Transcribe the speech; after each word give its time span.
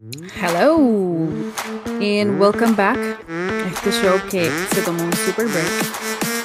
Hello 0.00 0.78
and 2.00 2.38
welcome 2.38 2.76
back 2.76 2.96
a 3.28 3.66
este 3.66 3.90
show 3.90 4.16
que 4.30 4.48
se 4.70 4.80
tomó 4.82 5.02
un 5.02 5.12
super 5.12 5.44
break 5.46 5.66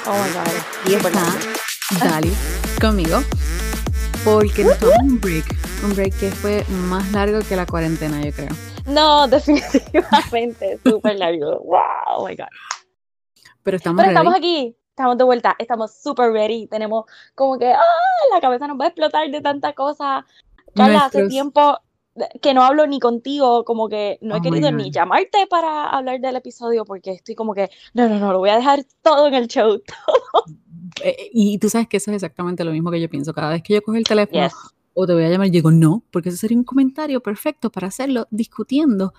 Oh 0.08 0.12
my 0.12 0.32
god. 0.32 0.90
y 0.90 0.94
está 0.94 2.08
Dali 2.08 2.32
conmigo 2.80 3.18
porque 4.24 4.64
nos 4.64 4.76
tomamos 4.80 5.04
un 5.04 5.20
break, 5.20 5.44
un 5.84 5.94
break 5.94 6.18
que 6.18 6.32
fue 6.32 6.64
más 6.88 7.12
largo 7.12 7.38
que 7.48 7.54
la 7.54 7.64
cuarentena 7.64 8.20
yo 8.22 8.32
creo. 8.32 8.50
No, 8.86 9.28
definitivamente, 9.28 10.80
súper 10.84 11.14
largo. 11.16 11.60
Wow, 11.60 12.16
oh 12.16 12.26
my 12.26 12.34
god. 12.34 12.48
Pero 13.62 13.76
estamos 13.76 14.02
Pero 14.02 14.10
estamos 14.10 14.34
aquí, 14.34 14.76
estamos 14.88 15.16
de 15.16 15.22
vuelta, 15.22 15.54
estamos 15.60 15.94
súper 15.94 16.32
ready. 16.32 16.66
Tenemos 16.66 17.04
como 17.36 17.56
que, 17.56 17.72
¡ah! 17.72 17.80
La 18.32 18.40
cabeza 18.40 18.66
nos 18.66 18.80
va 18.80 18.86
a 18.86 18.88
explotar 18.88 19.30
de 19.30 19.40
tanta 19.40 19.74
cosa. 19.74 20.26
Carla, 20.74 21.04
hace 21.04 21.28
tiempo 21.28 21.78
que 22.40 22.54
no 22.54 22.62
hablo 22.62 22.86
ni 22.86 23.00
contigo, 23.00 23.64
como 23.64 23.88
que 23.88 24.18
no 24.20 24.36
he 24.36 24.38
Oh 24.38 24.42
querido 24.42 24.70
ni 24.70 24.90
llamarte 24.90 25.46
para 25.48 25.90
hablar 25.90 26.20
del 26.20 26.36
episodio 26.36 26.84
porque 26.84 27.12
estoy 27.12 27.34
como 27.34 27.54
que, 27.54 27.70
no, 27.92 28.08
no, 28.08 28.18
no, 28.18 28.32
lo 28.32 28.38
voy 28.38 28.50
a 28.50 28.56
dejar 28.56 28.84
todo 29.02 29.28
en 29.28 29.34
el 29.34 29.48
show. 29.48 29.80
Eh, 31.02 31.28
y 31.32 31.58
tú 31.58 31.68
sabes 31.68 31.88
que 31.88 31.96
eso 31.96 32.12
es 32.12 32.16
exactamente 32.16 32.62
lo 32.62 32.70
mismo 32.70 32.88
que 32.88 33.00
yo 33.00 33.10
pienso. 33.10 33.34
Cada 33.34 33.50
vez 33.50 33.64
que 33.64 33.74
yo 33.74 33.82
cojo 33.82 33.96
el 33.96 34.04
teléfono 34.04 34.44
Yes. 34.44 34.54
o 34.94 35.06
te 35.06 35.12
voy 35.12 35.24
a 35.24 35.28
llamar, 35.28 35.50
digo 35.50 35.72
no, 35.72 36.04
porque 36.12 36.28
eso 36.28 36.38
sería 36.38 36.56
un 36.56 36.62
comentario 36.62 37.20
perfecto 37.20 37.68
para 37.68 37.88
hacerlo 37.88 38.28
discutiendo 38.30 39.12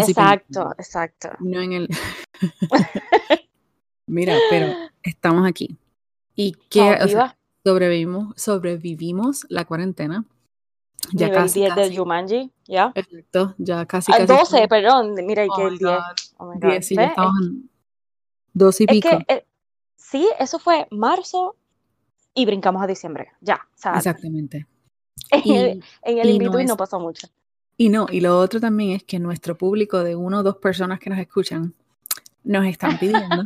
y 0.00 0.10
Exacto, 0.10 0.74
exacto. 0.78 1.28
No 1.40 1.60
en 1.60 1.72
el. 1.72 1.88
Mira, 4.06 4.38
pero 4.50 4.74
estamos 5.02 5.46
aquí. 5.46 5.76
Y 6.34 6.52
que 6.70 6.80
o 6.80 7.08
sea, 7.08 7.36
sobrevivimos, 7.64 8.34
sobrevivimos 8.36 9.46
la 9.48 9.64
cuarentena. 9.64 10.24
Ya 11.12 11.26
Nivel 11.26 11.42
casi, 11.42 11.60
10 11.60 11.74
del 11.74 11.84
casi. 11.88 11.96
Jumanji, 11.96 12.52
¿ya? 12.66 12.92
Exacto, 12.94 13.54
ya 13.58 13.84
casi, 13.86 14.12
Ah, 14.12 14.18
casi. 14.18 14.26
12, 14.26 14.42
estamos- 14.62 14.68
perdón, 14.68 15.14
mira, 15.26 15.44
y 15.44 15.48
Oh 15.50 15.56
que 15.56 15.62
el 15.64 15.78
10. 15.78 15.80
God, 15.90 16.00
Oh 16.38 16.46
my 16.46 16.60
God. 16.60 16.70
10, 16.70 16.86
sí, 16.86 16.94
ya 16.94 17.00
¿Ves? 17.02 17.10
estamos 17.10 17.34
en 17.42 17.70
12 18.54 18.82
y 18.84 18.86
Es 18.86 18.92
pico. 18.92 19.08
que, 19.08 19.34
eh, 19.34 19.46
sí, 19.96 20.28
eso 20.38 20.58
fue 20.58 20.86
marzo 20.90 21.56
y 22.34 22.46
brincamos 22.46 22.82
a 22.82 22.86
diciembre. 22.86 23.32
Ya, 23.40 23.56
o 23.74 23.78
sea, 23.78 23.94
Exactamente. 23.96 24.66
en 25.30 25.42
Y, 25.44 25.56
el, 25.56 25.84
en 26.02 26.18
el 26.18 26.30
y 26.30 26.38
no 26.38 26.58
es- 26.58 26.68
no 26.68 26.76
pasó 26.76 26.98
mucho. 27.00 27.26
y 27.76 27.88
no, 27.88 28.06
y 28.10 28.20
lo 28.20 28.38
otro 28.38 28.60
también 28.60 28.92
es 28.92 29.02
que 29.04 29.18
nuestro 29.18 29.58
público 29.58 30.02
de 30.04 30.14
uno 30.16 30.38
o 30.38 30.42
dos 30.42 30.56
personas 30.56 30.98
que 31.00 31.10
nos 31.10 31.18
escuchan 31.18 31.74
nos 32.44 32.64
están 32.66 32.98
pidiendo 32.98 33.44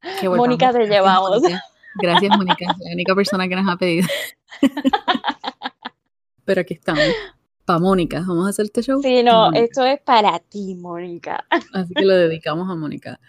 que. 0.20 0.28
Mónica, 0.28 0.72
te 0.72 0.86
llevamos. 0.86 1.42
Gracias, 2.00 2.36
Mónica, 2.36 2.64
es 2.70 2.78
la 2.78 2.92
única 2.94 3.14
persona 3.14 3.46
que 3.48 3.56
nos 3.56 3.68
ha 3.72 3.76
pedido. 3.76 4.08
Pero 6.44 6.60
aquí 6.62 6.74
estamos. 6.74 7.02
Pa' 7.64 7.78
Mónica, 7.78 8.24
vamos 8.26 8.46
a 8.46 8.50
hacer 8.50 8.64
este 8.64 8.82
show. 8.82 9.00
Sí, 9.00 9.22
no, 9.22 9.52
esto 9.52 9.84
es 9.84 10.00
para 10.00 10.38
ti, 10.40 10.74
Mónica. 10.74 11.44
Así 11.72 11.94
que 11.94 12.04
lo 12.04 12.14
dedicamos 12.14 12.68
a 12.68 12.74
Mónica. 12.74 13.20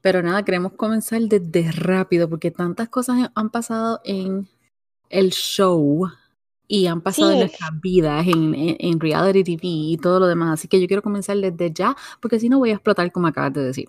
Pero 0.00 0.22
nada, 0.22 0.44
queremos 0.44 0.72
comenzar 0.72 1.20
desde 1.22 1.70
rápido 1.72 2.28
porque 2.28 2.50
tantas 2.50 2.88
cosas 2.88 3.30
han 3.34 3.50
pasado 3.50 4.00
en 4.04 4.48
el 5.10 5.30
show 5.30 6.08
y 6.68 6.86
han 6.86 7.00
pasado 7.00 7.32
en 7.32 7.38
nuestras 7.40 7.70
vidas, 7.80 8.26
en, 8.26 8.54
en- 8.54 8.76
en 8.78 9.00
reality 9.00 9.44
TV 9.56 9.60
y 9.68 9.96
todo 9.98 10.20
lo 10.20 10.26
demás. 10.26 10.54
Así 10.54 10.68
que 10.68 10.80
yo 10.80 10.86
quiero 10.86 11.02
comenzar 11.02 11.36
desde 11.38 11.72
ya 11.72 11.96
porque 12.20 12.38
si 12.40 12.48
no 12.48 12.58
voy 12.58 12.70
a 12.70 12.74
explotar 12.74 13.10
como 13.12 13.26
acabas 13.28 13.52
de 13.54 13.62
decir. 13.62 13.88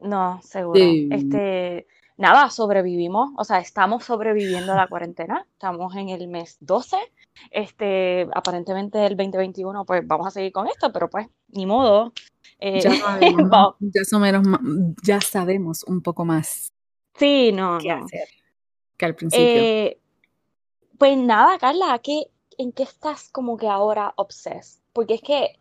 No, 0.00 0.40
seguro. 0.42 0.78
Sí. 0.78 1.08
Este, 1.10 1.86
nada, 2.16 2.50
sobrevivimos, 2.50 3.30
o 3.36 3.44
sea, 3.44 3.58
estamos 3.58 4.04
sobreviviendo 4.04 4.72
a 4.72 4.76
la 4.76 4.88
cuarentena. 4.88 5.46
Estamos 5.52 5.94
en 5.96 6.08
el 6.08 6.28
mes 6.28 6.56
12. 6.60 6.96
Este, 7.50 8.26
aparentemente 8.34 9.04
el 9.04 9.16
2021, 9.16 9.84
pues 9.84 10.06
vamos 10.06 10.26
a 10.26 10.30
seguir 10.30 10.52
con 10.52 10.66
esto, 10.68 10.92
pero 10.92 11.08
pues, 11.10 11.28
ni 11.48 11.66
modo. 11.66 12.12
Eh, 12.58 12.80
Ya 12.80 12.94
sabemos, 12.94 13.74
ya, 13.80 14.04
somos 14.04 14.28
ya 15.02 15.20
sabemos 15.20 15.84
un 15.84 16.00
poco 16.00 16.24
más 16.24 16.72
Sí, 17.14 17.50
no, 17.52 17.78
qué 17.78 17.94
no. 17.94 18.04
hacer 18.04 18.28
que 18.96 19.04
al 19.04 19.14
principio. 19.14 19.44
Eh, 19.46 19.98
pues 20.98 21.16
nada, 21.18 21.58
Carla, 21.58 21.98
¿qué, 22.02 22.24
¿en 22.58 22.72
qué 22.72 22.82
estás 22.82 23.28
como 23.30 23.56
que 23.56 23.68
ahora 23.68 24.12
obses? 24.16 24.82
Porque 24.92 25.14
es 25.14 25.22
que 25.22 25.58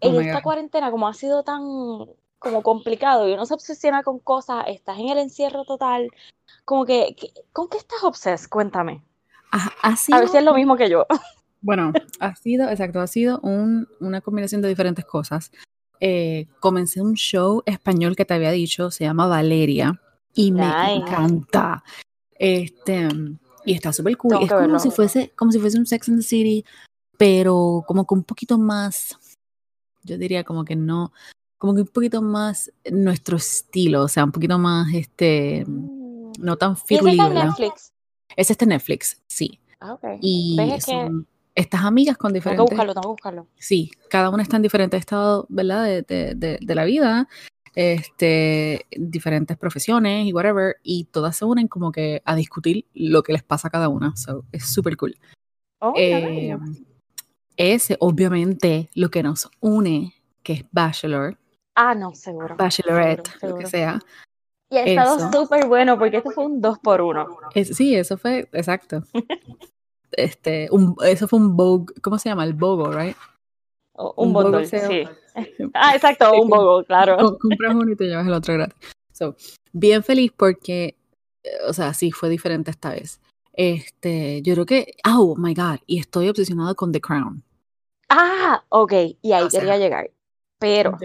Oh 0.00 0.08
en 0.08 0.16
my 0.16 0.24
esta 0.26 0.38
God. 0.38 0.42
cuarentena, 0.42 0.90
como 0.90 1.08
ha 1.08 1.14
sido 1.14 1.42
tan 1.44 1.62
como 2.44 2.62
complicado 2.62 3.28
y 3.28 3.32
uno 3.32 3.46
se 3.46 3.54
obsesiona 3.54 4.02
con 4.02 4.18
cosas, 4.20 4.66
estás 4.68 4.98
en 4.98 5.08
el 5.08 5.18
encierro 5.18 5.64
total, 5.64 6.10
como 6.64 6.84
que, 6.84 7.16
¿con 7.52 7.68
qué 7.68 7.78
estás 7.78 8.04
obses? 8.04 8.46
Cuéntame. 8.46 9.02
Ha, 9.50 9.72
ha 9.82 9.88
A 9.88 9.90
ver 9.90 9.96
sido 9.96 10.28
si 10.28 10.36
es 10.36 10.44
lo 10.44 10.54
mismo 10.54 10.76
que 10.76 10.88
yo. 10.90 11.06
Bueno, 11.62 11.92
ha 12.20 12.36
sido, 12.36 12.68
exacto, 12.68 13.00
ha 13.00 13.06
sido 13.06 13.40
un- 13.40 13.88
una 13.98 14.20
combinación 14.20 14.60
de 14.60 14.68
diferentes 14.68 15.04
cosas. 15.06 15.50
Eh, 15.98 16.46
comencé 16.60 17.00
un 17.00 17.14
show 17.14 17.62
español 17.64 18.14
que 18.16 18.26
te 18.26 18.34
había 18.34 18.50
dicho, 18.50 18.90
se 18.90 19.04
llama 19.04 19.26
Valeria, 19.26 19.98
y 20.34 20.52
me 20.52 20.66
Nice. 20.66 20.98
encanta. 20.98 21.82
Este, 22.38 23.08
y 23.64 23.72
está 23.72 23.92
súper 23.92 24.16
cool. 24.18 24.32
Tengo 24.32 24.44
Es 24.44 24.52
como 24.52 24.78
si 24.78 24.90
fuese, 24.90 25.30
como 25.36 25.50
si 25.52 25.58
fuese 25.58 25.78
un 25.78 25.86
Sex 25.86 26.08
and 26.10 26.18
the 26.18 26.22
City, 26.26 26.64
pero 27.16 27.82
como 27.86 28.06
que 28.06 28.14
un 28.14 28.24
poquito 28.24 28.58
más, 28.58 29.16
yo 30.02 30.18
diría 30.18 30.44
como 30.44 30.64
que 30.66 30.76
no, 30.76 31.12
como 31.64 31.74
que 31.76 31.80
un 31.80 31.86
poquito 31.86 32.20
más 32.20 32.70
nuestro 32.92 33.38
estilo, 33.38 34.02
o 34.02 34.08
sea, 34.08 34.22
un 34.22 34.32
poquito 34.32 34.58
más, 34.58 34.92
este, 34.92 35.64
no 35.66 36.56
tan 36.58 36.76
Y 36.90 36.94
ese 36.96 37.08
está 37.08 37.26
en. 37.26 37.34
Netflix. 37.34 37.92
Ese 38.36 38.52
está 38.52 38.64
en 38.66 38.68
Netflix, 38.68 39.22
sí. 39.26 39.58
Ah, 39.80 39.94
ok. 39.94 40.04
Y 40.20 40.56
¿Ves? 40.58 40.74
Es 40.74 40.84
que 40.84 40.90
son 40.90 41.26
estas 41.54 41.80
amigas 41.84 42.18
con 42.18 42.32
tengo 42.34 42.42
que 42.42 42.50
diferentes 42.50 42.70
buscarlo, 42.76 42.92
tengo 42.92 43.02
que 43.02 43.08
buscarlo. 43.12 43.46
Sí, 43.56 43.90
cada 44.10 44.28
una 44.28 44.42
está 44.42 44.56
en 44.56 44.62
diferentes 44.62 45.00
estados, 45.00 45.46
¿verdad? 45.48 45.84
De, 45.84 46.02
de- 46.02 46.34
de- 46.34 46.58
de 46.60 46.74
la 46.74 46.84
vida, 46.84 47.28
este, 47.74 48.84
diferentes 48.94 49.56
profesiones 49.56 50.26
y 50.26 50.34
whatever, 50.34 50.76
y 50.82 51.04
todas 51.04 51.34
se 51.34 51.46
unen 51.46 51.66
como 51.66 51.92
que 51.92 52.20
a 52.26 52.36
discutir 52.36 52.84
lo 52.92 53.22
que 53.22 53.32
les 53.32 53.42
pasa 53.42 53.68
a 53.68 53.70
cada 53.70 53.88
una. 53.88 54.14
So, 54.16 54.44
es 54.52 54.66
súper 54.66 54.98
cool. 54.98 55.16
Oh, 55.78 55.94
Eh, 55.96 56.54
ese, 57.56 57.96
obviamente, 58.00 58.90
lo 58.94 59.08
que 59.10 59.22
nos 59.22 59.48
une, 59.60 60.12
que 60.42 60.52
es 60.52 60.64
Bachelor, 60.70 61.38
Ah, 61.74 61.94
no, 61.94 62.14
seguro. 62.14 62.56
Bachelorette, 62.56 63.26
seguro, 63.38 63.48
lo 63.48 63.58
que 63.58 63.66
sea. 63.66 64.00
Y 64.70 64.76
ha 64.78 64.84
estado 64.84 65.30
súper 65.32 65.66
bueno 65.66 65.98
porque 65.98 66.18
este 66.18 66.30
fue 66.30 66.46
un 66.46 66.60
2 66.60 66.78
por 66.78 67.00
1 67.00 67.26
Es- 67.54 67.76
sí, 67.76 67.94
eso 67.94 68.16
fue, 68.16 68.48
exacto. 68.52 69.02
Este, 70.16 70.68
un, 70.70 70.94
eso 71.04 71.26
fue 71.26 71.40
un 71.40 71.56
Vogue, 71.56 71.92
¿cómo 72.00 72.18
se 72.18 72.28
llama? 72.28 72.44
El 72.44 72.52
Bogo, 72.54 72.92
right? 72.92 73.16
Un 73.94 74.28
Un 74.28 74.32
bogo 74.32 74.50
bundle, 74.52 74.66
sí. 74.66 75.08
Ah, 75.74 75.94
exacto, 75.96 76.40
un 76.40 76.48
bogo, 76.48 76.84
claro. 76.84 77.16
Com- 77.18 77.38
compras 77.38 77.74
uno 77.74 77.90
y 77.90 77.96
te 77.96 78.04
llevas 78.04 78.26
el 78.26 78.32
otro 78.32 78.54
gratis. 78.54 78.76
So, 79.12 79.34
bien 79.72 80.04
feliz 80.04 80.30
porque, 80.36 80.96
eh, 81.42 81.50
o 81.68 81.72
sea, 81.72 81.94
sí, 81.94 82.12
fue 82.12 82.28
diferente 82.28 82.70
esta 82.70 82.90
vez. 82.90 83.20
Este, 83.52 84.40
yo 84.42 84.54
creo 84.54 84.66
que, 84.66 84.94
oh 85.04 85.34
my 85.36 85.54
God, 85.54 85.78
y 85.86 85.98
estoy 85.98 86.28
obsesionado 86.28 86.74
con 86.76 86.92
The 86.92 87.00
Crown. 87.00 87.42
Ah, 88.08 88.62
ok, 88.68 88.92
y 89.22 89.32
ahí 89.32 89.44
O 89.44 89.50
sea, 89.50 89.60
quería 89.60 89.78
llegar. 89.78 90.10
Pero 90.58 90.96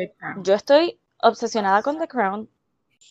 yo 0.43 0.53
estoy 0.53 0.99
obsesionada 1.21 1.81
con 1.83 1.97
The 1.97 2.07
Crown, 2.07 2.49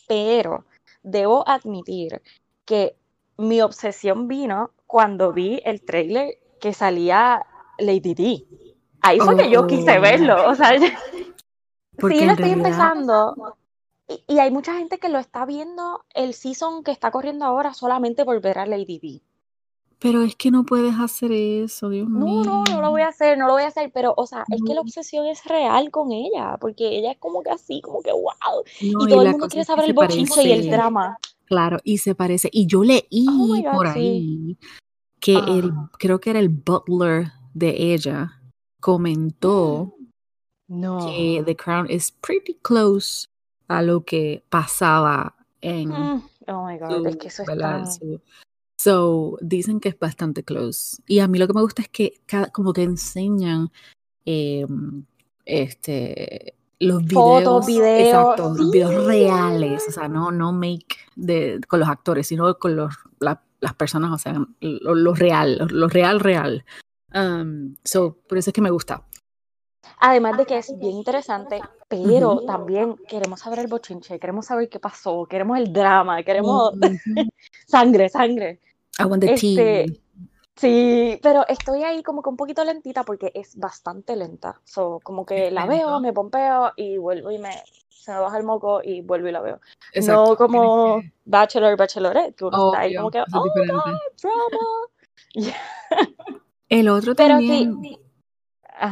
pero 0.07 0.65
debo 1.03 1.47
admitir 1.47 2.21
que 2.65 2.95
mi 3.37 3.61
obsesión 3.61 4.27
vino 4.27 4.71
cuando 4.87 5.31
vi 5.31 5.61
el 5.65 5.81
trailer 5.83 6.37
que 6.59 6.73
salía 6.73 7.45
Lady 7.77 8.13
D. 8.13 8.45
Ahí 9.01 9.19
fue 9.19 9.37
que 9.37 9.49
yo 9.49 9.65
quise 9.67 9.97
Oh. 9.97 10.01
verlo. 10.01 10.49
O 10.49 10.55
sea, 10.55 10.69
sí 10.79 10.85
lo 11.99 12.07
estoy 12.09 12.19
realidad- 12.19 12.51
empezando. 12.51 13.55
Y, 14.07 14.23
y 14.27 14.39
hay 14.39 14.49
mucha 14.51 14.73
gente 14.73 14.97
que 14.97 15.07
lo 15.09 15.19
está 15.19 15.45
viendo 15.45 16.03
el 16.15 16.33
season 16.33 16.83
que 16.83 16.91
está 16.91 17.11
corriendo 17.11 17.45
ahora 17.45 17.73
solamente 17.73 18.25
por 18.25 18.41
ver 18.41 18.57
a 18.57 18.65
Lady 18.65 18.99
D. 18.99 19.21
Pero 19.99 20.21
es 20.23 20.35
que 20.35 20.49
no 20.49 20.63
puedes 20.65 20.95
hacer 20.95 21.31
eso, 21.33 21.89
Dios 21.89 22.07
No, 22.09 22.25
mío. 22.25 22.43
no, 22.45 22.63
no 22.63 22.81
lo 22.81 22.89
voy 22.91 23.01
a 23.01 23.09
hacer, 23.09 23.37
no 23.37 23.47
lo 23.47 23.53
voy 23.53 23.63
a 23.63 23.67
hacer, 23.67 23.91
pero, 23.93 24.13
o 24.15 24.25
sea, 24.25 24.45
es 24.49 24.61
que 24.61 24.69
la 24.69 24.75
No. 24.75 24.81
obsesión 24.81 25.25
es 25.27 25.43
real 25.43 25.91
con 25.91 26.11
ella, 26.13 26.57
porque 26.61 26.87
ella 26.97 27.11
es 27.11 27.17
como 27.17 27.43
que 27.43 27.49
así, 27.51 27.81
como 27.81 28.01
que 28.01 28.11
wow. 28.13 28.31
No, 28.81 29.05
Y 29.05 29.09
todo 29.09 29.21
el 29.23 29.31
mundo 29.31 29.47
quiere 29.49 29.65
saber 29.65 29.85
el 29.85 29.93
bochinche 29.93 30.43
y 30.43 30.51
el 30.53 30.69
drama. 30.69 31.17
Claro, 31.45 31.79
y 31.83 31.97
se 31.97 32.15
parece. 32.15 32.49
Y 32.51 32.65
yo 32.67 32.83
leí 32.83 33.27
Oh 33.29 33.47
God, 33.71 33.71
por 33.73 33.87
sí. 33.93 33.99
ahí 33.99 34.57
que 35.19 35.33
el, 35.37 35.71
Ah. 35.75 35.89
creo 35.99 36.19
que 36.21 36.29
era 36.29 36.39
el 36.39 36.49
butler 36.49 37.31
de 37.53 37.93
ella, 37.93 38.39
comentó 38.79 39.95
No. 40.69 41.07
que 41.07 41.43
The 41.45 41.55
Crown 41.57 41.89
is 41.89 42.11
pretty 42.11 42.53
close 42.61 43.27
a 43.67 43.81
lo 43.81 44.05
que 44.05 44.43
pasaba 44.49 45.35
en 45.61 45.89
Mm, 45.89 46.23
Oh 46.47 46.65
my 46.65 46.77
God, 46.77 47.05
es 47.07 47.17
que 47.17 47.27
eso 47.27 47.41
es 47.41 47.47
¿verdad? 47.49 47.83
tan... 47.83 47.91
Su- 47.91 48.21
so, 48.79 49.37
dicen 49.41 49.79
que 49.81 49.89
es 49.89 49.99
bastante 49.99 50.43
close. 50.43 51.01
Y 51.05 51.19
a 51.19 51.27
mí 51.27 51.37
lo 51.37 51.47
que 51.47 51.53
me 51.53 51.61
gusta 51.61 51.81
es 51.81 51.89
que 51.89 52.13
cada- 52.25 52.47
como 52.51 52.71
que 52.73 52.83
enseñan 52.83 53.71
em, 54.25 55.03
este 55.45 56.55
los 56.79 57.03
Fotos, 57.11 57.65
videos, 57.65 57.65
videos, 57.65 57.99
exacto, 58.07 58.53
los 58.55 58.71
videos 58.71 59.05
reales, 59.05 59.85
o 59.89 59.91
sea, 59.91 60.07
no, 60.07 60.31
no 60.31 60.53
make 60.53 60.95
de, 61.17 61.59
con 61.67 61.81
los 61.81 61.89
actores, 61.89 62.25
sino 62.27 62.57
con 62.57 62.77
los, 62.77 62.95
la- 63.19 63.43
las 63.59 63.73
personas, 63.73 64.13
o 64.13 64.17
sea, 64.17 64.33
lo, 64.61 64.95
lo 64.95 65.13
real, 65.13 65.57
lo, 65.57 65.65
lo 65.65 65.87
real, 65.89 66.21
real. 66.21 66.63
Um, 67.13 67.75
so, 67.83 68.15
por 68.29 68.37
eso 68.37 68.51
es 68.51 68.53
que 68.53 68.61
me 68.61 68.69
gusta. 68.71 69.03
Además 69.99 70.37
de 70.37 70.45
que 70.45 70.57
es 70.57 70.71
bien 70.79 70.93
interesante, 70.93 71.59
pero 71.89 72.45
también 72.45 72.95
queremos 73.09 73.41
saber 73.41 73.59
el 73.59 73.67
bochinche, 73.67 74.17
queremos 74.17 74.45
saber 74.45 74.69
qué 74.69 74.79
pasó, 74.79 75.25
queremos 75.25 75.57
el 75.57 75.73
drama, 75.73 76.23
queremos 76.23 76.71
sangre, 77.67 78.07
sangre. 78.07 78.61
I 78.99 79.05
want 79.05 79.23
the 79.23 79.33
Este, 79.33 80.01
Sí, 80.55 81.17
pero 81.23 81.47
estoy 81.47 81.83
ahí 81.83 82.03
como 82.03 82.21
que 82.21 82.29
un 82.29 82.35
poquito 82.35 82.65
lentita 82.65 83.03
porque 83.03 83.31
es 83.33 83.55
bastante 83.55 84.17
lenta. 84.17 84.59
So, 84.65 84.99
como 85.03 85.25
que 85.25 85.51
la 85.51 85.65
veo, 85.65 86.01
me 86.01 86.11
pompeo 86.11 86.73
y 86.75 86.97
vuelvo 86.97 87.31
y 87.31 87.37
me 87.37 87.51
se 87.87 88.11
me 88.11 88.19
baja 88.19 88.37
el 88.37 88.43
moco 88.43 88.81
y 88.83 89.01
vuelvo 89.01 89.27
y 89.27 89.31
la 89.31 89.41
veo. 89.41 89.59
Exacto. 89.93 90.31
No 90.31 90.35
como 90.35 91.01
Bachelor, 91.25 91.77
Bachelorette, 91.77 92.35
que 92.35 92.45
uno 92.45 92.71
está 92.71 92.81
ahí 92.81 92.95
como 92.95 93.11
que, 93.11 93.19
oh, 93.19 93.43
diferente. 93.43 93.73
God, 93.73 94.31
drama. 95.33 95.55
El 96.69 96.89
otro 96.89 97.15
Pero 97.15 97.35
también, 97.35 97.81
sí. 97.81 97.99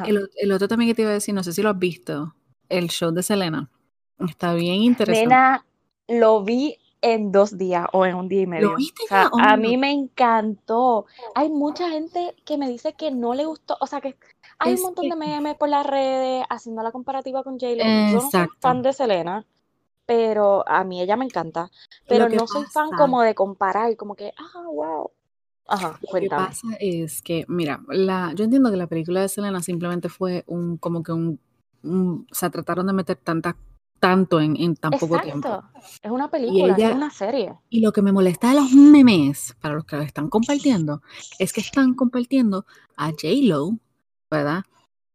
El, 0.06 0.30
el 0.36 0.51
otro 0.51 0.68
también 0.68 0.89
que 0.89 0.95
te 0.95 1.01
iba 1.04 1.12
a 1.12 1.15
decir, 1.15 1.33
no 1.33 1.44
sé 1.44 1.54
si 1.54 1.62
lo 1.62 1.69
has 1.69 1.80
visto, 1.80 2.33
el 2.69 2.89
show 2.89 3.12
de 3.12 3.24
Selena. 3.24 3.69
Está 4.19 4.54
bien 4.54 4.75
interesante. 4.75 5.27
Nena, 5.27 5.65
lo 6.07 6.44
vi 6.44 6.77
en 7.01 7.31
dos 7.31 7.57
días 7.57 7.85
o 7.94 8.05
en 8.05 8.15
un 8.15 8.27
día 8.27 8.41
y 8.41 8.47
medio. 8.47 8.75
viste 8.75 9.03
O 9.05 9.07
sea? 9.07 9.29
Oh 9.31 9.38
a 9.39 9.55
my 9.55 9.61
mí 9.61 9.77
me 9.77 9.91
encantó. 9.91 11.05
Hay 11.35 11.49
mucha 11.49 11.89
gente 11.89 12.35
que 12.45 12.57
me 12.57 12.67
dice 12.69 12.94
que 12.94 13.11
no 13.11 13.33
le 13.33 13.45
gustó, 13.45 13.77
o 13.79 13.88
sea, 13.88 14.01
que 14.01 14.15
hay 14.59 14.73
Es 14.73 14.79
un 14.79 14.85
montón 14.88 15.03
que- 15.05 15.09
de 15.11 15.15
memes 15.15 15.55
por 15.55 15.69
las 15.69 15.85
redes 15.85 16.45
haciendo 16.49 16.81
la 16.83 16.91
comparativa 16.91 17.44
con 17.44 17.59
J-Lo. 17.59 17.83
Yo 17.83 18.19
no 18.23 18.31
soy 18.31 18.47
fan 18.59 18.81
de 18.81 18.94
Selena, 18.94 19.45
pero 20.05 20.67
a 20.67 20.83
mí 20.83 21.01
ella 21.01 21.15
me 21.17 21.25
encanta. 21.25 21.69
Pero 22.07 22.29
no 22.29 22.47
soy 22.47 22.63
fan 22.71 22.89
como 22.97 23.21
de 23.21 23.35
comparar, 23.35 23.95
como 23.95 24.15
que, 24.15 24.33
ah, 24.38 24.63
wow. 24.71 25.11
Ajá, 25.69 25.99
Lo 26.01 26.07
que 26.21 26.29
pasa 26.47 26.67
es 26.79 27.21
que, 27.21 27.44
mira, 27.49 27.81
la, 27.89 28.31
yo 28.33 28.45
entiendo 28.45 28.71
que 28.71 28.77
la 28.77 28.88
película 28.88 29.19
de 29.21 29.27
Selena 29.27 29.61
simplemente 29.61 30.07
fue 30.07 30.45
un, 30.47 30.77
como 30.77 31.03
que 31.03 31.11
un, 31.11 31.39
un- 31.83 32.25
o 32.31 32.33
sea, 32.35 32.49
trataron 32.49 32.88
de 32.88 32.94
meter 32.94 33.17
tanta, 33.17 33.57
tanto 33.99 34.39
en, 34.39 34.55
en 34.57 34.75
tan 34.75 34.91
poco 34.91 35.19
tiempo. 35.19 35.63
Es 36.01 36.11
una 36.11 36.29
película, 36.29 36.75
ella- 36.75 36.89
es 36.89 36.95
una 36.95 37.09
serie. 37.11 37.55
Y 37.69 37.79
lo 37.81 37.91
que 37.91 38.01
me 38.01 38.11
molesta 38.11 38.49
de 38.49 38.55
los 38.55 38.71
memes, 38.71 39.55
para 39.61 39.75
los 39.75 39.85
que 39.85 39.95
lo 39.95 40.01
están 40.03 40.29
compartiendo, 40.29 41.01
es 41.39 41.51
que 41.53 41.61
están 41.61 41.94
compartiendo 41.95 42.65
a 42.95 43.07
J-Lo, 43.11 43.77
¿verdad? 44.29 44.63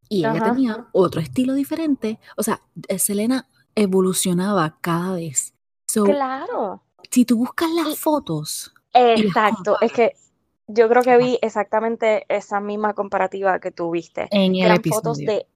Y 0.08 0.20
ella 0.26 0.42
tenía 0.42 0.86
otro 0.92 1.20
estilo 1.20 1.54
diferente. 1.54 2.18
O 2.36 2.42
sea, 2.42 2.60
Selena 2.98 3.46
evolucionaba 3.74 4.76
cada 4.80 5.14
vez. 5.14 5.54
So, 5.86 6.04
Claro. 6.04 6.82
si 7.10 7.24
tú 7.24 7.36
buscas 7.38 7.70
las 7.70 7.98
fotos, 7.98 8.72
Exacto. 8.94 9.76
Es 9.80 9.90
que 9.92 10.12
yo 10.66 10.88
creo 10.88 11.02
que 11.02 11.16
vi 11.16 11.38
exactamente 11.40 12.24
esa 12.28 12.60
misma 12.60 12.92
comparativa 12.94 13.58
que 13.58 13.70
tú 13.70 13.90
viste. 13.90 14.28
en 14.30 14.54
el 14.54 14.62
eran 14.62 14.76
episodio. 14.78 15.00
fotos 15.00 15.18
de, 15.18 15.46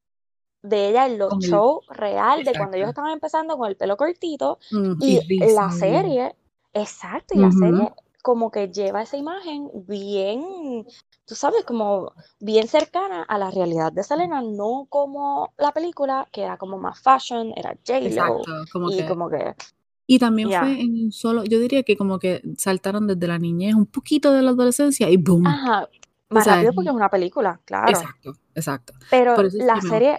de 0.69 0.89
ella 0.91 1.07
en 1.07 1.19
los 1.19 1.31
Con 1.31 1.45
el- 1.45 1.51
shows 1.51 1.85
real, 1.89 2.45
de 2.45 2.57
cuando 2.57 2.77
ellos 2.77 2.89
estaban 2.91 3.13
empezando 3.13 3.57
con 3.59 3.69
el 3.69 3.77
pelo 3.77 3.97
cortito 3.97 4.59
Mm, 4.73 4.95
y 4.99 5.27
la 5.55 5.71
serie, 5.71 6.35
exacto, 6.73 7.35
y 7.35 7.39
la 7.39 7.51
serie 7.53 7.93
como 8.23 8.51
que 8.51 8.69
lleva 8.73 9.03
esa 9.03 9.17
imagen 9.17 9.71
bien, 9.87 10.85
tú 11.25 11.35
sabes, 11.35 11.65
como 11.65 12.13
bien 12.41 12.67
cercana 12.69 13.23
a 13.23 13.39
la 13.39 13.51
realidad 13.51 13.93
de 13.93 14.03
Selena, 14.03 14.43
no 14.43 14.87
como 14.89 15.53
la 15.59 15.73
película, 15.73 16.27
que 16.33 16.43
era 16.43 16.57
como 16.59 16.79
más 16.79 17.01
fashion, 17.01 17.53
era 17.57 17.77
J-Lo, 17.87 18.43
y 18.85 18.97
que- 18.97 19.07
como 19.07 19.29
que, 19.31 19.55
y 20.07 20.19
también 20.19 20.51
ya. 20.51 20.53
fue 20.53 20.81
en 20.81 21.05
un 21.07 21.13
solo, 21.13 21.45
yo 21.45 21.59
diría 21.61 21.83
que 21.83 21.97
como 21.97 22.19
que 22.19 22.43
saltaron 22.59 23.07
desde 23.09 23.27
la 23.27 23.39
niñez, 23.39 23.75
un 23.75 23.87
poquito 23.87 24.33
de 24.33 24.43
la 24.43 24.51
adolescencia 24.51 25.11
y 25.11 25.17
boom. 25.17 25.45
ajá, 25.45 25.89
más 26.31 26.43
sea, 26.45 26.55
rápido 26.55 26.73
porque 26.75 26.91
es 26.91 26.95
una 26.97 27.09
película, 27.11 27.61
claro. 27.65 27.99
Exacto, 27.99 28.35
exacto. 28.55 28.93
Pero 29.09 29.49
la 29.59 29.81
serie. 29.81 30.19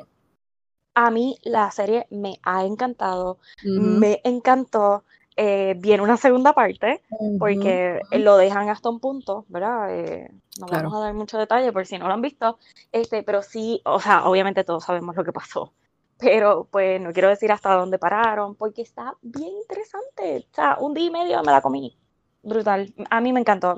A 1.06 1.12
mí 1.12 1.38
la 1.44 1.70
serie 1.72 2.08
me 2.10 2.40
ha 2.44 2.66
encantado, 2.66 3.40
me 3.76 4.22
encantó. 4.24 5.04
eh, 5.40 5.76
viene 5.78 6.02
una 6.04 6.18
segunda 6.18 6.54
parte 6.54 7.04
porque 7.38 8.08
lo 8.12 8.38
dejan 8.38 8.70
hasta 8.70 8.90
un 8.90 9.00
punto, 9.00 9.46
¿verdad? 9.50 9.94
Eh, 9.96 10.28
no 10.60 10.66
Claro. 10.68 10.90
vamos 10.90 10.96
a 10.96 11.00
dar 11.06 11.14
mucho 11.14 11.38
detalle 11.38 11.72
por 11.72 11.86
si 11.86 11.98
no 12.00 12.08
lo 12.08 12.14
han 12.16 12.22
visto, 12.24 12.58
este, 12.92 13.22
pero 13.24 13.44
sí, 13.44 13.82
o 13.86 14.00
sea, 14.00 14.26
obviamente 14.28 14.64
todos 14.64 14.84
sabemos 14.86 15.16
lo 15.16 15.24
que 15.24 15.32
pasó, 15.34 15.76
pero 16.18 16.68
pues 16.72 17.00
no 17.02 17.14
quiero 17.14 17.30
decir 17.30 17.52
hasta 17.52 17.74
dónde 17.76 18.00
pararon 18.00 18.56
porque 18.56 18.82
está 18.82 19.16
bien 19.22 19.52
interesante. 19.62 20.48
O 20.52 20.56
sea, 20.56 20.78
un 20.80 20.94
día 20.96 21.06
y 21.08 21.12
medio 21.12 21.44
me 21.44 21.52
la 21.52 21.62
comí, 21.62 21.96
brutal. 22.42 22.94
A 23.12 23.22
mí 23.22 23.32
me 23.34 23.40
encantó, 23.42 23.76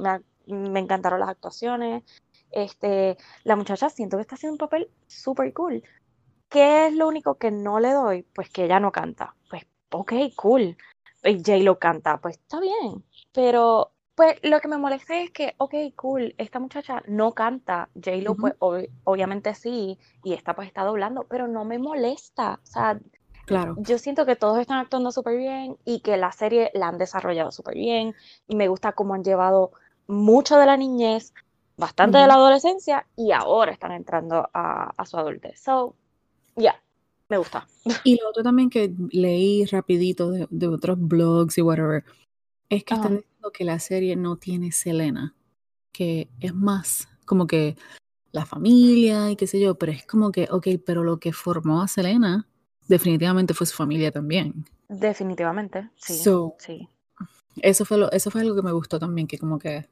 me 0.47 0.79
encantaron 0.79 1.19
las 1.19 1.29
actuaciones. 1.29 2.03
Este, 2.51 3.17
la 3.43 3.55
muchacha 3.55 3.89
siento 3.89 4.17
que 4.17 4.21
está 4.21 4.35
haciendo 4.35 4.53
un 4.55 4.57
papel 4.69 4.89
súper 5.07 5.53
cool. 5.53 5.83
¿Qué 6.49 6.87
es 6.87 6.93
lo 6.93 7.07
único 7.07 7.35
que 7.35 7.51
no 7.51 7.79
le 7.79 7.91
doy? 7.93 8.23
Pues 8.23 8.49
que 8.49 8.65
ella 8.65 8.79
no 8.79 8.91
canta. 8.91 9.35
Pues, 9.49 9.63
ok, 9.91 10.13
cool. 10.35 10.77
Y 11.23 11.37
J-Lo 11.37 11.79
canta, 11.79 12.19
pues 12.19 12.37
está 12.37 12.59
bien. 12.59 13.03
Pero, 13.33 13.91
pues 14.15 14.37
lo 14.43 14.59
que 14.59 14.67
me 14.67 14.77
molesta 14.77 15.17
es 15.21 15.31
que, 15.31 15.53
ok, 15.57 15.73
cool, 15.95 16.33
esta 16.37 16.59
muchacha 16.59 17.03
no 17.07 17.33
canta. 17.33 17.89
J-Lo, 17.93 18.31
Ujú. 18.31 18.41
pues 18.41 18.53
ob- 18.59 18.89
obviamente 19.03 19.53
sí, 19.53 19.97
y 20.23 20.33
esta 20.33 20.55
pues 20.55 20.67
está 20.67 20.83
doblando, 20.83 21.25
pero 21.29 21.47
no 21.47 21.65
me 21.65 21.77
molesta. 21.79 22.59
O 22.63 22.65
sea, 22.65 22.99
Claro. 23.45 23.75
yo 23.77 23.97
siento 23.97 24.25
que 24.25 24.35
todos 24.35 24.59
están 24.59 24.77
actuando 24.79 25.11
súper 25.11 25.37
bien 25.37 25.77
y 25.85 26.01
que 26.01 26.17
la 26.17 26.31
serie 26.31 26.71
la 26.73 26.87
han 26.87 26.97
desarrollado 26.97 27.51
súper 27.51 27.75
bien. 27.75 28.15
Y 28.47 28.55
me 28.55 28.67
gusta 28.67 28.93
cómo 28.93 29.13
han 29.13 29.23
llevado 29.23 29.71
mucho 30.07 30.57
de 30.57 30.65
la 30.65 30.77
niñez, 30.77 31.33
bastante 31.77 32.17
de 32.17 32.27
la 32.27 32.33
adolescencia 32.35 33.07
y 33.15 33.31
ahora 33.31 33.71
están 33.71 33.91
entrando 33.91 34.49
a, 34.53 34.91
a 34.97 35.05
su 35.05 35.17
adultez. 35.17 35.59
So, 35.61 35.95
yeah, 36.59 36.81
me 37.29 37.37
gusta. 37.37 37.67
Y 38.03 38.19
lo 38.19 38.29
otro 38.29 38.43
también 38.43 38.69
que 38.69 38.93
leí 39.11 39.65
rapidito 39.65 40.31
de, 40.31 40.47
de 40.49 40.67
otros 40.67 40.97
blogs 40.99 41.57
y 41.57 41.61
whatever, 41.61 42.03
es 42.69 42.83
que 42.83 42.93
están 42.93 43.17
diciendo 43.17 43.51
que 43.51 43.63
la 43.63 43.79
serie 43.79 44.15
no 44.15 44.37
tiene 44.37 44.71
Selena, 44.71 45.35
que 45.91 46.29
es 46.39 46.53
más 46.53 47.07
como 47.25 47.47
que 47.47 47.77
la 48.31 48.45
familia 48.45 49.31
y 49.31 49.35
qué 49.35 49.47
sé 49.47 49.59
yo, 49.59 49.75
pero 49.75 49.91
es 49.91 50.05
como 50.05 50.31
que, 50.31 50.47
ok, 50.51 50.67
pero 50.85 51.03
lo 51.03 51.19
que 51.19 51.33
formó 51.33 51.81
a 51.81 51.87
Selena 51.87 52.47
definitivamente 52.87 53.53
fue 53.53 53.67
su 53.67 53.75
familia 53.75 54.11
también. 54.11 54.65
Definitivamente, 54.87 55.89
sí, 55.95 56.13
So, 56.15 56.55
sí. 56.59 56.87
eso 57.61 57.85
fue 57.85 57.97
lo, 57.97 58.11
eso 58.11 58.31
fue 58.31 58.41
algo 58.41 58.55
que 58.55 58.61
me 58.61 58.71
gustó 58.71 58.99
también, 58.99 59.27
que 59.27 59.37
como 59.37 59.59
que, 59.59 59.87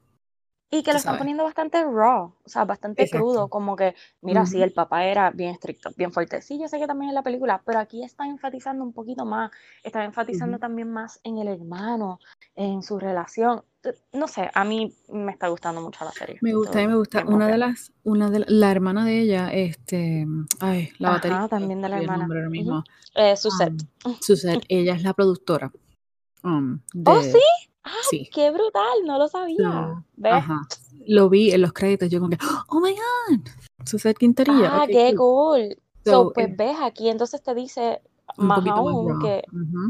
Y 0.70 0.82
que 0.82 0.92
lo 0.92 0.98
están 0.98 1.16
poniendo 1.16 1.44
bastante 1.44 1.82
raw, 1.82 2.24
o 2.44 2.48
sea, 2.48 2.66
bastante 2.66 3.02
Exacto. 3.02 3.24
crudo, 3.24 3.48
como 3.48 3.74
que, 3.74 3.94
mira, 4.20 4.44
sí, 4.44 4.56
Ujú. 4.56 4.64
el 4.64 4.72
papá 4.72 5.04
era 5.06 5.30
bien 5.30 5.50
estricto, 5.54 5.90
bien 5.96 6.12
fuerte. 6.12 6.42
Sí, 6.42 6.58
yo 6.60 6.68
sé 6.68 6.78
que 6.78 6.86
también 6.86 7.08
es 7.08 7.14
la 7.14 7.22
película, 7.22 7.62
pero 7.64 7.78
aquí 7.78 8.04
está 8.04 8.26
enfatizando 8.26 8.84
un 8.84 8.92
poquito 8.92 9.24
más, 9.24 9.50
está 9.82 10.04
enfatizando 10.04 10.58
también 10.58 10.90
más 10.90 11.20
en 11.24 11.38
el 11.38 11.48
hermano, 11.48 12.20
en 12.54 12.82
su 12.82 12.98
relación. 12.98 13.62
No 14.12 14.28
sé, 14.28 14.50
a 14.52 14.64
mí 14.64 14.94
me 15.08 15.32
está 15.32 15.48
gustando 15.48 15.80
mucho 15.80 16.04
la 16.04 16.12
serie. 16.12 16.36
Me 16.42 16.52
gusta, 16.52 16.86
me 16.86 16.96
gusta. 16.96 17.24
Una 17.24 17.46
de 17.48 17.56
las, 17.56 17.92
una 18.04 18.28
de 18.28 18.40
la, 18.40 18.46
la 18.48 18.70
hermana 18.70 19.06
de 19.06 19.20
ella, 19.20 19.50
este, 19.50 20.26
ay, 20.60 20.90
la 20.98 21.08
Ajá, 21.08 21.16
baterista, 21.16 21.48
también 21.48 21.80
de 21.80 21.88
la 21.88 21.96
el 21.96 22.02
hermana. 22.02 22.48
mismo. 22.50 22.84
Eh, 23.14 23.36
Suzette. 23.36 23.84
Um, 24.04 24.16
Suzette, 24.20 24.64
ella 24.68 24.94
es 24.94 25.02
la 25.02 25.14
productora. 25.14 25.72
um, 26.44 26.80
Oh, 27.06 27.18
de, 27.20 27.32
sí. 27.32 27.40
Ah, 27.90 28.06
sí. 28.10 28.28
qué 28.32 28.50
brutal, 28.50 28.98
no 29.06 29.18
lo 29.18 29.28
sabía. 29.28 29.56
So, 29.70 30.04
¿Ves? 30.16 30.32
ajá. 30.34 30.60
Lo 31.06 31.28
vi 31.30 31.52
en 31.52 31.62
los 31.62 31.72
créditos, 31.72 32.10
yo 32.10 32.18
como 32.20 32.30
que, 32.30 32.38
oh 32.68 32.80
my 32.80 32.92
god, 32.92 33.40
Suzette 33.86 34.18
Quinterilla. 34.18 34.82
Ah, 34.82 34.86
qué 34.86 35.14
cool. 35.16 35.68
cool. 35.70 35.76
So, 36.04 36.10
So, 36.10 36.32
pues 36.32 36.48
eh, 36.48 36.54
ves, 36.56 36.76
aquí 36.82 37.08
entonces 37.08 37.42
te 37.42 37.54
dice 37.54 38.00
más 38.36 38.66
aún 38.66 39.18
que. 39.20 39.42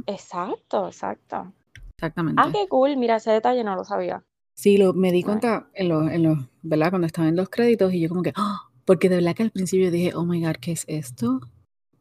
Exacto, 0.07 0.87
exacto. 0.87 1.37
Ah, 1.37 1.52
exactamente. 1.97 2.43
qué 2.52 2.69
cool. 2.69 2.97
Mira, 2.97 3.17
ese 3.17 3.31
detalle 3.33 3.64
no 3.64 3.75
lo 3.75 3.85
sabía. 3.85 4.23
Sí, 4.55 4.76
lo, 4.76 4.93
me 4.93 5.12
di 5.12 5.23
cuenta 5.23 5.69
en 5.75 5.88
los, 5.88 6.11
en 6.11 6.23
los, 6.25 6.38
¿verdad? 6.62 6.90
Cuando 6.90 7.07
estaba 7.07 7.28
en 7.28 7.37
los 7.37 7.49
créditos 7.49 7.93
y 7.93 8.00
yo 8.00 8.09
como 8.09 8.23
que, 8.23 8.33
¡ah! 8.37 8.69
porque 8.85 9.09
de 9.09 9.17
verdad 9.17 9.35
que 9.35 9.45
al 9.45 9.50
principio 9.50 9.90
dije, 9.90 10.12
oh 10.14 10.25
my 10.25 10.45
god, 10.45 10.57
¿qué 10.61 10.73
es 10.73 10.85
esto? 10.88 11.40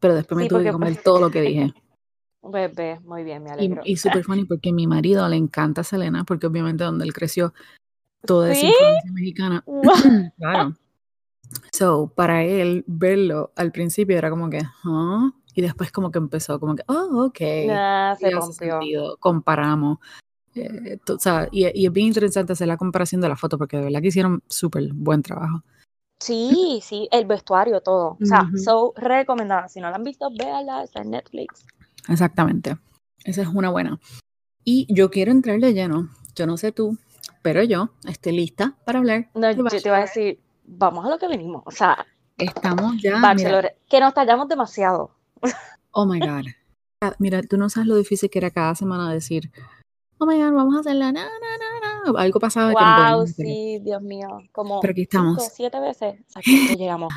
Pero 0.00 0.14
después 0.14 0.36
me 0.36 0.44
Sí, 0.44 0.48
tuve 0.48 0.64
que 0.64 0.72
comer 0.72 0.96
todo 1.02 1.20
lo 1.20 1.30
que 1.30 1.40
dije. 1.42 1.74
Ves, 2.42 3.02
muy 3.02 3.24
bien, 3.24 3.42
me 3.42 3.50
Y, 3.50 3.52
alegro. 3.52 3.82
y 3.84 3.96
súper 3.96 4.24
funny 4.24 4.44
porque 4.48 4.72
mi 4.72 4.86
marido 4.86 5.28
le 5.28 5.36
encanta 5.36 5.84
Selena, 5.84 6.24
porque 6.24 6.46
obviamente 6.46 6.84
donde 6.84 7.04
él 7.04 7.12
creció, 7.12 7.52
toda 8.24 8.50
esa 8.52 8.60
¿Sí? 8.60 8.66
influencia 8.66 9.12
mexicana. 9.12 9.64
Claro. 10.38 10.74
So, 11.72 12.12
para 12.14 12.44
él 12.44 12.84
verlo 12.86 13.52
al 13.56 13.72
principio 13.72 14.18
era 14.18 14.28
como 14.28 14.50
que, 14.50 14.60
¿ah? 14.84 15.30
Y 15.54 15.62
después 15.62 15.90
como 15.90 16.10
que 16.10 16.18
empezó 16.18 16.60
como 16.60 16.76
que, 16.76 16.82
oh, 16.88 17.24
ok. 17.26 17.40
Nah, 17.66 18.14
se 18.16 18.30
sentido, 18.52 19.16
comparamos. 19.18 19.98
Eh, 20.54 20.98
o 21.08 21.18
sea, 21.18 21.48
y, 21.50 21.66
y 21.74 21.86
es 21.86 21.92
bien 21.92 22.08
interesante 22.08 22.52
hacer 22.52 22.68
la 22.68 22.76
comparación 22.76 23.20
de 23.20 23.28
la 23.28 23.36
foto 23.36 23.56
porque 23.56 23.78
de 23.78 23.84
verdad 23.84 24.02
que 24.02 24.08
hicieron 24.08 24.42
súper 24.48 24.92
buen 24.92 25.22
trabajo. 25.22 25.62
Sí, 26.20 26.80
sí, 26.82 27.08
el 27.12 27.26
vestuario, 27.26 27.80
todo. 27.80 28.18
O 28.20 28.24
sea, 28.24 28.50
so 28.62 28.92
recomendada. 28.96 29.68
Si 29.68 29.80
no 29.80 29.88
la 29.88 29.96
han 29.96 30.02
visto, 30.04 30.28
véanla, 30.36 30.82
está 30.82 31.00
en 31.00 31.10
Netflix. 31.10 31.64
Exactamente. 32.08 32.76
Esa 33.24 33.42
es 33.42 33.48
una 33.48 33.70
buena. 33.70 33.98
Y 34.64 34.86
yo 34.92 35.10
quiero 35.10 35.30
entrar 35.32 35.58
de 35.60 35.72
lleno. 35.74 36.08
Yo 36.34 36.46
no 36.46 36.56
sé 36.56 36.72
tú, 36.72 36.96
pero 37.42 37.62
yo 37.62 37.90
estoy 38.06 38.32
lista 38.32 38.76
para 38.84 38.98
hablar 38.98 39.30
No, 39.34 39.50
yo 39.50 39.64
te 39.64 39.76
iba 39.78 39.96
a 39.96 40.00
Bachelor. 40.00 40.00
decir, 40.00 40.40
vamos 40.64 41.04
a 41.04 41.08
lo 41.10 41.18
que 41.18 41.28
venimos. 41.28 41.62
O 41.66 41.70
sea, 41.70 42.06
Estamos 42.36 42.94
ya. 43.02 43.16
Mira, 43.16 43.20
Bachelorette. 43.28 43.76
Que 43.88 43.98
nos 44.00 44.14
tallamos 44.14 44.48
demasiado. 44.48 45.10
oh 45.90 46.06
my 46.06 46.20
God. 46.20 46.46
Mira, 47.18 47.42
tú 47.42 47.56
no 47.56 47.68
sabes 47.68 47.88
lo 47.88 47.96
difícil 47.96 48.30
que 48.30 48.38
era 48.38 48.50
cada 48.50 48.74
semana 48.74 49.12
decir, 49.12 49.50
oh 50.18 50.26
my 50.26 50.36
God, 50.36 50.52
vamos 50.52 50.76
a 50.76 50.80
hacerla, 50.80 51.10
na, 51.12 51.24
na, 51.24 51.30
na, 51.30 52.12
na. 52.12 52.20
Algo 52.20 52.38
pasaba 52.40 52.68
que 52.70 52.74
no 52.74 52.80
Wow, 52.80 52.96
podíamos 52.96 53.30
hacerlo. 53.30 53.52
sí, 53.52 53.78
Dios 53.84 54.02
mío. 54.02 54.28
Como 54.52 54.80
Pero 54.80 54.92
aquí 54.92 55.02
cinco, 55.10 55.10
estamos. 55.36 55.48
siete 55.52 55.80
veces. 55.80 56.20
Ya 56.34 56.42
llegamos. 56.76 57.12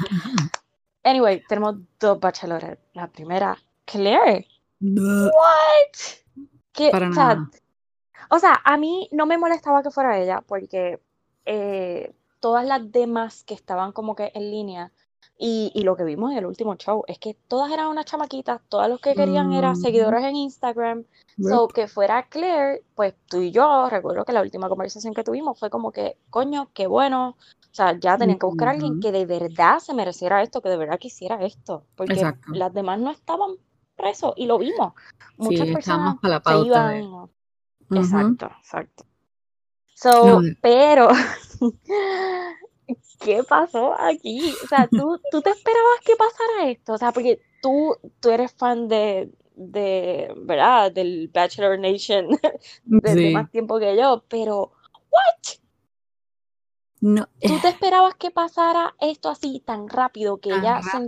Anyway, 1.03 1.41
tenemos 1.47 1.75
dos 1.99 2.19
bachelorettes. 2.19 2.79
La 2.93 3.07
primera, 3.07 3.57
Claire. 3.85 4.47
What? 4.81 6.41
Que, 6.73 6.89
Para 6.89 7.09
o 7.09 7.13
sea, 7.13 7.35
nada. 7.35 7.51
o 8.29 8.39
sea, 8.39 8.61
a 8.63 8.77
mí 8.77 9.09
no 9.11 9.25
me 9.25 9.37
molestaba 9.37 9.83
que 9.83 9.91
fuera 9.91 10.19
ella 10.19 10.41
porque 10.41 10.99
eh, 11.45 12.13
todas 12.39 12.65
las 12.65 12.91
demás 12.91 13.43
que 13.43 13.53
estaban 13.53 13.91
como 13.91 14.15
que 14.15 14.31
en 14.33 14.51
línea 14.51 14.91
y, 15.37 15.71
y 15.73 15.83
lo 15.83 15.95
que 15.95 16.03
vimos 16.03 16.31
en 16.31 16.37
el 16.37 16.45
último 16.45 16.75
show 16.75 17.03
es 17.07 17.17
que 17.17 17.35
todas 17.47 17.71
eran 17.71 17.87
unas 17.87 18.05
chamaquitas, 18.05 18.61
todas 18.69 18.89
los 18.89 18.99
que 18.99 19.15
querían 19.15 19.53
eran 19.53 19.73
Ujú. 19.73 19.81
seguidores 19.81 20.23
en 20.23 20.35
Instagram. 20.35 21.05
So, 21.39 21.67
que 21.67 21.87
fuera 21.87 22.27
Claire, 22.29 22.83
pues 22.93 23.15
tú 23.27 23.41
y 23.41 23.49
yo, 23.49 23.89
recuerdo 23.89 24.23
que 24.23 24.33
la 24.33 24.43
última 24.43 24.69
conversación 24.69 25.15
que 25.15 25.23
tuvimos 25.23 25.57
fue 25.57 25.71
como 25.71 25.91
que, 25.91 26.17
coño, 26.29 26.69
qué 26.75 26.85
bueno. 26.85 27.29
O 27.39 27.73
sea, 27.73 27.97
ya 27.97 28.17
tenían 28.17 28.37
que 28.37 28.45
buscar 28.45 28.67
a 28.67 28.71
alguien 28.71 28.99
que 28.99 29.11
de 29.11 29.25
verdad 29.25 29.79
se 29.79 29.95
mereciera 29.95 30.43
esto, 30.43 30.61
que 30.61 30.69
de 30.69 30.77
verdad 30.77 30.99
quisiera 30.99 31.43
esto, 31.43 31.85
porque 31.95 32.13
Exacto. 32.13 32.51
las 32.53 32.71
demás 32.73 32.99
no 32.99 33.09
estaban 33.09 33.55
presos 34.01 34.33
y 34.35 34.45
lo 34.45 34.57
vimos. 34.57 34.93
Muchas 35.37 35.67
personas 35.67 36.15
para 36.21 36.35
la 36.35 36.43
se 36.43 36.65
iban. 36.65 37.03
Ujú. 37.03 37.29
Exacto, 37.91 38.51
exacto. 38.59 39.05
So, 39.93 40.41
pero, 40.61 41.09
¿qué 43.19 43.43
pasó 43.47 43.93
aquí? 43.99 44.55
O 44.63 44.67
sea, 44.67 44.87
¿tú, 44.87 45.19
tú 45.29 45.41
te 45.41 45.51
esperabas 45.51 45.99
que 46.03 46.15
pasara 46.15 46.71
esto? 46.71 46.93
O 46.93 46.97
sea, 46.97 47.11
porque 47.11 47.41
tú, 47.61 47.95
tú 48.19 48.29
eres 48.29 48.51
fan 48.53 48.87
de, 48.87 49.31
de, 49.55 50.33
¿verdad? 50.37 50.91
Del 50.91 51.29
Bachelor 51.31 51.79
Nation 51.79 52.29
desde 52.85 53.27
sí. 53.27 53.33
más 53.33 53.51
tiempo 53.51 53.79
que 53.79 53.95
yo, 53.95 54.23
pero, 54.27 54.71
¿what? 55.11 55.59
No, 57.01 57.27
¿Tú 57.41 57.55
eh, 57.55 57.59
te 57.61 57.69
esperabas 57.69 58.15
que 58.15 58.31
pasara 58.31 58.95
esto 58.99 59.29
así 59.29 59.61
tan 59.65 59.89
rápido 59.89 60.39
que 60.39 60.49
tan 60.49 60.59
ella 60.59 60.81
se 60.81 61.07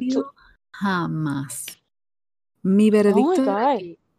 jamás. 0.71 1.82
Mi 2.63 2.89
Oh 2.89 2.93
veredicto 2.93 3.45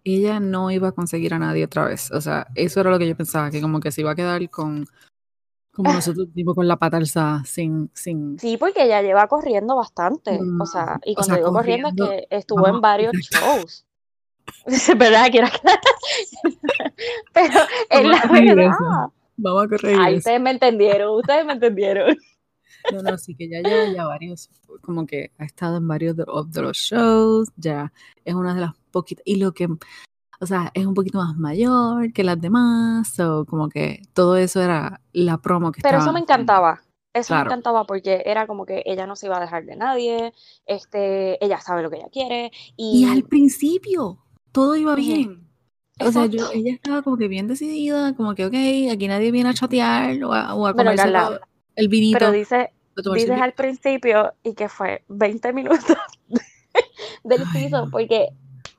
ella 0.04 0.38
no 0.38 0.70
iba 0.70 0.88
a 0.88 0.92
conseguir 0.92 1.34
a 1.34 1.38
nadie 1.38 1.64
otra 1.64 1.86
vez. 1.86 2.10
O 2.12 2.20
sea, 2.20 2.46
eso 2.54 2.80
era 2.80 2.90
lo 2.90 2.98
que 2.98 3.08
yo 3.08 3.16
pensaba, 3.16 3.50
que 3.50 3.60
como 3.60 3.80
que 3.80 3.90
se 3.90 4.02
iba 4.02 4.12
a 4.12 4.14
quedar 4.14 4.48
con, 4.50 4.86
como 5.72 5.92
nosotros, 5.92 6.28
tipo 6.34 6.54
con 6.54 6.68
la 6.68 6.76
pata 6.76 6.98
alzada, 6.98 7.42
sin, 7.44 7.90
sin, 7.94 8.38
Sí, 8.38 8.56
porque 8.58 8.84
ella 8.84 9.02
lleva 9.02 9.26
corriendo 9.26 9.76
bastante. 9.76 10.38
O 10.38 10.44
mm, 10.44 10.66
sea, 10.66 11.00
y 11.04 11.12
o 11.12 11.14
cuando 11.14 11.34
sea, 11.34 11.36
digo 11.36 11.52
corriendo 11.52 11.88
es 11.88 11.94
que 11.94 12.26
estuvo 12.30 12.68
en 12.68 12.80
varios 12.80 13.12
shows. 13.14 13.84
Es 14.66 14.98
verdad 14.98 15.30
que 15.32 15.38
era 15.38 15.50
Pero 17.32 17.60
a 17.90 18.02
la 18.02 18.54
verdad. 18.54 19.08
Vamos 19.38 19.64
a 19.64 19.68
corregir 19.68 19.98
Ay, 19.98 20.12
eso. 20.12 20.18
ustedes 20.18 20.40
me 20.42 20.50
entendieron, 20.50 21.16
ustedes 21.16 21.46
me 21.46 21.54
entendieron. 21.54 22.14
No, 22.90 23.02
no, 23.02 23.16
sí 23.18 23.34
que 23.34 23.48
ya 23.48 23.60
lleva 23.60 23.88
ya 23.88 24.06
varios, 24.06 24.50
como 24.82 25.06
que 25.06 25.32
ha 25.38 25.44
estado 25.44 25.78
en 25.78 25.88
varios 25.88 26.16
de, 26.16 26.24
de 26.48 26.62
los 26.62 26.76
shows, 26.76 27.48
ya 27.56 27.92
es 28.24 28.34
una 28.34 28.54
de 28.54 28.60
las 28.60 28.74
poquitas, 28.92 29.22
y 29.26 29.36
lo 29.36 29.52
que, 29.52 29.66
o 30.40 30.46
sea, 30.46 30.70
es 30.74 30.86
un 30.86 30.94
poquito 30.94 31.18
más 31.18 31.36
mayor 31.36 32.12
que 32.12 32.24
las 32.24 32.40
demás, 32.40 33.18
o 33.20 33.46
como 33.46 33.68
que 33.68 34.02
todo 34.12 34.36
eso 34.36 34.62
era 34.62 35.00
la 35.12 35.38
promo 35.38 35.72
que 35.72 35.80
Pero 35.80 35.98
eso 35.98 36.06
estaban 36.06 36.14
me 36.14 36.20
encantaba. 36.20 36.82
Eso 37.14 37.32
me 37.32 37.36
Claro. 37.36 37.50
encantaba 37.50 37.84
porque 37.86 38.22
era 38.26 38.46
como 38.48 38.66
que 38.66 38.82
ella 38.86 39.06
no 39.06 39.14
se 39.14 39.26
iba 39.26 39.36
a 39.36 39.40
dejar 39.40 39.64
de 39.64 39.76
nadie, 39.76 40.32
este, 40.66 41.42
ella 41.44 41.60
sabe 41.60 41.82
lo 41.82 41.90
que 41.90 41.96
ella 41.98 42.08
quiere 42.10 42.50
Y 42.76 43.04
al 43.04 43.18
y 43.18 43.22
principio 43.22 44.18
todo 44.52 44.76
iba 44.76 44.94
bien. 44.96 45.48
O 46.00 46.10
sea, 46.10 46.26
yo, 46.26 46.50
ella 46.52 46.72
estaba 46.74 47.02
como 47.02 47.16
que 47.16 47.28
bien 47.28 47.46
decidida, 47.46 48.14
como 48.16 48.34
que, 48.34 48.46
ok, 48.46 48.54
aquí 48.92 49.06
nadie 49.06 49.30
viene 49.30 49.50
a 49.50 49.54
chatear 49.54 50.22
o 50.24 50.32
a, 50.34 50.54
o 50.54 50.66
a 50.66 50.74
comerse 50.74 50.96
Carla, 51.04 51.30
lo- 51.30 51.40
el 51.76 51.88
pero 52.10 52.30
vinito, 52.30 52.30
dice, 52.30 52.72
tomarse 53.02 53.24
el 53.26 53.30
dices 53.30 53.40
al 53.42 53.52
principio 53.54 54.34
y 54.42 54.54
que 54.54 54.68
fue 54.68 55.04
20 55.08 55.52
minutos 55.52 55.96
del 57.24 57.44
Ay, 57.54 57.64
piso 57.64 57.86
no. 57.86 57.90
porque, 57.90 58.28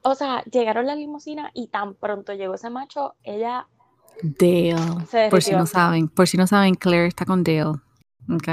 o 0.04 0.16
sea, 0.16 0.44
llegaron 0.46 0.86
las 0.88 0.98
limusinas 0.98 1.52
y 1.54 1.68
tan 1.68 1.96
pronto 1.96 2.34
llegó 2.34 2.56
ese 2.56 2.70
macho, 2.70 3.16
ella 3.24 3.68
Dale. 4.22 4.75
Por 5.30 5.42
si 5.44 5.52
no 5.52 5.66
saben, 5.66 6.08
por 6.08 6.28
si 6.28 6.38
no 6.38 6.48
saben, 6.48 6.75
Claire 6.75 7.08
está 7.08 7.25
con 7.25 7.44
Dale. 7.44 7.74
Ok. 8.34 8.48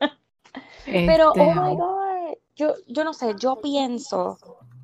Pero, 0.84 1.32
oh 1.32 1.34
Este, 1.34 1.60
my 1.60 1.76
God, 1.76 2.38
yo, 2.56 2.74
yo 2.86 3.04
no 3.04 3.12
sé, 3.12 3.34
yo 3.38 3.60
pienso, 3.60 4.38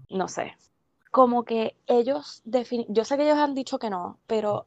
no 0.08 0.28
sé, 0.28 0.56
como 1.10 1.44
que 1.44 1.76
ellos, 1.86 2.42
yo 2.44 3.04
sé 3.04 3.16
que 3.16 3.24
ellos 3.24 3.38
han 3.38 3.54
dicho 3.54 3.78
que 3.78 3.90
no, 3.90 4.18
pero 4.26 4.66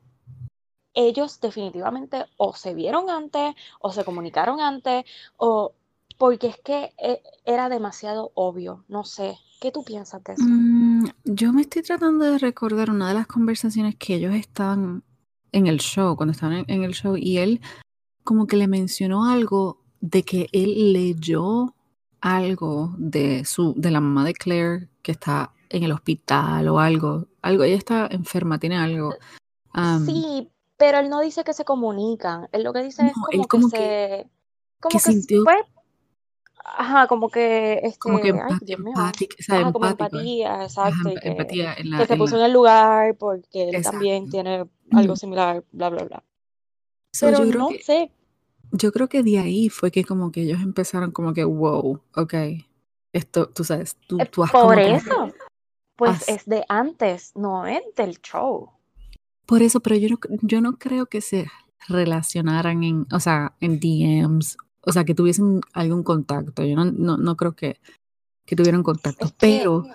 ellos 0.93 1.39
definitivamente 1.41 2.25
o 2.38 2.53
se 2.53 2.73
vieron 2.73 3.09
antes, 3.09 3.55
o 3.79 3.91
se 3.91 4.03
comunicaron 4.03 4.59
antes, 4.62 5.05
o 5.38 5.73
porque 6.17 6.47
es 6.47 6.57
que 6.57 6.93
eh, 6.97 7.21
era 7.45 7.69
demasiado 7.69 8.31
obvio, 8.35 8.85
no 8.88 9.03
sé, 9.03 9.38
¿qué 9.59 9.71
tú 9.71 9.83
piensas 9.83 10.23
de 10.23 10.33
eso? 10.33 10.43
mm, 10.43 11.05
yo 11.25 11.53
me 11.53 11.62
estoy 11.62 11.81
tratando 11.81 12.25
de 12.25 12.38
recordar 12.38 12.89
una 12.89 13.07
de 13.07 13.15
las 13.15 13.27
conversaciones 13.27 13.95
que 13.95 14.15
ellos 14.15 14.35
estaban 14.35 15.03
en 15.51 15.67
el 15.67 15.79
show, 15.79 16.15
cuando 16.15 16.31
estaban 16.31 16.57
en, 16.57 16.65
en 16.67 16.83
el 16.83 16.93
show, 16.93 17.17
y 17.17 17.38
él 17.38 17.62
como 18.23 18.47
que 18.47 18.57
le 18.57 18.67
mencionó 18.67 19.25
algo 19.25 19.81
de 20.00 20.23
que 20.23 20.50
él 20.51 20.93
leyó 20.93 21.73
algo 22.23 22.93
de 22.97 23.43
su, 23.43 23.73
de 23.75 23.91
la 23.91 24.00
mamá 24.00 24.23
de 24.23 24.33
Claire 24.33 24.88
que 25.01 25.12
está 25.12 25.51
en 25.69 25.83
el 25.83 25.91
hospital 25.91 26.67
o 26.69 26.79
algo, 26.79 27.27
algo, 27.41 27.63
ella 27.63 27.75
está 27.75 28.07
enferma, 28.09 28.59
tiene 28.59 28.77
algo. 28.77 29.13
Am, 29.73 30.05
Sí, 30.05 30.50
pero 30.84 31.00
él 31.00 31.10
no 31.10 31.22
dice 31.22 31.46
que 31.46 31.54
se 31.54 31.63
comunican, 31.63 32.50
él 32.52 32.63
lo 32.63 32.74
que 32.74 32.84
dice 32.84 33.08
es 33.08 33.16
no, 33.16 33.24
él 33.32 33.48
como 33.48 33.70
que 33.70 33.70
como 33.70 33.70
que, 33.70 33.78
se, 33.78 34.30
como 34.82 34.92
que 34.92 35.00
que 35.00 35.12
sintió 35.13 35.44
fue 35.44 35.66
Ajá, 36.66 37.08
como 37.08 37.30
que, 37.30 37.82
como 38.00 38.20
que 38.20 38.30
este, 38.30 38.40
ay, 38.42 38.50
empa- 38.50 38.60
Dios 38.66 38.80
mío, 38.80 38.94
empático, 38.98 39.36
o 39.40 39.44
sea, 39.44 39.60
ajá, 39.60 39.74
como 39.74 39.86
empatía, 39.88 40.63
exacto, 40.63 41.10
que, 41.22 41.28
empatía 41.28 41.74
en 41.74 41.98
que 41.98 42.06
se 42.06 42.16
puso 42.18 42.38
en 42.38 42.44
el 42.44 42.54
lugar 42.54 43.16
porque 43.18 43.70
él 43.70 43.82
también 43.82 44.24
exacto. 44.24 44.32
tiene 44.32 44.66
algo 44.92 45.16
similar, 45.16 45.63
bla, 45.72 45.90
bla, 45.90 46.04
bla. 46.04 46.24
So, 47.13 47.28
Pero 47.28 47.46
yo 47.46 47.58
no 47.58 47.68
que, 47.68 47.80
sé, 47.84 48.12
yo 48.72 48.92
creo 48.92 49.08
que 49.08 49.24
de 49.24 49.40
ahí 49.40 49.70
fue 49.70 49.92
que 49.92 50.04
como 50.04 50.32
que 50.32 50.42
ellos 50.42 50.62
empezaron 50.62 51.12
como 51.12 51.34
que, 51.34 51.44
wow, 51.44 52.02
ok, 52.16 52.34
esto, 53.13 53.50
tú 53.50 53.63
sabes, 53.63 53.96
tú, 54.08 54.20
eh, 54.20 54.25
tú 54.25 54.44
has 54.44 54.52
por 54.52 54.62
como 54.62 54.75
que, 54.75 54.92
eso, 54.96 55.34
pues 55.96 56.12
has, 56.12 56.30
es 56.30 56.46
de 56.46 56.66
antes, 56.70 57.34
no 57.36 57.68
es 57.68 57.84
del 57.96 58.20
show. 58.22 58.72
Por 59.45 59.62
eso, 59.62 59.79
pero 59.81 59.95
yo 59.95 60.09
no, 60.09 60.19
yo 60.41 60.62
no 60.62 60.77
creo 60.77 61.05
que 61.05 61.21
se 61.21 61.47
relacionaran 61.88 62.83
en, 62.83 63.07
o 63.12 63.19
sea, 63.19 63.55
en 63.59 63.79
DMs, 63.79 64.57
o 64.81 64.91
sea, 64.91 65.03
que 65.03 65.15
tuviesen 65.15 65.62
algún 65.73 66.03
contacto, 66.03 66.63
yo 66.63 66.75
no, 66.75 66.85
no, 66.85 67.17
no 67.17 67.35
creo 67.35 67.53
que, 67.53 67.79
que 68.45 68.55
tuvieran 68.55 68.83
contacto, 68.83 69.25
Es 69.25 69.31
que, 69.31 69.38
pero 69.39 69.85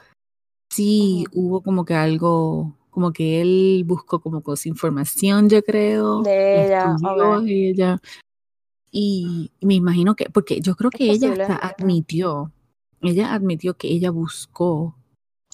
sí 0.71 1.25
hubo 1.33 1.63
como 1.63 1.85
que 1.85 1.95
algo, 1.95 2.77
como 2.91 3.13
que 3.13 3.41
él 3.41 3.85
buscó 3.87 4.21
como 4.21 4.43
cosa 4.43 4.69
información, 4.69 5.49
yo 5.49 5.63
creo, 5.63 6.23
de 6.23 6.67
ella, 6.67 6.95
estudió 6.95 7.31
ok, 7.31 7.43
a 7.43 7.43
ella. 7.47 8.01
Y 8.91 9.51
me 9.61 9.75
imagino 9.75 10.15
que, 10.17 10.31
porque 10.31 10.61
yo 10.61 10.75
creo 10.75 10.91
que 10.91 11.11
ella 11.11 11.33
hasta 11.33 11.57
admitió, 11.57 12.53
ella 13.03 13.35
admitió 13.35 13.75
que 13.75 13.89
ella 13.89 14.11
buscó 14.11 14.98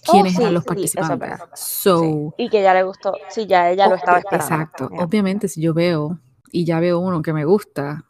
Oh, 0.06 0.12
quiénes 0.12 0.34
eran 0.36 0.48
sí, 0.48 0.54
los 0.54 0.64
participantes. 0.64 1.18
verdad. 1.18 1.48
Sí, 1.54 1.80
So, 1.82 2.34
y 2.36 2.48
que 2.50 2.62
ya 2.62 2.74
le 2.74 2.82
gustó, 2.82 3.16
sí, 3.30 3.46
ya 3.46 3.70
ella 3.70 3.88
lo 3.88 3.94
estaba 3.96 4.18
esperando. 4.18 4.54
exacto, 4.54 4.90
obviamente 4.98 5.48
si 5.48 5.60
yo 5.62 5.72
veo 5.74 6.18
y 6.52 6.64
ya 6.64 6.80
veo 6.80 6.98
uno 6.98 7.22
que 7.22 7.32
me 7.32 7.44
gusta, 7.44 8.04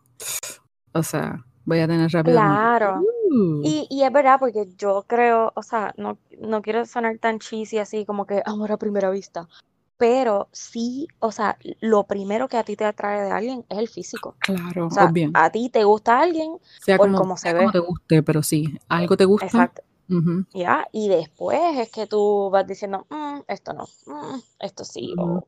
o 0.92 1.02
sea, 1.02 1.44
voy 1.64 1.80
a 1.80 1.86
tener 1.88 2.10
rápido 2.10 2.36
como 2.38 2.48
Claro. 2.54 3.00
"Uh". 3.30 3.60
Y, 3.64 3.86
y 3.90 4.02
es 4.02 4.12
verdad, 4.12 4.36
porque 4.38 4.66
yo 4.76 5.04
creo, 5.06 5.52
o 5.56 5.62
sea, 5.62 5.94
no, 5.96 6.18
no 6.38 6.62
quiero 6.62 6.84
sonar 6.86 7.18
tan 7.18 7.38
cheesy 7.38 7.78
así 7.78 8.04
como 8.04 8.26
que 8.26 8.42
amor 8.44 8.72
a 8.72 8.76
primera 8.76 9.10
vista, 9.10 9.48
pero 9.96 10.48
sí, 10.52 11.08
o 11.20 11.32
sea, 11.32 11.56
lo 11.80 12.04
primero 12.04 12.48
que 12.48 12.56
a 12.58 12.64
ti 12.64 12.76
te 12.76 12.84
atrae 12.84 13.22
de 13.22 13.30
alguien 13.30 13.64
es 13.68 13.78
el 13.78 13.88
físico. 13.88 14.36
Claro, 14.40 14.86
O 14.88 14.90
sea, 14.90 15.06
obvio. 15.06 15.30
a 15.34 15.50
ti 15.50 15.70
te 15.70 15.84
gusta 15.84 16.20
alguien 16.20 16.58
Sea 16.80 16.98
por 16.98 17.06
como, 17.06 17.18
cómo 17.18 17.36
se 17.36 17.42
sea 17.42 17.56
como 17.56 17.68
ve. 17.68 17.72
te 17.72 17.78
guste, 17.78 18.22
pero 18.22 18.42
sí, 18.42 18.78
algo 18.88 19.16
te 19.16 19.24
gusta. 19.24 19.46
Exacto. 19.46 19.82
Ujú, 20.08 20.44
Ya, 20.52 20.86
y 20.92 21.08
después 21.08 21.60
es 21.78 21.90
que 21.90 22.06
tú 22.06 22.50
vas 22.50 22.66
diciendo, 22.66 23.06
"Mm, 23.10 23.40
esto 23.48 23.72
no, 23.72 23.84
mm, 24.06 24.38
esto 24.60 24.84
sí, 24.84 25.14
o 25.18 25.46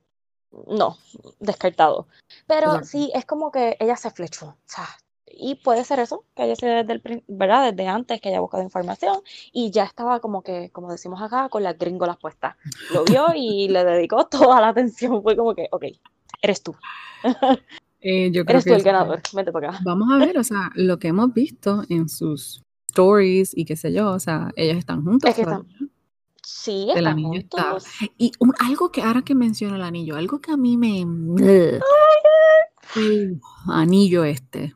no, 0.69 0.97
descartado. 1.41 2.09
Pero 2.47 2.67
exacto. 2.69 2.87
sí, 2.89 3.11
es 3.15 3.25
como 3.27 3.51
que 3.53 3.77
ella 3.81 3.97
se 3.97 4.11
flechó, 4.11 4.47
o 4.47 4.57
sea, 4.67 4.87
y 5.27 5.57
puede 5.57 5.85
ser 5.85 6.01
eso, 6.01 6.25
que 6.35 6.43
haya 6.45 6.57
sido 6.57 6.75
desde 6.75 6.95
el, 6.95 7.25
¿verdad? 7.29 7.73
Desde 7.73 7.89
antes 7.89 8.21
que 8.21 8.31
haya 8.31 8.41
buscado 8.41 8.63
información 8.63 9.21
y 9.53 9.71
ya 9.71 9.85
estaba 9.85 10.21
como 10.21 10.43
que, 10.43 10.71
como 10.71 10.91
decimos 10.91 11.21
acá, 11.21 11.49
con 11.51 11.63
las 11.63 11.77
gringolas 11.79 12.17
puestas. 12.17 12.57
Lo 12.93 13.05
vio 13.05 13.35
y 13.35 13.69
le 13.69 13.85
dedicó 13.85 14.27
toda 14.29 14.61
la 14.61 14.69
atención. 14.69 15.23
Fue 15.23 15.37
como 15.37 15.55
que, 15.55 15.69
ok, 15.71 15.85
eres 16.43 16.63
tú, 16.63 16.75
Eh, 18.01 18.31
yo 18.33 18.45
creo 18.47 18.57
eres 18.59 18.65
tú 18.65 18.75
el 18.75 18.83
ganador, 18.83 19.21
vente 19.35 19.53
para 19.53 19.69
acá. 19.71 19.81
Vamos 19.85 20.09
a 20.13 20.19
ver, 20.19 20.39
o 20.39 20.45
sea, 20.45 20.71
lo 20.75 20.99
que 20.99 21.09
hemos 21.09 21.33
visto 21.33 21.83
en 21.89 22.09
sus 22.09 22.63
stories 22.97 23.57
y 23.57 23.65
qué 23.65 23.77
sé 23.77 23.93
yo, 23.93 24.11
o 24.13 24.19
sea, 24.19 24.51
ellos 24.57 24.77
están 24.79 25.05
juntos. 25.05 25.29
Es 25.29 25.37
que 25.37 25.43
están- 25.43 25.67
Sí, 26.43 26.85
El 26.91 26.99
están 26.99 27.07
anillo 27.07 27.41
está- 27.41 27.63
juntos. 27.71 27.87
Y 28.17 28.33
un- 28.39 28.55
algo 28.61 28.91
que 28.93 29.03
ahora 29.03 29.23
que 29.23 29.35
menciono 29.35 29.75
el 29.77 29.83
anillo, 29.83 30.17
algo 30.17 30.41
que 30.41 30.53
a 30.53 30.57
mí 30.57 30.77
me... 30.77 31.01
el 32.97 33.41
anillo 33.69 34.25
este. 34.25 34.75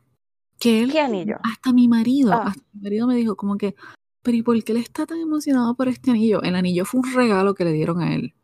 Que 0.58 0.82
él, 0.82 0.92
¿Qué 0.92 1.00
anillo? 1.00 1.36
hasta 1.42 1.72
mi 1.72 1.88
marido, 1.88 2.32
Ah. 2.32 2.48
hasta 2.48 2.62
mi 2.74 2.82
marido 2.82 3.06
me 3.06 3.14
dijo 3.16 3.36
como 3.36 3.56
que, 3.56 3.74
pero 4.22 4.36
¿y 4.36 4.42
por 4.42 4.62
qué 4.62 4.72
él 4.72 4.78
está 4.78 5.06
tan 5.06 5.18
emocionado 5.18 5.74
por 5.74 5.88
este 5.88 6.10
anillo? 6.10 6.42
El 6.42 6.54
anillo 6.56 6.84
fue 6.84 7.00
un 7.00 7.14
regalo 7.14 7.54
que 7.54 7.64
le 7.64 7.72
dieron 7.72 8.00
a 8.02 8.14
él. 8.14 8.34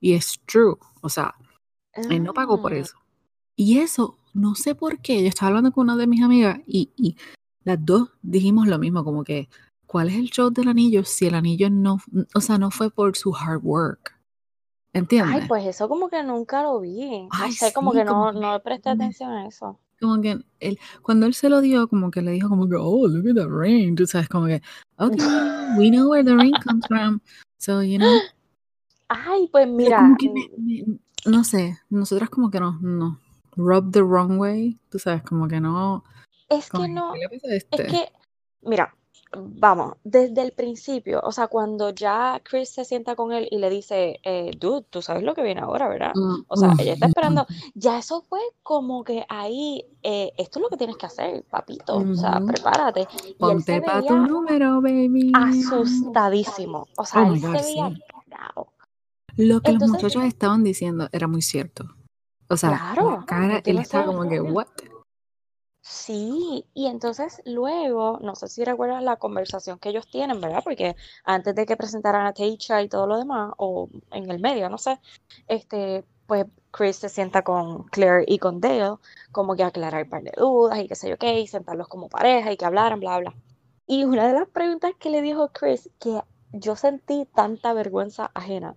Y 0.00 0.12
es 0.14 0.40
true. 0.46 0.76
O 1.02 1.08
sea, 1.10 1.34
él 1.92 2.22
no 2.22 2.32
pagó 2.32 2.62
por 2.62 2.72
Ah, 2.72 2.78
eso. 2.78 2.96
Y 3.56 3.78
eso, 3.80 4.16
no 4.32 4.54
sé 4.54 4.74
por 4.74 5.00
qué, 5.00 5.20
yo 5.22 5.28
estaba 5.28 5.48
hablando 5.48 5.72
con 5.72 5.84
una 5.84 5.96
de 5.96 6.06
mis 6.06 6.22
amigas 6.22 6.60
y, 6.66 6.90
y 6.96 7.16
las 7.64 7.84
dos 7.84 8.10
dijimos 8.22 8.66
lo 8.68 8.78
mismo, 8.78 9.04
como 9.04 9.24
que, 9.24 9.48
¿cuál 9.86 10.08
es 10.08 10.14
el 10.16 10.30
show 10.30 10.50
del 10.50 10.68
anillo 10.68 11.04
si 11.04 11.26
el 11.26 11.34
anillo 11.34 11.68
no, 11.70 11.98
o 12.34 12.40
sea, 12.40 12.58
no 12.58 12.70
fue 12.70 12.90
por 12.90 13.16
su 13.16 13.34
hard 13.34 13.60
work? 13.62 14.16
¿Entiendes? 14.92 15.42
Ay, 15.42 15.48
pues 15.48 15.64
eso 15.66 15.88
como 15.88 16.08
que 16.08 16.22
nunca 16.22 16.62
lo 16.62 16.80
vi. 16.80 17.22
No 17.22 17.28
Ay, 17.30 17.52
sé, 17.52 17.72
como 17.72 17.92
sí, 17.92 17.98
que 17.98 18.04
no, 18.04 18.12
como 18.12 18.32
que 18.32 18.40
no 18.40 18.60
presté 18.60 18.90
atención 18.90 19.30
a 19.30 19.46
eso. 19.46 19.78
Como 20.00 20.20
que 20.20 20.40
él, 20.60 20.78
cuando 21.02 21.26
él 21.26 21.34
se 21.34 21.48
lo 21.48 21.60
dio, 21.60 21.86
como 21.86 22.10
que 22.10 22.22
le 22.22 22.32
dijo 22.32 22.48
como 22.48 22.68
que, 22.68 22.74
oh, 22.76 23.06
look 23.06 23.28
at 23.28 23.34
the 23.34 23.46
ring, 23.46 23.94
tú 23.94 24.06
sabes, 24.06 24.28
como 24.28 24.46
que, 24.46 24.62
okay, 24.96 25.18
we 25.78 25.90
know 25.90 26.08
where 26.10 26.24
the 26.24 26.34
ring 26.34 26.54
comes 26.64 26.86
from, 26.88 27.20
so, 27.58 27.82
you 27.82 27.98
know, 27.98 28.08
Ay, 29.08 29.48
pues 29.50 29.66
mira, 29.68 29.98
como 29.98 30.16
que 30.16 30.28
me- 30.30 30.50
me- 30.56 30.98
no 31.26 31.44
sé, 31.44 31.78
nosotras 31.90 32.30
como 32.30 32.50
que 32.50 32.60
nos, 32.60 32.80
nos 32.80 33.18
rub 33.56 33.92
the 33.92 34.02
wrong 34.02 34.38
way, 34.38 34.78
tú 34.88 34.98
sabes, 34.98 35.22
como 35.22 35.46
que 35.48 35.60
no, 35.60 36.04
es 36.50 36.70
que 36.70 36.88
no, 36.88 37.12
¿qué 37.12 37.18
le 37.20 37.28
pasa 37.28 37.48
a 37.48 37.54
es 37.54 37.66
este? 37.70 37.86
que, 37.86 38.12
mira, 38.62 38.94
vamos, 39.32 39.94
desde 40.02 40.42
el 40.42 40.52
principio, 40.52 41.20
o 41.22 41.32
sea, 41.32 41.46
cuando 41.46 41.90
ya 41.90 42.40
Chris 42.42 42.70
se 42.70 42.84
sienta 42.84 43.14
con 43.14 43.32
él 43.32 43.48
y 43.50 43.58
le 43.58 43.70
dice, 43.70 44.18
eh, 44.24 44.50
dude, 44.58 44.84
tú 44.90 45.02
sabes 45.02 45.22
lo 45.22 45.34
que 45.34 45.42
viene 45.42 45.60
ahora, 45.60 45.88
¿verdad? 45.88 46.12
Mm, 46.14 46.44
O 46.48 46.56
sea, 46.56 46.70
mm, 46.70 46.80
ella 46.80 46.92
está 46.94 47.06
esperando, 47.06 47.42
mm, 47.48 47.54
ya 47.74 47.98
eso 47.98 48.22
fue 48.28 48.40
como 48.62 49.04
que 49.04 49.24
ahí, 49.28 49.84
eh, 50.02 50.32
esto 50.36 50.58
es 50.58 50.62
lo 50.64 50.68
que 50.68 50.76
tienes 50.76 50.96
que 50.96 51.06
hacer, 51.06 51.44
papito, 51.48 51.96
o 51.98 52.14
sea, 52.14 52.40
prepárate. 52.44 53.00
Y 53.38 53.50
él 53.50 53.62
se 53.62 53.80
Ponte 53.80 53.82
pa' 53.82 54.02
tu 54.02 54.16
número, 54.16 54.80
baby. 54.80 55.32
asustadísimo, 55.34 56.88
o 56.96 57.04
sea, 57.04 57.22
Oh 57.22 57.32
él 57.32 57.40
se 57.40 57.48
veía 57.48 57.88
sí. 57.90 58.02
Lo 59.36 59.60
que 59.60 59.72
los 59.72 59.88
muchachos 59.88 60.24
estaban 60.24 60.64
diciendo 60.64 61.08
era 61.12 61.26
muy 61.26 61.42
cierto. 61.42 61.84
O 62.48 62.56
sea, 62.56 62.70
la 62.70 62.78
claro, 62.78 63.24
cara, 63.26 63.62
él 63.64 63.78
estaba 63.78 64.06
como 64.06 64.28
que, 64.28 64.40
what? 64.40 64.66
Sí, 65.92 66.64
y 66.72 66.86
entonces 66.86 67.42
luego, 67.44 68.18
no 68.22 68.34
sé 68.36 68.46
si 68.48 68.64
recuerdas 68.64 69.02
la 69.02 69.16
conversación 69.16 69.78
que 69.80 69.88
ellos 69.88 70.08
tienen, 70.08 70.40
¿verdad? 70.40 70.60
Porque 70.62 70.94
antes 71.24 71.54
de 71.56 71.66
que 71.66 71.76
presentaran 71.76 72.26
a 72.26 72.32
Teisha 72.32 72.80
y 72.82 72.88
todo 72.88 73.06
lo 73.08 73.18
demás, 73.18 73.52
o 73.56 73.88
en 74.12 74.30
el 74.30 74.38
medio, 74.40 74.68
no 74.70 74.78
sé, 74.78 75.00
este, 75.48 76.04
pues 76.26 76.46
Chris 76.70 76.96
se 76.96 77.08
sienta 77.08 77.42
con 77.42 77.84
Claire 77.88 78.24
y 78.28 78.38
con 78.38 78.60
Dale, 78.60 78.96
como 79.32 79.56
que 79.56 79.64
aclarar 79.64 80.04
un 80.04 80.10
par 80.10 80.22
de 80.22 80.32
dudas 80.36 80.78
y 80.78 80.86
qué 80.88 80.94
sé 80.94 81.08
yo 81.10 81.18
qué, 81.18 81.40
y 81.40 81.46
sentarlos 81.48 81.88
como 81.88 82.08
pareja 82.08 82.52
y 82.52 82.56
que 82.56 82.64
hablaran, 82.64 83.00
bla, 83.00 83.18
bla. 83.18 83.34
Y 83.86 84.04
una 84.04 84.28
de 84.28 84.34
las 84.34 84.48
preguntas 84.48 84.92
que 84.98 85.10
le 85.10 85.22
dijo 85.22 85.48
Chris, 85.52 85.90
que 85.98 86.20
yo 86.52 86.76
sentí 86.76 87.26
tanta 87.34 87.72
vergüenza 87.72 88.30
ajena, 88.34 88.76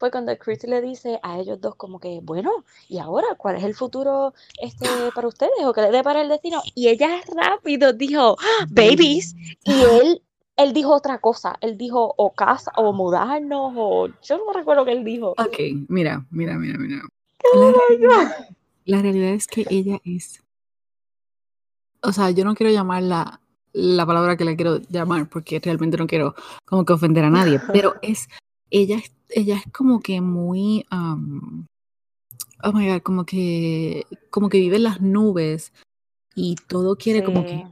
fue 0.00 0.10
cuando 0.10 0.36
Chris 0.38 0.64
le 0.64 0.80
dice 0.80 1.20
a 1.22 1.38
ellos 1.38 1.60
dos 1.60 1.74
como 1.76 2.00
que, 2.00 2.20
bueno, 2.22 2.64
¿y 2.88 2.98
ahora 2.98 3.26
cuál 3.36 3.56
es 3.56 3.64
el 3.64 3.74
futuro 3.74 4.32
este 4.58 4.86
para 5.14 5.28
ustedes 5.28 5.52
o 5.62 5.74
qué 5.74 5.82
les 5.82 5.92
depara 5.92 6.22
el 6.22 6.30
destino? 6.30 6.62
Y 6.74 6.88
ella 6.88 7.20
rápido 7.28 7.92
dijo, 7.92 8.34
"Ah, 8.40 8.66
babies, 8.70 9.36
y 9.62 9.72
él, 9.72 10.22
él 10.56 10.72
dijo 10.72 10.94
otra 10.94 11.18
cosa, 11.18 11.58
él 11.60 11.76
dijo 11.76 12.14
o 12.16 12.32
casa, 12.32 12.72
o 12.76 12.94
mudarnos, 12.94 13.74
o 13.76 14.08
yo 14.22 14.38
no 14.38 14.54
recuerdo 14.54 14.86
qué 14.86 14.92
él 14.92 15.04
dijo. 15.04 15.32
Ok, 15.32 15.58
mira, 15.88 16.24
mira, 16.30 16.56
mira, 16.56 16.78
mira. 16.78 17.02
Oh 17.52 17.58
La 17.58 17.70
realidad, 17.70 18.36
la 18.86 19.02
realidad 19.02 19.30
es 19.34 19.46
que 19.46 19.66
ella 19.68 20.00
es, 20.06 20.42
o 22.00 22.12
sea, 22.12 22.30
yo 22.30 22.46
no 22.46 22.54
quiero 22.54 22.72
llamar 22.72 23.02
la, 23.02 23.38
la 23.74 24.06
palabra 24.06 24.38
que 24.38 24.46
le 24.46 24.56
quiero 24.56 24.78
llamar 24.88 25.28
porque 25.28 25.60
realmente 25.60 25.98
no 25.98 26.06
quiero 26.06 26.34
como 26.64 26.86
que 26.86 26.94
ofender 26.94 27.24
a 27.24 27.30
nadie, 27.30 27.60
pero 27.70 27.96
es, 28.02 28.28
ella 28.70 28.96
es, 28.98 29.12
ella 29.28 29.56
es 29.56 29.72
como 29.72 30.00
que 30.00 30.20
muy, 30.20 30.86
um, 30.92 31.66
oh 32.62 32.72
my 32.72 32.88
God, 32.88 33.02
como 33.02 33.24
que, 33.24 34.06
como 34.30 34.48
que 34.48 34.58
vive 34.58 34.76
en 34.76 34.84
las 34.84 35.00
nubes 35.00 35.72
y 36.34 36.56
todo 36.68 36.96
quiere 36.96 37.24
como 37.24 37.44
que 37.44 37.64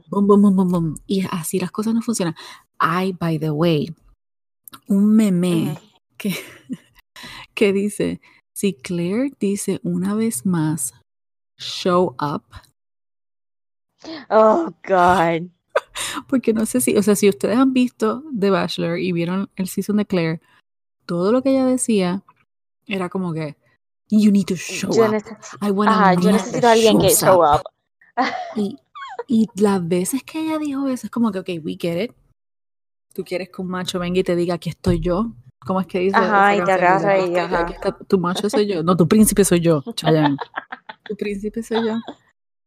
y 1.07 1.25
así 1.31 1.59
las 1.59 1.71
cosas 1.71 1.93
no 1.93 2.01
funcionan. 2.01 2.35
Ay, 2.77 3.13
by 3.13 3.39
the 3.39 3.51
way, 3.51 3.93
un 4.87 5.15
meme 5.15 5.77
que, 6.17 6.33
que 7.53 7.73
dice, 7.73 8.21
si 8.53 8.73
Claire 8.73 9.31
dice 9.39 9.79
una 9.83 10.15
vez 10.15 10.45
más, 10.45 10.93
show 11.57 12.15
up, 12.21 12.43
Oh, 14.29 14.73
God. 14.87 15.49
porque 16.27 16.53
no 16.53 16.65
sé 16.65 16.81
si, 16.81 16.95
o 16.95 17.03
sea, 17.03 17.15
si 17.15 17.29
ustedes 17.29 17.57
han 17.57 17.73
visto 17.73 18.23
The 18.37 18.49
Bachelor 18.49 18.99
y 18.99 19.11
vieron 19.11 19.49
el 19.55 19.67
season 19.67 19.97
de 19.97 20.05
Claire, 20.05 20.41
todo 21.09 21.31
lo 21.31 21.41
que 21.41 21.49
ella 21.49 21.65
decía 21.65 22.21
era 22.85 23.09
como 23.09 23.33
que, 23.33 23.57
you 24.11 24.31
need 24.31 24.45
to 24.45 24.55
show 24.55 24.91
Yo 24.93 25.05
up. 25.07 25.15
I 25.59 25.71
want 25.71 25.89
a 25.89 25.93
ajá, 25.93 26.21
yo 26.21 26.31
necesito 26.31 26.67
a 26.67 26.73
alguien 26.73 26.99
que 26.99 27.09
show 27.09 27.41
up. 27.43 27.61
up. 28.15 28.25
Y, 28.55 28.77
y 29.27 29.49
las 29.55 29.87
veces 29.87 30.21
que 30.23 30.39
ella 30.39 30.59
dijo 30.59 30.87
eso, 30.87 31.07
es 31.07 31.11
como 31.11 31.31
que, 31.31 31.39
ok, 31.39 31.49
we 31.63 31.77
get 31.79 32.03
it. 32.03 32.11
Tú 33.11 33.23
quieres 33.23 33.49
que 33.49 33.59
un 33.59 33.69
macho 33.69 33.97
venga 33.97 34.19
y 34.19 34.23
te 34.23 34.35
diga, 34.35 34.53
aquí 34.53 34.69
estoy 34.69 34.99
yo. 34.99 35.31
¿Cómo 35.65 35.81
es 35.81 35.87
que 35.87 35.97
dice 35.97 36.15
Ajá, 36.15 36.55
y 36.55 36.63
te 36.63 36.71
agarra 36.71 37.19
y 37.19 37.35
ajá. 37.35 37.61
aquí 37.61 37.73
está 37.73 37.91
tu 37.91 38.19
macho 38.19 38.47
soy 38.47 38.67
yo. 38.67 38.83
No, 38.83 38.95
tu 38.95 39.07
príncipe 39.07 39.43
soy 39.43 39.61
yo, 39.61 39.83
Chayanne. 39.95 40.37
Tu 41.05 41.15
príncipe 41.15 41.63
soy 41.63 41.87
yo. 41.87 41.97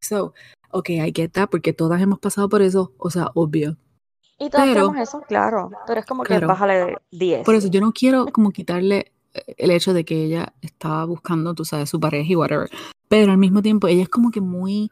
So, 0.01 0.33
ok, 0.71 0.89
I 0.89 1.13
get 1.15 1.29
that, 1.31 1.49
porque 1.49 1.71
todas 1.71 2.01
hemos 2.01 2.19
pasado 2.19 2.49
por 2.49 2.61
eso, 2.61 2.93
o 2.97 3.09
sea, 3.09 3.31
obvio. 3.35 3.77
Y 4.39 4.49
todas 4.49 4.67
Pero, 4.67 4.87
tenemos 4.87 4.97
eso, 5.09 5.21
claro, 5.21 5.69
pero 5.87 5.99
es 5.99 6.05
como 6.05 6.23
que 6.23 6.29
claro, 6.29 6.47
bájale 6.47 6.97
10. 7.11 7.45
por 7.45 7.55
eso 7.55 7.67
yo 7.67 7.79
no 7.81 7.91
quiero 7.93 8.25
como 8.27 8.51
quitarle 8.51 9.11
eh, 9.33 9.55
el 9.57 9.71
hecho 9.71 9.93
de 9.93 10.03
que 10.03 10.23
ella 10.25 10.53
estaba 10.61 11.05
buscando, 11.05 11.53
tú 11.53 11.63
sabes, 11.65 11.89
su 11.89 11.99
pareja 11.99 12.31
y 12.31 12.35
whatever. 12.35 12.69
Pero 13.07 13.31
al 13.31 13.37
mismo 13.37 13.61
tiempo, 13.61 13.87
ella 13.87 14.01
es 14.03 14.09
como 14.09 14.31
que 14.31 14.41
muy, 14.41 14.89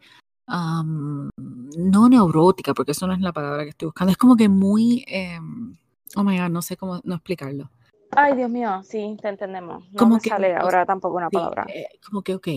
am, 0.47 1.30
no 1.38 2.08
neurótica, 2.10 2.73
porque 2.73 2.91
eso 2.91 3.08
no 3.08 3.13
es 3.13 3.19
la 3.19 3.34
palabra 3.34 3.63
que 3.63 3.69
estoy 3.69 3.88
buscando. 3.88 4.12
Es 4.12 4.17
como 4.17 4.36
que 4.36 4.47
muy, 4.47 5.04
em, 5.08 5.75
oh 6.15 6.23
my 6.23 6.38
God, 6.39 6.49
no 6.49 6.62
sé 6.62 6.77
cómo 6.77 7.01
no 7.04 7.15
explicarlo. 7.15 7.71
Ay, 8.12 8.36
Dios 8.36 8.49
mío, 8.49 8.82
sí, 8.84 9.17
te 9.21 9.30
entendemos. 9.30 9.86
No 9.91 9.97
Como 9.99 10.15
me 10.15 10.21
que, 10.21 10.30
sale 10.30 10.56
ahora 10.56 10.86
tampoco 10.86 11.15
una 11.17 11.30
sí, 11.30 11.36
palabra. 11.36 11.65
eh, 11.73 11.88
como 12.06 12.21
que, 12.21 12.36
ok, 12.36 12.47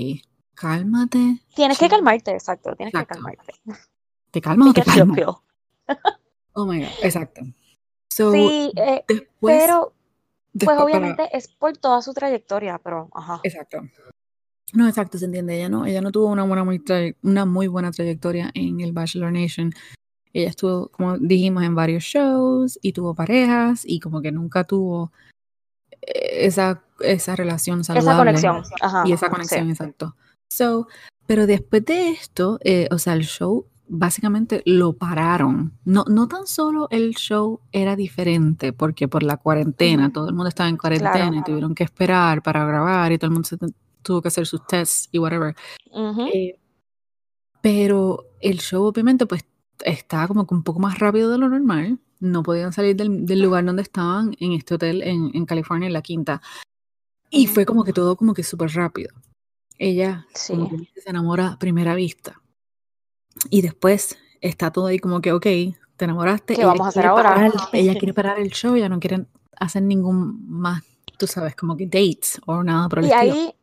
cálmate, 0.55 1.38
Tienes 1.55 1.79
que 1.79 1.88
calmarte, 1.88 2.33
exacto, 2.33 2.75
tienes 2.77 2.92
que 2.92 3.07
calmarte. 3.07 3.55
¿Te 4.31 4.40
calmas 4.40 4.68
o 4.68 4.73
te 4.75 4.83
calmas? 4.83 5.18
Oh 6.55 6.67
my 6.67 6.81
God, 6.81 6.88
exacto. 7.03 7.43
So, 8.11 8.33
Sí, 8.33 8.73
eh, 8.77 9.05
después, 9.09 9.62
pero 9.62 9.93
pues 10.53 10.67
para, 10.67 10.85
obviamente 10.85 11.29
es 11.33 11.49
por 11.49 11.77
toda 11.77 12.01
su 12.01 12.14
trayectoria, 12.14 12.79
pero 12.79 13.09
ajá. 13.12 13.40
exacto. 13.43 13.83
No, 14.73 14.88
exacto, 14.88 15.19
se 15.19 15.27
entiende. 15.27 15.57
Ella 15.57 15.69
no, 15.69 15.85
ella 15.87 16.01
no 16.01 16.11
tuvo 16.12 16.27
una 16.27 16.45
buena 16.45 16.64
muy 16.64 16.83
una 17.23 17.45
muy 17.45 17.67
buena 17.67 17.90
trayectoria 17.90 18.51
en 18.55 18.81
el 18.81 18.93
Bachelor 18.93 19.33
Nation. 19.33 19.73
Ella 20.33 20.49
estuvo, 20.49 20.88
como 20.88 21.17
dijimos, 21.19 21.62
en 21.62 21.75
varios 21.75 22.03
shows 22.05 22.79
y 22.83 22.93
tuvo 22.93 23.14
parejas 23.14 23.83
y 23.85 24.01
como 24.01 24.21
que 24.21 24.33
nunca 24.33 24.64
tuvo 24.64 25.12
eh, 26.03 26.47
esa, 26.47 26.83
esa 27.01 27.37
relación 27.37 27.81
Esa 27.81 27.95
saludable 27.95 28.33
conexión, 28.33 28.62
ajá, 28.81 29.05
y 29.07 29.12
esa 29.12 29.27
sí. 29.27 29.33
conexión, 29.33 29.71
exacto. 29.71 30.17
So, 30.51 30.88
pero 31.27 31.47
después 31.47 31.85
de 31.85 32.11
esto, 32.11 32.59
eh, 32.64 32.88
o 32.90 32.99
sea, 32.99 33.12
el 33.14 33.25
show 33.25 33.67
básicamente 33.88 34.62
lo 34.66 34.94
pararon. 34.94 35.73
No, 35.85 36.05
no 36.09 36.27
tan 36.29 36.47
solo 36.47 36.88
el 36.90 37.14
show 37.14 37.61
era 37.73 37.97
diferente, 37.97 38.73
porque 38.73 39.09
por 39.09 39.23
la 39.23 39.37
cuarentena, 39.37 40.12
todo 40.12 40.29
el 40.29 40.35
mundo 40.35 40.49
estaba 40.49 40.68
en 40.68 40.77
Claro. 40.77 40.99
cuarentena 41.01 41.38
y 41.38 41.44
tuvieron 41.44 41.75
que 41.75 41.85
esperar 41.85 42.42
para 42.42 42.64
grabar 42.64 43.12
y 43.12 43.18
todo 43.18 43.27
el 43.29 43.33
mundo 43.33 43.49
se 43.49 43.57
tuvo 44.03 44.20
que 44.23 44.29
hacer 44.29 44.47
sus 44.47 44.66
tests 44.66 45.09
y 45.12 45.18
whatever. 45.18 45.55
Eh, 46.33 46.59
pero 47.61 48.27
el 48.40 48.59
show 48.61 48.85
obviamente 48.85 49.27
pues 49.27 49.44
estaba 49.85 50.29
como 50.29 50.47
que 50.47 50.55
un 50.55 50.62
poco 50.62 50.79
más 50.81 50.99
rápido 50.99 51.31
de 51.31 51.38
lo 51.38 51.49
normal. 51.49 51.99
No 52.20 52.42
podían 52.42 52.73
salir 52.73 52.97
del, 52.97 53.27
del 53.27 53.42
lugar 53.42 53.64
donde 53.64 53.83
estaban 53.83 54.35
en 54.40 54.53
este 54.53 54.75
hotel 54.75 55.03
en, 55.03 55.31
en 55.35 55.47
California, 55.47 55.87
en 55.87 55.92
la 55.92 56.03
quinta. 56.03 56.40
Y 57.31 57.47
fue 57.49 57.66
como 57.66 57.85
que 57.85 57.92
todo 57.92 58.16
como 58.16 58.33
que 58.35 58.42
súper 58.42 58.70
rápido. 58.73 59.14
Ella 59.79 60.27
como 60.47 60.68
Sí. 60.70 60.88
que 60.94 61.01
se 61.01 61.11
enamora 61.11 61.49
a 61.49 61.59
primera 61.59 61.94
vista. 61.94 62.40
Y 63.51 63.62
después 63.62 64.16
está 64.40 64.70
todo 64.70 64.87
ahí 64.87 64.99
como 64.99 65.20
que, 65.20 65.33
ok, 65.33 65.42
te 65.97 66.05
enamoraste. 66.05 66.55
¿Qué 66.55 66.62
Ella 66.62 66.68
vamos 66.68 66.87
a 66.87 66.88
hacer 66.88 67.03
quiere 67.03 67.09
ahora? 67.09 67.35
parar, 67.35 67.53
ella 67.73 67.99
quiere 67.99 68.14
parar 68.14 68.38
el 68.40 68.51
show, 68.51 68.77
ya 68.77 68.88
no 68.88 69.01
quiere 69.01 69.27
hacer 69.59 69.83
ningún 69.83 70.49
más, 70.49 70.83
tú 71.18 71.27
sabes, 71.27 71.55
como 71.57 71.77
que 71.77 71.87
dates 71.87 72.40
o 72.47 72.62
nada 72.62 72.88
por 72.88 72.99
el 73.01 73.07
Y 73.07 73.12
estilo. 73.12 73.35
ahí, 73.35 73.55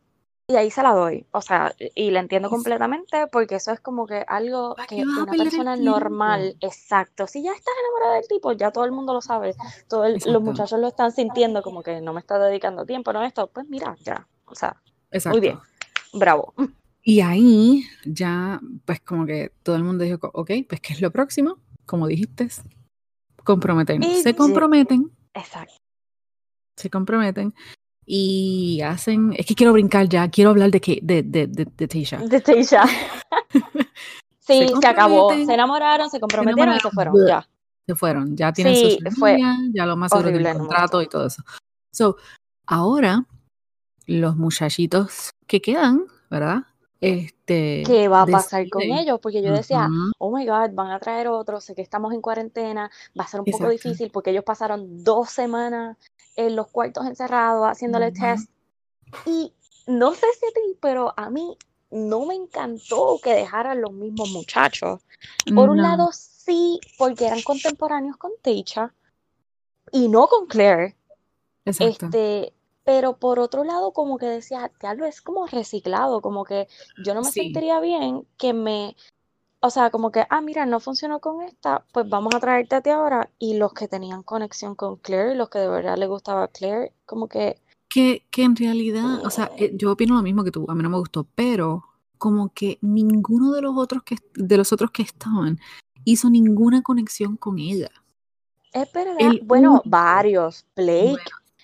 Y 0.47 0.55
ahí 0.55 0.69
se 0.71 0.83
la 0.83 0.91
doy, 0.93 1.25
o 1.31 1.41
sea, 1.41 1.73
y 1.95 2.11
la 2.11 2.19
entiendo 2.19 2.49
completamente 2.49 3.27
porque 3.27 3.55
eso 3.55 3.71
es 3.71 3.79
como 3.79 4.05
que 4.05 4.25
algo 4.27 4.75
que 4.87 5.03
una 5.03 5.25
persona 5.31 5.75
normal, 5.77 6.57
exacto, 6.59 7.25
si 7.27 7.41
ya 7.41 7.51
estás 7.53 7.73
enamorada 7.79 8.15
del 8.15 8.27
tipo, 8.27 8.51
ya 8.51 8.71
todo 8.71 8.83
el 8.83 8.91
mundo 8.91 9.13
lo 9.13 9.21
sabe, 9.21 9.55
todos 9.87 10.25
los 10.25 10.41
muchachos 10.41 10.79
lo 10.79 10.87
están 10.89 11.11
sintiendo 11.13 11.61
como 11.61 11.83
que 11.83 12.01
no 12.01 12.11
me 12.13 12.19
está 12.19 12.37
dedicando 12.37 12.85
tiempo, 12.85 13.13
no 13.13 13.23
esto, 13.23 13.47
pues 13.47 13.65
mira, 13.69 13.95
ya, 14.03 14.27
o 14.45 14.55
sea, 14.55 14.75
muy 15.29 15.39
bien, 15.39 15.59
bravo. 16.13 16.53
Y 17.03 17.21
ahí 17.21 17.83
ya, 18.05 18.61
pues 18.85 19.01
como 19.01 19.25
que 19.25 19.51
todo 19.63 19.75
el 19.75 19.83
mundo 19.83 20.03
dijo, 20.03 20.19
ok, 20.33 20.51
pues 20.69 20.81
¿qué 20.81 20.93
es 20.93 21.01
lo 21.01 21.11
próximo? 21.11 21.57
Como 21.85 22.07
dijiste, 22.07 22.47
comprometen. 23.43 24.03
se 24.03 24.35
comprometen. 24.35 25.11
Exacto. 25.33 25.73
Se 26.77 26.89
comprometen 26.89 27.53
y 28.05 28.81
hacen, 28.81 29.33
es 29.37 29.45
que 29.45 29.55
quiero 29.55 29.73
brincar 29.73 30.07
ya, 30.09 30.29
quiero 30.29 30.51
hablar 30.51 30.71
de, 30.71 30.81
que, 30.81 30.99
de, 31.01 31.23
de, 31.23 31.47
de, 31.47 31.65
de 31.65 31.87
Teisha. 31.87 32.17
De 32.17 32.41
Teisha. 32.41 32.83
sí, 34.39 34.67
se, 34.81 34.87
acabó, 34.87 35.33
se 35.33 35.53
enamoraron, 35.53 36.09
se 36.09 36.19
comprometieron 36.19 36.75
y 36.75 36.79
se 36.79 36.89
fueron, 36.89 37.15
ya. 37.27 37.47
Se 37.87 37.95
fueron, 37.95 38.37
ya 38.37 38.53
tienen 38.53 38.75
sí, 38.75 38.99
fue 39.17 39.39
ya 39.73 39.85
lo 39.85 39.97
más 39.97 40.11
seguro 40.11 40.29
del 40.31 40.57
contrato 40.57 41.01
y 41.01 41.07
todo 41.07 41.27
eso. 41.27 41.43
So, 41.91 42.17
ahora, 42.65 43.25
los 44.05 44.35
muchachitos 44.35 45.31
que 45.47 45.61
quedan, 45.61 46.05
¿verdad? 46.29 46.63
Este, 47.01 47.81
¿Qué 47.83 48.07
va 48.07 48.21
a 48.21 48.25
pasar 48.27 48.69
con 48.69 48.83
ellos? 48.83 49.19
Porque 49.19 49.41
yo 49.41 49.51
decía, 49.51 49.89
oh 50.19 50.31
my 50.31 50.45
God, 50.45 50.69
van 50.73 50.91
a 50.91 50.99
traer 50.99 51.27
otros, 51.27 51.63
sé 51.63 51.73
que 51.73 51.81
estamos 51.81 52.13
en 52.13 52.21
cuarentena, 52.21 52.91
va 53.19 53.23
a 53.23 53.27
ser 53.27 53.39
un 53.39 53.47
poco 53.47 53.69
difícil 53.69 54.11
porque 54.11 54.29
ellos 54.29 54.43
pasaron 54.43 55.03
dos 55.03 55.31
semanas 55.31 55.97
en 56.35 56.55
los 56.55 56.67
cuartos 56.67 57.07
encerrados 57.07 57.65
haciéndole 57.65 58.11
test. 58.11 58.51
Y 59.25 59.51
no 59.87 60.13
sé 60.13 60.27
si 60.39 60.45
a 60.45 60.53
ti, 60.53 60.77
pero 60.79 61.11
a 61.17 61.31
mí 61.31 61.57
no 61.89 62.27
me 62.27 62.35
encantó 62.35 63.19
que 63.21 63.33
dejaran 63.33 63.81
los 63.81 63.91
mismos 63.93 64.29
muchachos. 64.29 65.01
Por 65.55 65.71
un 65.71 65.81
lado, 65.81 66.11
sí, 66.13 66.79
porque 66.99 67.25
eran 67.25 67.41
contemporáneos 67.41 68.17
con 68.17 68.31
Techa 68.43 68.93
y 69.91 70.07
no 70.07 70.27
con 70.27 70.45
Claire. 70.45 70.95
Este, 71.65 72.53
pero 72.83 73.17
por 73.17 73.39
otro 73.39 73.63
lado, 73.63 73.91
como 73.91 74.17
que 74.17 74.25
decía, 74.25 74.71
lo 74.95 75.05
es 75.05 75.21
como 75.21 75.47
reciclado, 75.47 76.21
como 76.21 76.43
que 76.43 76.67
yo 77.03 77.13
no 77.13 77.21
me 77.21 77.31
sentiría 77.31 77.79
bien 77.79 78.27
que 78.37 78.53
me 78.53 78.95
o 79.63 79.69
sea, 79.69 79.91
como 79.91 80.11
que, 80.11 80.25
ah, 80.27 80.41
mira, 80.41 80.65
no 80.65 80.79
funcionó 80.79 81.19
con 81.19 81.43
esta, 81.43 81.85
pues 81.93 82.09
vamos 82.09 82.33
a 82.33 82.39
traerte 82.39 82.75
a 82.75 82.81
ti 82.81 82.89
ahora. 82.89 83.29
Y 83.37 83.57
los 83.57 83.73
que 83.73 83.87
tenían 83.87 84.23
conexión 84.23 84.73
con 84.73 84.95
Claire, 84.97 85.35
los 85.35 85.49
que 85.49 85.59
de 85.59 85.67
verdad 85.67 85.97
le 85.97 86.07
gustaba 86.07 86.45
a 86.45 86.47
Claire, 86.47 86.93
como 87.05 87.27
que... 87.27 87.61
Que, 87.87 88.25
que 88.31 88.43
en 88.43 88.55
realidad, 88.55 89.23
o 89.23 89.29
sea, 89.29 89.51
eh, 89.57 89.71
yo 89.75 89.91
opino 89.91 90.15
lo 90.15 90.23
mismo 90.23 90.43
que 90.43 90.49
tú, 90.49 90.65
a 90.67 90.73
mí 90.73 90.81
no 90.81 90.89
me 90.89 90.97
gustó, 90.97 91.27
pero 91.35 91.85
como 92.17 92.49
que 92.49 92.79
ninguno 92.81 93.51
de 93.51 93.61
los 93.61 93.77
otros 93.77 94.01
que, 94.03 94.15
de 94.33 94.57
los 94.57 94.73
otros 94.73 94.89
que 94.89 95.03
estaban 95.03 95.59
hizo 96.05 96.29
ninguna 96.31 96.81
conexión 96.81 97.37
con 97.37 97.59
ella. 97.59 97.91
Es 98.73 98.91
verdad, 98.91 99.15
bueno, 99.43 99.81
varios, 99.85 100.65
Blake, 100.75 101.21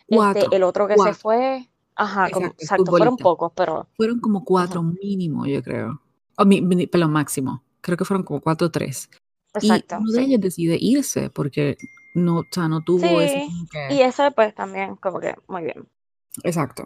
este, 0.08 0.56
el 0.56 0.64
otro 0.64 0.88
que 0.88 0.98
se 0.98 1.14
fue, 1.14 1.70
ajá, 1.96 2.28
exacto, 2.28 2.86
fueron 2.86 3.18
pocos, 3.18 3.52
pero... 3.56 3.88
Fueron 3.96 4.20
como 4.20 4.44
cuatro 4.44 4.84
mínimo, 4.84 5.46
yo 5.46 5.62
creo. 5.62 6.02
O 6.38 6.46
mi, 6.46 6.62
pelo 6.88 7.08
máximo 7.08 7.64
creo 7.88 7.98
que 7.98 8.06
fueron 8.06 8.24
como 8.24 8.42
cuatro 8.42 8.68
o 8.68 8.72
tres. 8.72 9.10
Exacto. 9.54 9.96
Y 9.96 10.04
uno 10.04 10.12
de 10.12 10.22
ellos 10.22 10.42
decide 10.42 10.78
irse 10.80 11.30
porque 11.30 11.78
no, 12.14 12.40
o 12.40 12.46
sea, 12.52 12.68
no 12.68 12.84
tuvo 12.84 13.22
ese 13.22 13.48
Y 13.90 14.02
eso 14.02 14.30
pues 14.32 14.54
también 14.54 14.98
como 14.98 15.20
que 15.20 15.36
muy 15.48 15.64
bien. 15.64 15.88
Exacto. 16.44 16.86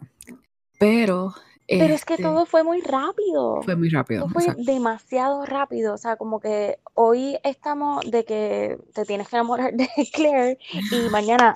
Pero... 0.80 1.34
Pero 1.80 1.94
es 1.94 2.06
que 2.06 2.14
este 2.14 2.24
todo 2.24 2.46
fue 2.46 2.64
muy 2.64 2.82
rápido. 2.82 3.62
Fue 3.62 3.76
muy 3.76 3.90
rápido. 3.90 4.28
fue 4.30 4.46
demasiado 4.58 5.46
rápido. 5.46 5.94
O 5.94 5.98
sea, 5.98 6.18
como 6.18 6.40
que 6.40 6.80
hoy 6.94 7.38
estamos 7.44 8.10
de 8.10 8.26
que 8.26 8.78
te 8.94 9.06
tienes 9.06 9.30
que 9.30 9.38
enamorar 9.38 9.74
de 9.76 9.90
Claire 10.14 10.58
y 10.92 11.10
mañana, 11.12 11.56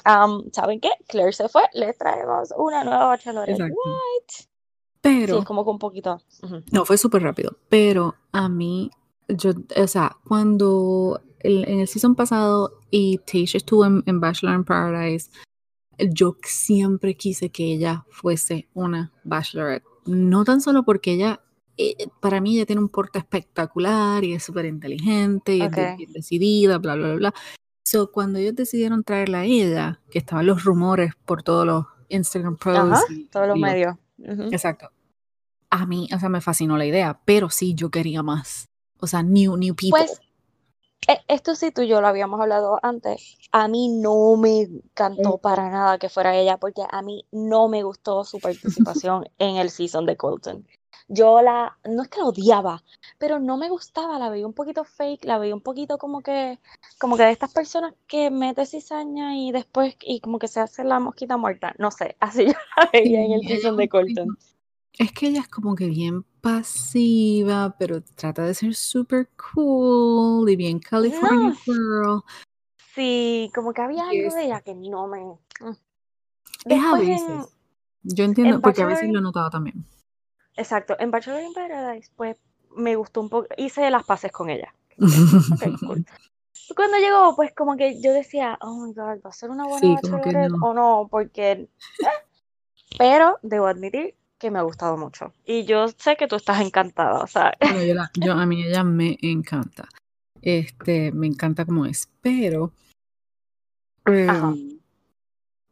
¿saben 0.52 0.80
qué? 0.80 0.90
Claire 1.08 1.34
se 1.34 1.50
fue, 1.50 1.64
le 1.74 1.94
traemos 1.94 2.54
una 2.58 2.84
nueva 2.84 3.08
bachelorette. 3.08 3.60
What? 3.60 4.46
Pero... 5.02 5.40
Sí, 5.40 5.46
como 5.46 5.64
que 5.64 5.70
un 5.70 5.80
poquito. 5.80 6.22
No, 6.72 6.86
fue 6.86 6.98
súper 6.98 7.22
rápido. 7.22 7.58
Pero 7.70 8.16
a 8.32 8.50
mí 8.50 8.90
yo, 9.28 9.52
o 9.76 9.88
sea, 9.88 10.18
cuando 10.28 11.22
en 11.40 11.80
el 11.80 11.88
season 11.88 12.16
pasado 12.16 12.80
y 12.90 13.20
Tasha 13.20 13.58
estuvo 13.58 13.86
en, 13.86 14.20
Bachelor 14.20 14.56
in 14.56 14.64
Paradise, 14.64 15.30
yo 15.98 16.38
siempre 16.44 17.16
quise 17.16 17.50
que 17.50 17.74
ella 17.74 18.06
fuese 18.10 18.68
una 18.74 19.12
Bachelorette. 19.24 19.86
No 20.06 20.44
tan 20.44 20.62
solo 20.62 20.84
porque 20.84 21.14
ella, 21.14 21.42
eh, 21.78 22.08
para 22.22 22.42
mí 22.42 22.56
ella 22.56 22.66
tiene 22.66 22.82
un 22.82 22.90
porte 22.90 23.20
espectacular 23.20 24.24
y 24.24 24.34
es 24.34 24.44
súper 24.44 24.66
inteligente 24.66 25.56
y 25.56 25.62
es 25.62 25.72
bien 25.98 26.14
decidida, 26.14 26.78
bla, 26.78 26.96
bla, 26.96 27.08
bla, 27.08 27.16
bla. 27.16 27.34
So, 27.84 28.12
cuando 28.12 28.40
ellos 28.40 28.56
decidieron 28.56 29.04
traerla 29.04 29.40
a 29.40 29.46
ella, 29.46 30.02
que 30.10 30.20
estaban 30.20 30.48
los 30.48 30.64
rumores 30.64 31.14
por 31.26 31.44
todos 31.44 31.66
los 31.66 31.86
Instagram 32.10 32.58
posts. 32.58 33.06
todos 33.32 33.48
los 33.48 33.58
medios. 33.58 33.96
Exacto. 34.52 34.90
A 35.70 35.86
mí, 35.86 36.08
o 36.14 36.20
sea, 36.20 36.30
me 36.30 36.42
fascinó 36.42 36.78
la 36.78 36.86
idea, 36.86 37.20
pero 37.26 37.50
sí 37.50 37.76
yo 37.76 37.90
quería 37.92 38.24
más. 38.24 38.66
O 39.00 39.08
sea, 39.08 39.22
new, 39.24 39.58
new 39.58 39.76
people. 39.76 40.00
Pues, 40.00 40.20
esto 41.28 41.56
sí 41.56 41.72
tú 41.72 41.82
y 41.82 41.88
yo 41.88 42.02
lo 42.02 42.08
habíamos 42.08 42.40
hablado 42.40 42.80
antes. 42.82 43.38
A 43.52 43.68
mí 43.68 43.90
no 43.90 44.36
me 44.38 44.62
encantó 44.62 45.38
mm. 45.38 45.42
para 45.42 45.70
nada 45.70 45.98
que 45.98 46.10
fuera 46.10 46.36
ella, 46.36 46.58
porque 46.58 46.84
a 46.90 47.02
mí 47.02 47.26
no 47.32 47.68
me 47.68 47.84
gustó 47.84 48.24
su 48.24 48.40
participación 48.40 49.26
en 49.38 49.58
el 49.58 49.70
season 49.70 50.06
de 50.06 50.18
Colton. 50.18 50.66
Yo 51.08 51.44
la, 51.44 51.78
no 51.88 52.02
es 52.02 52.08
que 52.08 52.20
la 52.20 52.26
odiaba, 52.26 52.84
pero 53.20 53.40
no 53.40 53.58
me 53.58 53.70
gustaba, 53.70 54.18
la 54.18 54.30
veía 54.30 54.48
un 54.48 54.54
poquito 54.54 54.84
fake, 54.84 55.26
la 55.26 55.38
veía 55.38 55.54
un 55.54 55.62
poquito 55.62 56.00
como 56.00 56.22
que, 56.22 56.60
como 56.98 57.16
que 57.16 57.24
de 57.24 57.32
estas 57.32 57.54
personas 57.54 57.94
que 58.08 58.32
mete 58.32 58.66
cizaña 58.66 59.38
y 59.38 59.52
después, 59.52 59.96
y 60.02 60.20
como 60.20 60.40
que 60.40 60.48
se 60.48 60.62
hace 60.62 60.84
la 60.84 61.00
mosquita 61.00 61.38
muerta. 61.38 61.76
No 61.78 61.92
sé, 61.92 62.16
así 62.20 62.46
yo 62.48 62.54
la 62.78 62.90
veía 62.92 63.22
en 63.22 63.34
el 63.34 63.48
season 63.48 63.78
de 63.78 63.88
Colton. 63.88 64.36
Es 64.98 65.12
que 65.12 65.28
ella 65.28 65.42
es 65.42 65.48
como 65.48 65.76
que 65.76 65.88
bien 65.88 66.24
pasiva, 66.42 67.76
pero 67.78 68.02
trata 68.02 68.46
de 68.46 68.54
ser 68.54 68.76
super 68.76 69.30
cool 69.54 70.50
y 70.50 70.56
bien 70.56 70.80
California 70.80 71.54
girl. 71.66 72.22
Sí, 72.94 73.52
como 73.54 73.74
que 73.74 73.82
había 73.82 74.04
algo 74.04 74.34
de 74.34 74.46
ella 74.46 74.62
que 74.62 74.74
no 74.74 75.08
me. 75.08 75.20
Mm. 75.26 75.76
es 76.66 76.84
a 76.84 76.98
veces. 76.98 77.56
Yo 78.04 78.24
entiendo, 78.24 78.62
porque 78.62 78.84
a 78.84 78.86
veces 78.86 79.10
lo 79.12 79.20
he 79.20 79.22
notado 79.22 79.50
también. 79.50 79.86
Exacto. 80.56 80.96
En 81.00 81.12
Bachelor 81.12 81.42
in 81.42 81.54
Paradise, 81.54 82.10
pues 82.16 82.38
me 82.78 82.96
gustó 82.96 83.20
un 83.22 83.30
poco. 83.30 83.48
Hice 83.58 83.90
las 83.90 84.06
paces 84.06 84.32
con 84.32 84.50
ella. 84.50 84.74
Cuando 86.76 86.98
llegó, 86.98 87.36
pues 87.36 87.54
como 87.54 87.76
que 87.76 88.02
yo 88.02 88.14
decía, 88.14 88.58
oh 88.62 88.86
my 88.86 88.94
god, 88.94 89.20
¿va 89.26 89.30
a 89.30 89.34
ser 89.34 89.50
una 89.50 89.66
buena 89.66 90.00
sí, 90.02 90.10
o 90.62 90.74
no? 90.74 91.08
Porque. 91.12 91.52
Eh. 91.52 91.70
Pero 92.98 93.40
debo 93.42 93.68
admitir 93.68 94.16
que 94.46 94.52
me 94.52 94.60
ha 94.60 94.62
gustado 94.62 94.96
mucho. 94.96 95.34
Y 95.44 95.66
yo 95.66 95.88
sé 95.88 96.16
que 96.16 96.28
tú 96.28 96.36
estás 96.36 96.62
encantada, 96.62 97.20
o 97.20 97.28
sea. 97.28 97.54
yo, 98.14 98.34
a 98.34 98.46
mí 98.46 98.64
ella 98.64 98.84
me 98.84 99.18
encanta. 99.22 99.90
Este, 100.42 101.12
me 101.12 101.26
encanta 101.26 101.66
como 101.66 101.88
es, 101.88 102.08
pero 102.22 102.72
em, 104.06 104.80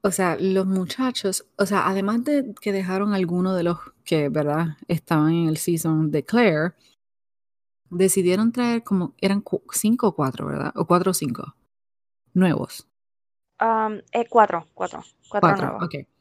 o 0.02 0.10
sea, 0.10 0.36
los 0.40 0.66
muchachos, 0.66 1.46
o 1.60 1.68
sea, 1.68 1.88
además 1.88 2.24
de 2.24 2.56
que 2.60 2.72
dejaron 2.72 3.14
algunos 3.14 3.56
de 3.56 3.62
los 3.62 3.78
que, 4.04 4.30
¿verdad? 4.30 4.78
Estaban 4.88 5.34
en 5.34 5.50
el 5.50 5.58
season 5.58 6.10
de 6.10 6.26
Claire, 6.26 6.74
decidieron 7.92 8.52
traer 8.52 8.84
como, 8.84 9.14
eran 9.22 9.44
cinco 9.72 10.08
o 10.08 10.16
cuatro, 10.16 10.48
¿verdad? 10.48 10.74
O 10.76 10.88
cuatro 10.88 11.12
o 11.12 11.14
cinco. 11.14 11.56
Nuevos. 12.34 12.88
Um, 13.62 14.00
eh, 14.12 14.26
cuatro, 14.28 14.66
cuatro, 14.74 15.04
cuatro, 15.30 15.68
nuevos. 15.68 15.84
ok. 15.84 16.13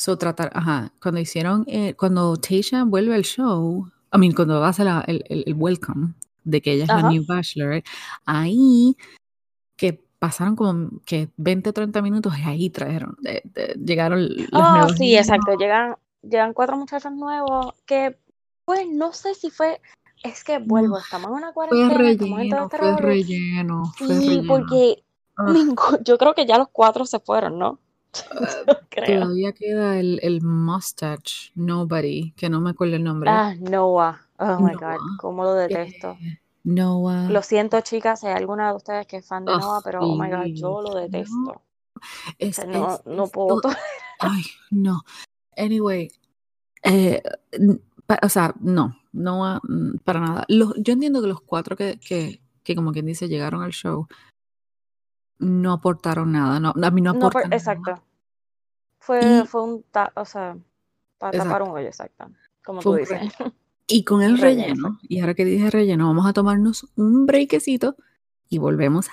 So 0.00 0.16
tratar, 0.16 0.52
ajá, 0.54 0.92
cuando 1.02 1.20
hicieron, 1.20 1.64
eh, 1.66 1.94
cuando 1.94 2.36
Tasha 2.36 2.84
vuelve 2.84 3.16
al 3.16 3.24
show, 3.24 3.90
I 4.14 4.18
mean, 4.18 4.32
cuando 4.32 4.60
va 4.60 4.66
a 4.66 4.70
hacer 4.70 4.86
el, 5.08 5.24
el, 5.28 5.54
welcome 5.54 6.14
de 6.44 6.62
que 6.62 6.72
ella 6.72 6.84
es 6.84 6.88
la 6.88 7.10
new 7.10 7.24
bachelor, 7.26 7.82
ahí 8.24 8.96
que 9.76 10.00
pasaron 10.20 10.54
como 10.54 10.90
que 11.04 11.30
20 11.36 11.70
o 11.70 11.72
30 11.72 12.00
minutos 12.00 12.32
y 12.38 12.42
ahí 12.42 12.70
trajeron, 12.70 13.16
llegaron 13.84 14.28
los 14.28 14.48
oh, 14.52 14.88
sí, 14.96 15.16
exacto, 15.16 15.56
llegan, 15.58 15.96
llegan 16.22 16.54
cuatro 16.54 16.76
muchachos 16.76 17.10
nuevos 17.12 17.74
que, 17.84 18.16
pues, 18.64 18.86
no 18.88 19.12
sé 19.12 19.34
si 19.34 19.50
fue, 19.50 19.80
es 20.22 20.44
que 20.44 20.58
vuelvo, 20.58 20.98
estamos 20.98 21.30
en 21.32 21.36
una 21.38 21.52
cuarentena, 21.52 21.88
fue 21.88 21.98
relleno, 21.98 22.70
fue 22.70 22.96
relleno, 22.96 23.92
fue 23.96 24.14
sí, 24.14 24.42
porque 24.46 25.02
yo 26.04 26.18
creo 26.18 26.34
que 26.34 26.46
ya 26.46 26.56
los 26.56 26.68
cuatro 26.68 27.04
se 27.04 27.18
fueron, 27.18 27.58
¿no? 27.58 27.80
Todavía 29.06 29.52
queda 29.52 29.98
el, 29.98 30.18
el 30.22 30.42
mustache, 30.42 31.52
Nobody, 31.54 32.32
que 32.32 32.48
no 32.48 32.60
me 32.60 32.70
acuerdo 32.70 32.96
el 32.96 33.04
nombre. 33.04 33.30
Ah, 33.30 33.54
Noah. 33.58 34.20
Oh 34.38 34.58
my 34.60 34.74
god, 34.74 34.98
cómo 35.18 35.44
lo 35.44 35.54
detesto. 35.54 36.16
Noah. 36.64 37.28
Lo 37.30 37.42
siento, 37.42 37.80
chicas, 37.80 38.24
hay 38.24 38.32
alguna 38.32 38.70
de 38.70 38.76
ustedes 38.76 39.06
que 39.06 39.18
es 39.18 39.26
fan 39.26 39.44
de 39.44 39.52
Noah, 39.52 39.80
pero 39.82 40.00
oh 40.00 40.20
my 40.20 40.30
god, 40.30 40.46
yo 40.46 40.82
lo 40.82 40.94
detesto. 40.94 41.62
no, 42.66 43.00
no 43.04 43.26
puedo. 43.28 43.60
Ay, 44.20 44.42
no. 44.70 45.02
Anyway, 45.56 46.10
Eh, 46.84 47.22
o 48.22 48.28
sea, 48.28 48.54
no, 48.60 48.96
no 49.12 49.60
mm, 49.62 49.98
para 50.04 50.20
nada. 50.20 50.46
yo 50.48 50.92
entiendo 50.92 51.20
que 51.20 51.26
los 51.28 51.40
cuatro 51.40 51.76
que, 51.76 51.98
que, 51.98 52.40
que, 52.62 52.74
como 52.74 52.92
quien 52.92 53.06
dice, 53.06 53.28
llegaron 53.28 53.62
al 53.62 53.72
show, 53.72 54.06
no 55.38 55.72
aportaron 55.72 56.32
nada. 56.32 56.60
No, 56.60 56.74
a 56.80 56.90
mí 56.90 57.00
no 57.00 57.10
aportaron 57.10 57.52
Exacto. 57.52 58.02
Fue, 58.98 59.44
fue 59.46 59.62
un, 59.62 59.84
o 60.14 60.24
sea, 60.24 60.56
para 61.18 61.38
tapar 61.38 61.62
un 61.62 61.70
hoyo, 61.70 61.86
exacto. 61.86 62.30
Como 62.64 62.80
tú 62.80 62.94
dices. 62.94 63.20
Y 63.90 64.04
con 64.04 64.20
el 64.20 64.36
relleno, 64.36 64.98
y 65.00 65.20
ahora 65.20 65.32
que 65.32 65.46
dije 65.46 65.70
relleno, 65.70 66.08
vamos 66.08 66.26
a 66.26 66.34
tomarnos 66.34 66.86
un 66.94 67.24
breakecito 67.24 67.96
y 68.50 68.58
volvemos 68.58 69.06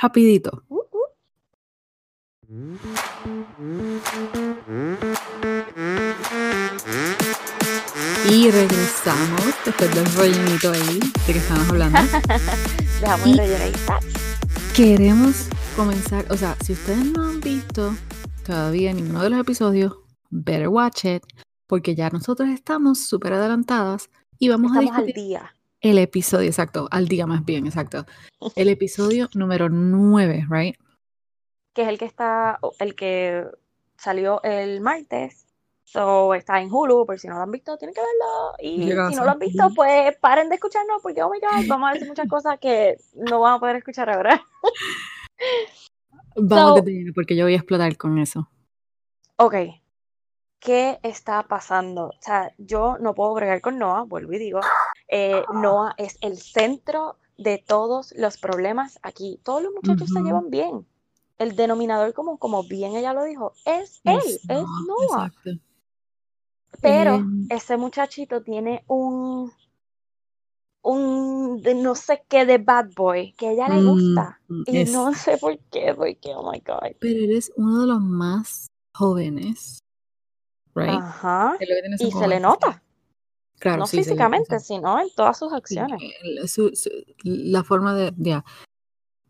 rapidito. 0.00 0.64
Uh. 0.70 0.80
Y 8.30 8.50
regresamos 8.50 9.42
después 9.66 9.94
del 9.94 10.06
rellenito 10.14 10.72
ahí 10.72 11.00
de 11.26 11.32
que 11.34 11.38
estamos 11.38 11.68
hablando. 11.68 11.98
Dejamos 13.02 13.26
el 13.26 13.36
relleno 13.36 13.64
ahí. 13.64 13.72
Queremos 14.78 15.48
comenzar, 15.74 16.24
o 16.30 16.36
sea, 16.36 16.54
si 16.64 16.72
ustedes 16.74 17.04
no 17.06 17.24
han 17.24 17.40
visto 17.40 17.90
todavía 18.46 18.92
ninguno 18.92 19.24
de 19.24 19.30
los 19.30 19.40
episodios, 19.40 19.92
better 20.30 20.68
watch 20.68 21.04
it, 21.04 21.24
porque 21.66 21.96
ya 21.96 22.10
nosotros 22.10 22.48
estamos 22.50 23.00
súper 23.00 23.32
adelantadas 23.32 24.08
y 24.38 24.48
vamos 24.48 24.76
a 24.76 24.80
discutir 24.82 25.16
al 25.16 25.24
día. 25.24 25.54
el 25.80 25.98
episodio, 25.98 26.46
exacto, 26.46 26.86
al 26.92 27.08
día 27.08 27.26
más 27.26 27.44
bien, 27.44 27.66
exacto. 27.66 28.06
El 28.54 28.68
episodio 28.68 29.28
número 29.34 29.68
9, 29.68 30.46
right? 30.48 30.76
Que 31.72 31.82
es 31.82 31.88
el 31.88 31.98
que 31.98 32.04
está, 32.04 32.60
el 32.78 32.94
que 32.94 33.46
salió 33.96 34.40
el 34.44 34.80
martes 34.80 35.47
So, 35.90 36.34
está 36.34 36.60
en 36.60 36.70
Hulu, 36.70 37.06
por 37.06 37.18
si 37.18 37.28
no 37.28 37.36
lo 37.36 37.42
han 37.42 37.50
visto, 37.50 37.78
tienen 37.78 37.94
que 37.94 38.02
verlo. 38.02 38.54
Y 38.60 38.82
si 39.10 39.16
no 39.16 39.24
lo 39.24 39.30
han 39.30 39.38
visto, 39.38 39.70
pues 39.74 40.14
paren 40.18 40.50
de 40.50 40.56
escucharnos, 40.56 41.00
porque, 41.02 41.22
oh 41.22 41.30
my 41.30 41.40
god, 41.40 41.66
vamos 41.66 41.88
a 41.88 41.92
decir 41.94 42.06
muchas 42.06 42.28
cosas 42.28 42.58
que 42.58 42.98
no 43.14 43.40
van 43.40 43.54
a 43.54 43.58
poder 43.58 43.76
escuchar 43.76 44.10
ahora. 44.10 44.38
vamos 46.36 46.80
a 46.80 46.84
porque 47.14 47.36
yo 47.36 47.46
voy 47.46 47.54
a 47.54 47.56
explotar 47.56 47.96
con 47.96 48.18
eso. 48.18 48.50
Ok. 49.36 49.54
¿Qué 50.60 50.98
está 51.02 51.44
pasando? 51.44 52.08
O 52.08 52.20
sea, 52.20 52.52
yo 52.58 52.98
no 52.98 53.14
puedo 53.14 53.32
bregar 53.32 53.62
con 53.62 53.78
Noah, 53.78 54.02
vuelvo 54.02 54.34
y 54.34 54.38
digo. 54.38 54.60
Eh, 55.08 55.42
Noah 55.54 55.94
es 55.96 56.18
el 56.20 56.36
centro 56.36 57.16
de 57.38 57.64
todos 57.66 58.12
los 58.14 58.36
problemas 58.36 58.98
aquí. 59.02 59.40
Todos 59.42 59.62
los 59.62 59.72
muchachos 59.72 60.10
se 60.10 60.20
llevan 60.20 60.50
bien. 60.50 60.86
El 61.38 61.56
denominador, 61.56 62.12
como, 62.12 62.36
como 62.36 62.62
bien 62.64 62.94
ella 62.94 63.14
lo 63.14 63.24
dijo, 63.24 63.54
es 63.64 64.02
él, 64.04 64.18
es, 64.18 64.42
Noah. 64.48 65.32
Pero 66.80 67.16
em. 67.16 67.46
ese 67.50 67.76
muchachito 67.76 68.42
tiene 68.42 68.84
un, 68.86 69.50
un 70.82 71.62
no 71.82 71.94
sé 71.94 72.22
qué 72.28 72.46
de 72.46 72.58
bad 72.58 72.90
boy 72.94 73.32
que 73.32 73.48
a 73.48 73.52
ella 73.52 73.68
le 73.68 73.82
gusta. 73.82 74.40
Mm, 74.48 74.62
y 74.66 74.84
no 74.84 75.14
sé 75.14 75.38
por 75.38 75.58
qué, 75.70 75.94
porque, 75.94 76.34
oh 76.34 76.50
my 76.50 76.60
God. 76.60 76.96
Pero 77.00 77.24
eres 77.24 77.52
uno 77.56 77.80
de 77.80 77.86
los 77.86 78.00
más 78.00 78.68
jóvenes, 78.94 79.80
right? 80.74 80.90
Ajá. 80.90 81.56
Y 81.98 82.10
se 82.10 82.28
le 82.28 82.40
nota. 82.40 82.82
Claro, 83.58 83.78
no 83.78 83.86
físicamente, 83.86 84.60
sino 84.60 85.00
en 85.00 85.08
todas 85.16 85.38
sus 85.38 85.52
acciones. 85.52 86.00
la 87.24 87.64
forma 87.64 87.94
de, 87.94 88.12
ya. 88.16 88.44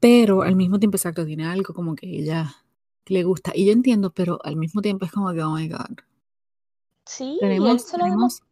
Pero 0.00 0.42
al 0.42 0.54
mismo 0.54 0.78
tiempo, 0.78 0.96
exacto, 0.96 1.24
tiene 1.24 1.46
algo 1.46 1.72
como 1.72 1.94
que 1.94 2.06
ella 2.06 2.54
le 3.06 3.24
gusta. 3.24 3.52
Y 3.54 3.66
yo 3.66 3.72
entiendo, 3.72 4.10
pero 4.10 4.38
al 4.44 4.56
mismo 4.56 4.82
tiempo 4.82 5.06
es 5.06 5.12
como 5.12 5.32
que, 5.32 5.42
oh 5.42 5.54
my 5.54 5.68
God. 5.68 5.98
Sí, 7.08 7.38
tenemos, 7.40 7.86
tenemos, 7.86 8.42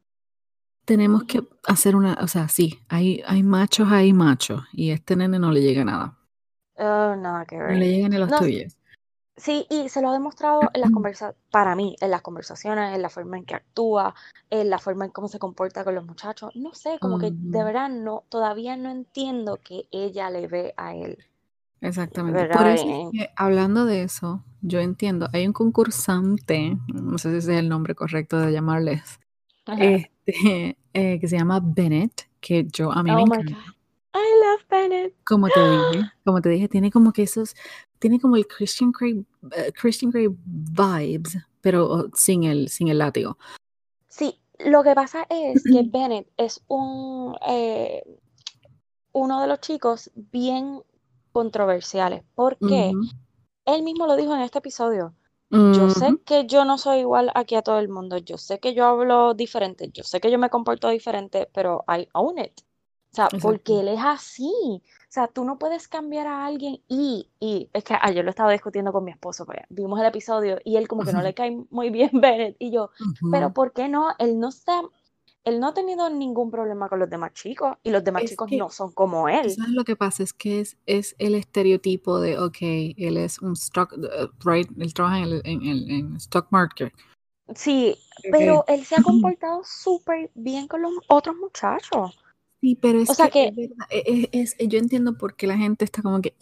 tenemos, 0.87 1.25
que 1.25 1.47
hacer 1.69 1.95
una, 1.95 2.17
o 2.23 2.27
sea, 2.27 2.49
sí, 2.49 2.81
hay, 2.89 3.23
hay 3.27 3.43
machos, 3.43 3.93
hay 3.93 4.15
machos, 4.15 4.63
y 4.73 4.93
a 4.93 4.95
este 4.95 5.15
nene 5.15 5.39
no 5.39 5.53
le 5.53 5.61
llega 5.61 5.85
nada. 5.85 6.17
Oh, 6.79 7.15
nada 7.17 7.45
que 7.45 7.59
ver. 7.59 7.73
No 7.73 7.79
le 7.79 7.91
llegan 7.91 8.13
ni 8.13 8.17
los 8.17 8.35
tuyos. 8.35 8.79
Sí, 9.37 9.67
y 9.69 9.91
se 9.91 10.01
lo 10.01 10.09
ha 10.09 10.15
demostrado 10.15 10.63
en 10.73 10.81
las 10.81 10.91
conversaciones, 10.91 11.37
para 11.51 11.77
mí, 11.77 11.97
en 12.01 12.11
las 12.11 12.23
conversaciones, 12.23 12.95
en 12.95 13.03
la 13.03 13.11
forma 13.11 13.37
en 13.37 13.45
que 13.45 13.57
actúa, 13.57 14.15
en 14.49 14.71
la 14.71 14.79
forma 14.79 15.05
en 15.05 15.11
cómo 15.11 15.29
se 15.29 15.39
comporta 15.39 15.85
con 15.85 15.95
los 15.95 16.07
muchachos. 16.07 16.57
No 16.57 16.73
sé, 16.73 16.99
como 16.99 17.19
que 17.19 17.33
de 17.33 17.63
verdad 17.63 17.91
no, 17.91 18.25
todavía 18.31 18.79
no 18.79 18.89
entiendo 18.89 19.59
que 19.63 19.87
ella 19.91 20.31
le 20.31 20.49
ve 20.49 20.73
a 20.79 20.95
él. 20.95 21.19
Exactamente. 21.87 22.49
Por 22.49 22.67
eso 22.67 22.85
es 22.89 23.11
que, 23.13 23.31
hablando 23.37 23.85
de 23.85 24.03
eso, 24.03 24.43
yo 24.61 24.81
entiendo, 24.81 25.29
hay 25.33 25.47
un 25.47 25.53
concursante, 25.53 26.77
no 26.89 27.19
sé 27.19 27.31
si 27.31 27.37
ese 27.37 27.55
es 27.55 27.61
el 27.61 27.69
nombre 27.69 27.95
correcto 27.95 28.39
de 28.39 28.53
llamarles, 28.53 29.21
este, 29.79 30.77
eh, 30.95 31.21
que 31.21 31.29
se 31.29 31.39
llama 31.39 31.61
Bennett, 31.63 32.29
que 32.41 32.67
yo 32.73 32.91
a 32.91 33.03
mí 33.03 33.11
me 33.11 33.17
oh 33.17 33.21
encanta. 33.27 33.53
I 34.15 34.43
love 34.43 34.67
Bennett. 34.69 35.15
Como 35.25 35.49
te 35.49 35.61
dije, 35.95 36.11
como 36.25 36.41
te 36.41 36.49
dije, 36.49 36.69
tiene 36.69 36.91
como 36.91 37.13
que 37.13 37.23
esos, 37.23 37.55
tiene 38.01 38.19
como 38.19 38.37
el 38.37 38.49
Christian 38.49 38.91
Grey, 38.91 39.25
eh, 39.57 39.73
Christian 39.73 40.11
Grey 40.11 40.29
vibes, 40.45 41.39
pero 41.61 41.87
oh, 41.89 42.11
sin 42.15 42.45
el, 42.45 42.69
sin 42.69 42.89
el 42.89 42.99
látigo. 42.99 43.39
Sí, 44.09 44.41
lo 44.59 44.83
que 44.83 44.95
pasa 44.95 45.25
es 45.31 45.63
que 45.63 45.83
Bennett 45.93 46.27
es 46.37 46.61
un 46.67 47.37
eh, 47.47 48.03
uno 49.13 49.41
de 49.41 49.47
los 49.47 49.61
chicos 49.61 50.11
bien 50.15 50.83
controversiales. 51.37 52.25
porque 52.35 52.93
Él 53.67 53.83
mismo 53.83 54.07
lo 54.07 54.17
dijo 54.17 54.35
en 54.35 54.41
este 54.41 54.61
episodio. 54.61 55.15
Yo 55.51 55.91
sé 55.91 56.19
que 56.25 56.47
yo 56.47 56.65
no 56.65 56.79
soy 56.79 57.01
igual 57.01 57.31
aquí 57.35 57.57
a 57.57 57.63
todo 57.63 57.79
el 57.79 57.91
mundo. 57.91 58.17
Yo 58.17 58.39
sé 58.39 58.59
que 58.59 58.73
yo 58.73 58.87
hablo 58.87 59.35
diferente. 59.35 59.91
Yo 59.93 60.03
sé 60.03 60.19
que 60.19 60.31
yo 60.31 60.39
me 60.39 60.49
comporto 60.49 60.89
diferente, 60.89 61.49
pero 61.53 61.85
I 61.89 62.09
own 62.15 62.39
it. 62.39 62.59
O 63.13 63.15
sea, 63.15 63.29
porque 63.43 63.81
él 63.81 63.89
es 63.89 64.01
así. 64.03 64.51
O 64.83 65.11
sea, 65.11 65.29
tú 65.29 65.45
no 65.45 65.59
puedes 65.59 65.89
cambiar 65.89 66.27
a 66.27 66.47
alguien 66.47 66.83
y, 66.89 67.29
y 67.39 67.69
es 67.75 67.85
que 67.85 67.95
ayer 68.01 68.25
lo 68.25 68.31
estaba 68.31 68.53
discutiendo 68.53 68.93
con 68.93 69.05
mi 69.05 69.11
esposo, 69.11 69.45
pues, 69.45 69.61
vimos 69.69 70.01
el 70.01 70.07
episodio 70.07 70.59
y 70.65 70.77
él 70.77 70.89
como 70.89 71.05
que 71.05 71.13
no 71.13 71.23
le 71.23 71.35
cae 71.35 71.51
muy 71.71 71.91
bien 71.91 72.11
Bennett 72.15 72.57
y 72.59 72.71
yo, 72.71 72.91
pero 73.31 73.53
¿por 73.53 73.73
qué 73.73 73.89
no? 73.89 74.15
Él 74.19 74.39
no 74.41 74.49
está 74.49 74.83
él 75.47 75.61
no 75.61 75.69
ha 75.69 75.75
tenido 75.75 76.11
ningún 76.11 76.51
problema 76.51 76.89
con 76.89 76.99
los 76.99 77.09
demás 77.09 77.33
chicos 77.33 77.77
y 77.85 77.91
los 77.91 78.03
demás 78.03 78.25
chicos 78.25 78.51
no 78.51 78.69
son 78.69 78.91
como 78.91 79.29
él. 79.29 79.49
¿Sabes 79.53 79.71
lo 79.71 79.85
que 79.85 79.95
pasa? 79.95 80.25
Es 80.25 80.33
que 80.33 80.59
es, 80.59 80.77
es 80.87 81.15
el 81.19 81.37
estereotipo 81.37 82.19
de, 82.19 82.37
ok, 82.37 82.59
él 82.61 83.17
es 83.17 83.41
un 83.41 83.53
stock, 83.53 83.93
uh, 83.97 84.29
right, 84.45 84.69
él 84.77 84.93
trabaja 84.93 85.21
en 85.21 85.63
el 85.63 86.17
stock 86.17 86.49
market. 86.51 86.93
Sí, 87.55 87.97
pero 88.33 88.65
él 88.67 88.85
se 88.85 88.97
ha 88.97 89.03
comportado 89.05 89.63
súper 89.65 90.33
bien 90.35 90.67
con 90.67 90.83
los 90.83 90.93
otros 91.07 91.37
muchachos. 91.37 92.19
Sí, 92.61 92.75
pero 92.75 92.99
es 92.99 93.17
que, 93.33 93.45
e, 93.45 93.79
e, 93.91 94.29
es, 94.33 94.57
yo 94.59 94.81
entiendo 94.81 95.17
por 95.17 95.37
qué 95.37 95.47
la 95.47 95.57
gente 95.57 95.85
está 95.85 96.03
como 96.03 96.21
que, 96.21 96.35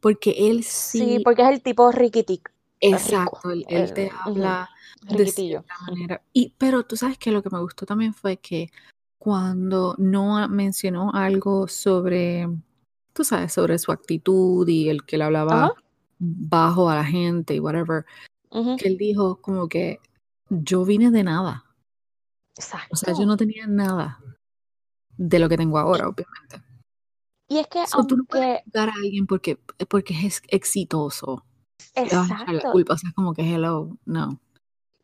porque 0.00 0.34
él 0.38 0.64
sí. 0.64 0.98
Sí, 1.00 1.20
porque 1.22 1.42
es 1.42 1.48
el 1.50 1.62
tipo 1.62 1.92
riquitic. 1.92 2.50
Exacto, 2.80 3.50
él, 3.50 3.92
te 3.94 4.10
habla 4.24 4.68
de 5.02 5.26
cierta 5.26 5.74
manera. 5.86 6.22
Y, 6.32 6.52
pero 6.58 6.84
tú 6.84 6.96
sabes 6.96 7.18
que 7.18 7.30
lo 7.30 7.42
que 7.42 7.50
me 7.50 7.60
gustó 7.60 7.86
también 7.86 8.12
fue 8.14 8.36
que 8.36 8.70
cuando 9.18 9.94
Noah 9.98 10.48
mencionó 10.48 11.12
algo 11.12 11.68
sobre, 11.68 12.48
tú 13.12 13.24
sabes, 13.24 13.52
sobre 13.52 13.78
su 13.78 13.92
actitud 13.92 14.68
y 14.68 14.88
el 14.88 15.04
que 15.04 15.18
le 15.18 15.24
hablaba 15.24 15.74
bajo 16.18 16.90
a 16.90 16.96
la 16.96 17.04
gente 17.04 17.54
y 17.54 17.60
whatever, 17.60 18.04
que 18.50 18.88
él 18.88 18.96
dijo 18.96 19.40
como 19.40 19.68
que 19.68 20.00
yo 20.48 20.84
vine 20.84 21.10
de 21.10 21.24
nada. 21.24 21.64
Exacto. 22.56 22.88
O 22.90 22.96
sea, 22.96 23.14
yo 23.14 23.26
no 23.26 23.36
tenía 23.36 23.66
nada 23.66 24.20
de 25.16 25.38
lo 25.38 25.48
que 25.48 25.56
tengo 25.56 25.78
ahora, 25.78 26.08
obviamente. 26.08 26.62
Y 27.48 27.58
es 27.58 27.66
que 27.68 27.84
tú 28.08 28.16
no 28.16 28.24
puedes 28.24 28.60
dar 28.66 28.88
a 28.88 28.94
alguien 28.94 29.26
porque, 29.26 29.58
porque 29.88 30.26
es 30.26 30.42
exitoso. 30.48 31.44
Exacto. 31.94 32.52
La 32.52 32.72
culpa, 32.72 32.94
o 32.94 32.98
sea, 32.98 33.10
como 33.14 33.34
que 33.34 33.42
hello, 33.42 33.96
no. 34.04 34.40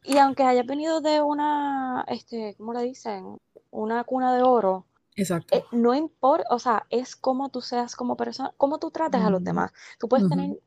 Y 0.05 0.19
aunque 0.19 0.43
haya 0.43 0.63
venido 0.63 1.01
de 1.01 1.21
una, 1.21 2.05
este, 2.09 2.55
¿cómo 2.59 2.73
le 2.73 2.83
dicen? 2.83 3.39
Una 3.71 4.05
cuna 4.05 4.35
de 4.35 4.43
oro. 4.43 4.87
Exacto. 5.15 5.57
Eh, 5.57 5.65
no 5.73 5.95
importa, 5.95 6.47
o 6.51 6.59
sea, 6.59 6.87
es 6.91 7.17
como 7.17 7.51
tú 7.51 7.61
seas 7.61 7.95
como 7.95 8.17
persona, 8.17 8.53
cómo 8.57 8.79
tú 8.79 8.91
trates 8.91 9.21
a 9.21 9.31
los 9.31 9.45
demás. 9.45 9.73
Tú 9.99 10.09
puedes 10.09 10.29
tener 10.29 10.59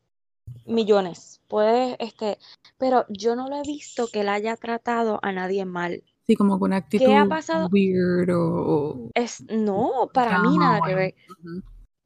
millones, 0.66 1.42
puedes, 1.48 1.96
este, 2.00 2.38
pero 2.78 3.06
yo 3.10 3.36
no 3.36 3.50
lo 3.50 3.58
he 3.58 3.62
visto 3.64 4.08
que 4.08 4.22
él 4.22 4.30
haya 4.30 4.56
tratado 4.56 5.20
a 5.22 5.32
nadie 5.32 5.66
mal. 5.66 6.04
Sí, 6.28 6.36
como 6.36 6.60
con 6.60 6.74
actitud 6.74 7.06
¿Qué 7.06 7.16
ha 7.16 7.26
pasado? 7.26 7.70
weird 7.72 8.30
o... 8.32 9.10
Es, 9.14 9.44
no, 9.50 10.10
para 10.14 10.40
mí 10.42 10.58
nada 10.58 10.82
que 10.86 10.96
ver. 10.96 11.16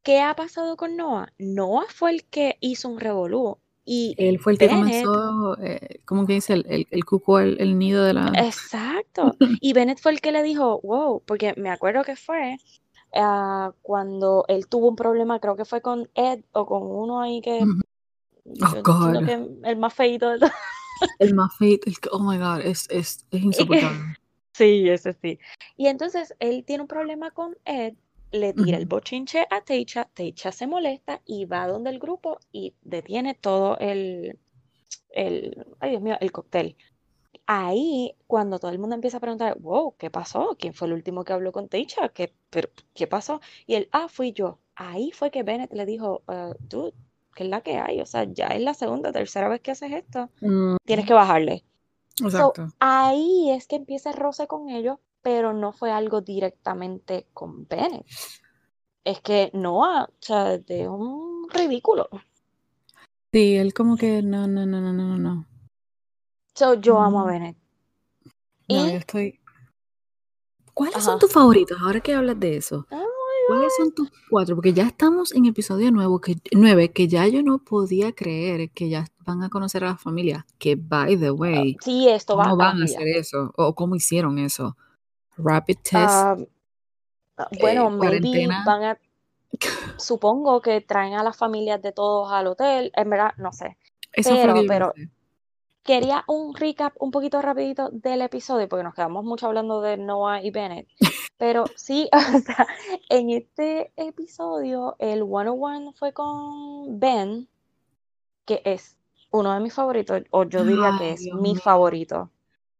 ¿Qué 0.04 0.22
ha 0.22 0.36
pasado 0.36 0.76
con 0.76 0.98
Noah? 0.98 1.32
Noah 1.38 1.86
fue 1.90 2.12
el 2.12 2.26
que 2.26 2.58
hizo 2.62 2.90
un 2.90 3.00
revolú. 3.00 3.60
Y 3.92 4.14
él 4.20 4.38
fue 4.38 4.52
el 4.52 4.60
que 4.60 4.70
comenzó, 4.70 5.58
eh, 5.60 6.02
¿cómo 6.06 6.28
que 6.28 6.34
dice? 6.34 6.54
El, 6.54 6.66
el, 6.70 6.88
el 6.92 7.06
cuco, 7.06 7.40
el, 7.40 7.80
nido 7.80 8.04
de 8.04 8.14
la... 8.14 8.32
Exacto. 8.36 9.36
y 9.40 9.74
Bennett 9.74 10.00
fue 10.00 10.12
el 10.12 10.22
que 10.22 10.32
le 10.32 10.44
dijo, 10.44 10.80
wow, 10.84 11.24
porque 11.26 11.56
me 11.58 11.72
acuerdo 11.72 12.04
que 12.04 12.16
fue 12.16 12.58
ah, 13.16 13.74
cuando 13.82 14.46
él 14.48 14.68
tuvo 14.68 14.90
un 14.90 14.96
problema, 14.96 15.40
creo 15.40 15.56
que 15.56 15.66
fue 15.66 15.82
con 15.82 16.08
Ed 16.14 16.42
o 16.52 16.68
con 16.68 16.84
uno 16.84 17.20
ahí 17.20 17.42
que... 17.42 17.64
Oh, 18.62 18.84
God. 18.84 19.26
que 19.26 19.48
el 19.64 19.78
más 19.78 19.96
feito 19.96 20.38
de. 20.38 20.52
El 21.18 21.34
más 21.34 21.58
fake, 21.58 21.88
el 21.88 22.00
que- 22.00 22.10
oh 22.12 22.20
my 22.20 22.38
god, 22.38 22.62
es, 22.62 22.86
es, 22.92 23.26
es 23.32 23.42
insoportable. 23.42 24.18
Sí, 24.54 24.88
ese 24.88 25.14
sí. 25.20 25.40
Y 25.78 25.88
entonces 25.88 26.36
él 26.38 26.64
tiene 26.64 26.84
un 26.84 26.88
problema 26.88 27.32
con 27.32 27.58
Ed, 27.66 27.96
le 28.32 28.54
tira 28.54 28.78
el 28.78 28.86
bochinche 28.86 29.48
a 29.50 29.62
Teicha, 29.62 30.10
Teicha 30.14 30.52
se 30.52 30.68
molesta 30.68 31.22
y 31.26 31.46
va 31.46 31.68
donde 31.68 31.90
el 31.90 32.00
grupo 32.00 32.40
y 32.52 32.74
detiene 32.82 33.34
todo 33.34 33.78
el, 33.80 34.38
el, 35.10 35.66
ay 35.80 35.92
Dios 35.92 36.02
mío, 36.02 36.18
el 36.20 36.32
cóctel. 36.32 36.76
Ahí, 37.46 38.16
cuando 38.28 38.60
todo 38.60 38.70
el 38.72 38.78
mundo 38.78 38.94
empieza 38.96 39.18
a 39.18 39.22
preguntar, 39.22 39.58
wow, 39.60 39.96
¿qué 39.98 40.12
pasó? 40.12 40.56
¿Quién 40.60 40.74
fue 40.76 40.88
el 40.88 40.94
último 40.94 41.24
que 41.24 41.34
habló 41.34 41.52
con 41.52 41.68
Teicha? 41.68 42.10
¿Qué, 42.10 42.32
pero, 42.52 42.70
¿qué 42.94 43.08
pasó? 43.08 43.42
Y 43.66 43.74
él, 43.74 43.90
ah, 43.92 44.08
fui 44.08 44.34
yo. 44.34 44.60
Ahí 44.76 45.12
fue 45.12 45.32
que 45.32 45.42
Bennett 45.42 45.74
le 45.74 45.86
dijo, 45.88 46.22
"Uh, 46.28 46.54
dude, 46.60 46.94
¿qué 47.36 47.44
es 47.44 47.50
la 47.50 47.62
que 47.62 47.78
hay? 47.80 48.02
O 48.02 48.06
sea, 48.06 48.26
ya 48.26 48.48
es 48.48 48.62
la 48.62 48.76
segunda, 48.76 49.12
tercera 49.12 49.50
vez 49.50 49.62
que 49.62 49.72
haces 49.72 49.92
esto. 49.92 50.30
Mm, 50.42 50.76
Tienes 50.86 51.06
que 51.08 51.14
bajarle. 51.14 51.64
So, 52.16 52.28
Exacto. 52.28 52.68
ahí 52.80 53.50
es 53.52 53.66
que 53.66 53.78
empieza 53.78 54.12
el 54.12 54.18
roce 54.18 54.46
con 54.46 54.70
ellos, 54.70 55.00
pero 55.22 55.54
no 55.54 55.72
fue 55.72 55.92
algo 55.92 56.22
directamente 56.22 57.28
con 57.34 57.68
Bennett. 57.68 58.06
Es 59.04 59.22
que 59.22 59.50
Noah, 59.54 60.06
o 60.10 60.14
sea, 60.20 60.58
de 60.58 60.88
un 60.88 61.48
ridículo. 61.50 62.10
Sí, 63.32 63.56
él 63.56 63.74
como 63.74 63.96
que 63.96 64.22
no, 64.22 64.48
no, 64.48 64.66
no, 64.66 64.82
no, 64.82 64.94
no, 64.94 65.18
no. 65.18 65.46
So, 66.56 66.74
yo 66.76 67.00
amo 67.00 67.22
a 67.22 67.26
Mm, 67.26 67.28
Bennett. 67.28 67.58
No, 68.70 68.88
Y, 68.88 68.92
yo 68.92 68.98
estoy. 68.98 69.40
¿Cuáles 70.74 70.96
ajá. 70.96 71.06
son 71.06 71.20
tus 71.20 71.32
favoritos? 71.32 71.78
Ahora 71.82 72.00
que 72.02 72.14
hablas 72.14 72.40
de 72.40 72.58
eso. 72.58 72.86
Oh 72.92 73.06
¿Cuáles 73.50 73.76
son 73.76 73.92
tus 73.94 74.12
cuatro? 74.30 74.56
Porque 74.56 74.74
ya 74.74 74.84
estamos 74.84 75.34
en 75.34 75.46
episodio 75.46 75.92
nuevo, 75.92 76.22
que, 76.22 76.36
nueve, 76.52 76.92
que 76.92 77.08
ya 77.08 77.28
yo 77.28 77.42
no 77.42 77.58
podía 77.58 78.12
creer 78.14 78.70
que 78.70 78.90
ya 78.90 79.08
van 79.26 79.42
a 79.42 79.50
conocer 79.50 79.84
a 79.84 79.88
la 79.88 79.98
familia. 79.98 80.46
Que, 80.60 80.76
by 80.76 81.18
the 81.18 81.32
way, 81.32 81.76
Sí, 81.82 82.08
esto 82.08 82.38
va 82.38 82.44
¿cómo 82.44 82.62
a 82.62 82.68
van 82.68 82.82
a 82.82 82.86
hacer 82.86 83.08
eso? 83.08 83.52
¿O 83.58 83.74
cómo 83.74 83.96
hicieron 83.96 84.38
eso? 84.38 84.78
Rapid 85.44 85.78
test, 85.84 85.94
Ah, 85.96 87.48
bueno, 87.60 87.88
eh, 87.88 87.90
maybe 87.92 87.98
cuarentena. 87.98 88.64
van 88.66 88.84
a, 88.84 89.00
supongo 89.98 90.62
que 90.62 90.82
traen 90.82 91.14
a 91.14 91.24
las 91.24 91.38
familias 91.38 91.82
de 91.82 91.92
todos 91.92 92.32
al 92.32 92.48
hotel, 92.48 92.92
en 92.96 93.10
verdad, 93.10 93.32
no 93.38 93.52
sé. 93.52 93.78
Eso 94.12 94.32
Pero, 94.32 94.64
pero 94.68 94.94
quería 95.84 96.24
un 96.28 96.54
recap 96.56 96.94
un 97.00 97.12
poquito 97.12 97.42
rapidito 97.42 97.90
del 97.92 98.22
episodio, 98.22 98.68
porque 98.68 98.84
nos 98.84 98.94
quedamos 98.94 99.24
mucho 99.24 99.48
hablando 99.48 99.82
de 99.82 99.98
Noah 99.98 100.42
y 100.42 100.52
Bennett. 100.52 100.88
Pero 101.38 101.66
sí, 101.76 102.10
o 102.36 102.40
sea, 102.40 102.68
en 103.08 103.30
este 103.30 103.94
episodio 103.96 104.96
el 105.00 105.24
101 105.24 105.94
fue 105.94 106.12
con 106.12 107.00
Ben, 107.00 107.48
que 108.46 108.62
es 108.66 108.98
uno 109.32 109.54
de 109.54 109.62
mis 109.62 109.74
favoritos, 109.74 110.22
o 110.32 110.44
yo 110.44 110.66
diría 110.66 110.96
que 110.98 111.12
es 111.14 111.30
mi 111.34 111.56
favorito. 111.56 112.30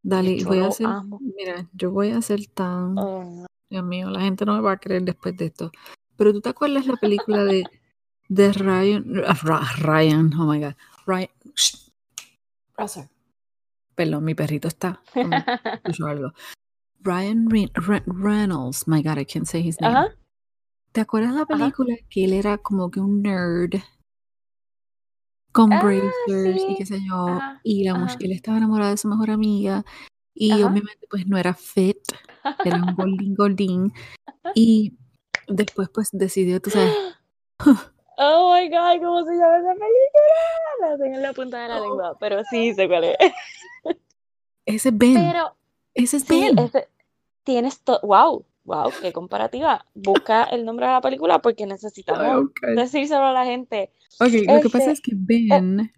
Dale, 0.02 0.38
yo 0.38 0.48
voy 0.48 0.60
a 0.60 0.68
hacer, 0.68 0.88
amo. 0.88 1.20
mira, 1.36 1.70
yo 1.74 1.92
voy 1.92 2.10
a 2.12 2.22
ser 2.22 2.46
tan, 2.48 2.98
Oh, 2.98 3.24
no. 3.24 3.46
Dios 3.70 3.84
mío, 3.84 4.10
la 4.10 4.22
gente 4.22 4.46
no 4.46 4.56
me 4.56 4.62
va 4.62 4.72
a 4.74 4.78
creer 4.78 5.04
después 5.04 5.36
de 5.38 5.46
esto. 5.46 5.72
Pero 6.16 6.34
tú 6.34 6.42
te 6.42 6.50
acuerdas 6.50 6.86
la 6.88 6.96
película 6.96 7.44
de, 7.44 7.66
de 8.30 8.52
Ryan, 8.54 9.06
ah, 9.28 9.74
Ryan, 9.80 10.34
oh 10.40 10.46
my 10.52 10.60
god, 10.60 10.74
Ryan, 11.06 11.30
shh, 11.56 11.92
Russell. 12.78 13.06
Perdón, 13.96 14.24
mi 14.24 14.34
perrito 14.36 14.68
está, 14.68 15.02
como 15.14 15.36
escucho 15.74 16.08
algo. 16.08 16.32
Ryan 17.02 17.50
Re- 17.50 17.72
Re- 17.74 18.04
Reynolds, 18.06 18.88
my 18.88 19.02
god, 19.04 19.18
I 19.20 19.26
can't 19.26 19.46
say 19.48 19.62
his 19.62 19.80
name. 19.82 20.10
¿Te 20.92 21.02
acuerdas 21.02 21.34
la 21.36 21.46
película 21.46 21.96
que 22.10 22.26
él 22.26 22.34
era 22.34 22.58
como 22.58 22.90
que 22.90 23.00
un 23.00 23.22
nerd 23.22 23.76
con 25.52 25.74
Ah, 25.74 25.82
bracers 25.82 26.62
y 26.68 26.76
qué 26.76 26.86
sé 26.86 27.00
yo? 27.06 27.28
Ajá, 27.28 27.60
Y 27.64 27.84
la 27.84 28.18
él 28.20 28.32
estaba 28.32 28.58
enamorado 28.58 28.92
de 28.92 28.98
su 28.98 29.08
mejor 29.08 29.32
amiga 29.32 29.84
y 30.34 30.52
ajá. 30.52 30.68
obviamente 30.68 31.08
pues 31.10 31.28
no 31.28 31.38
era 31.38 31.54
fit, 31.54 31.98
era 32.64 32.78
un 32.78 32.96
goldín 32.96 33.36
goldín 33.36 33.94
y 34.56 34.94
después 35.48 35.90
pues 35.90 36.10
decidió, 36.12 36.62
tú 36.62 36.70
sabes, 36.70 36.94
Oh 38.22 38.54
my 38.54 38.68
God, 38.70 39.00
¿cómo 39.02 39.24
se 39.26 39.32
llama 39.32 39.60
esa 39.60 39.74
película? 39.74 40.82
La 40.82 40.98
tengo 40.98 41.16
en 41.16 41.22
la 41.22 41.34
punta 41.34 41.62
de 41.64 41.70
la 41.70 41.78
oh, 41.82 41.84
lengua, 41.86 42.18
pero 42.20 42.42
sí 42.50 42.74
sé 42.74 42.88
cuál 42.90 43.06
es. 43.06 43.18
ese 44.66 44.90
es 44.90 44.98
Ben, 44.98 45.14
Pero 45.14 45.56
ese 45.94 46.18
es 46.18 46.24
sí, 46.24 46.42
Ben. 46.42 46.60
ese, 46.60 46.90
tienes 47.44 47.80
todo. 47.80 48.02
Wow, 48.04 48.46
wow, 48.70 48.92
qué 49.02 49.12
comparativa. 49.14 49.86
Busca 49.94 50.44
el 50.46 50.66
nombre 50.66 50.86
de 50.88 50.94
la 50.94 51.02
película 51.02 51.40
porque 51.42 51.66
necesitamos 51.66 52.44
ok. 52.44 52.60
decírselo 52.74 53.26
a 53.26 53.34
la 53.34 53.46
gente. 53.46 53.92
Ok, 54.20 54.34
lo 54.48 54.60
que 54.60 54.70
pasa 54.70 54.92
Este, 54.92 54.92
es 54.92 55.02
que 55.02 55.12
eh, 55.50 55.64
Ben, 55.68 55.92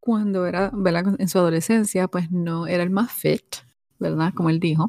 cuando 0.00 0.46
era, 0.46 0.70
¿verdad? 0.74 1.16
En 1.20 1.28
su 1.28 1.38
adolescencia, 1.38 2.08
pues 2.08 2.30
no 2.32 2.66
era 2.66 2.82
el 2.84 2.90
más 2.90 3.12
fit, 3.12 3.56
¿verdad? 3.98 4.32
Como 4.34 4.50
él 4.50 4.60
dijo. 4.60 4.88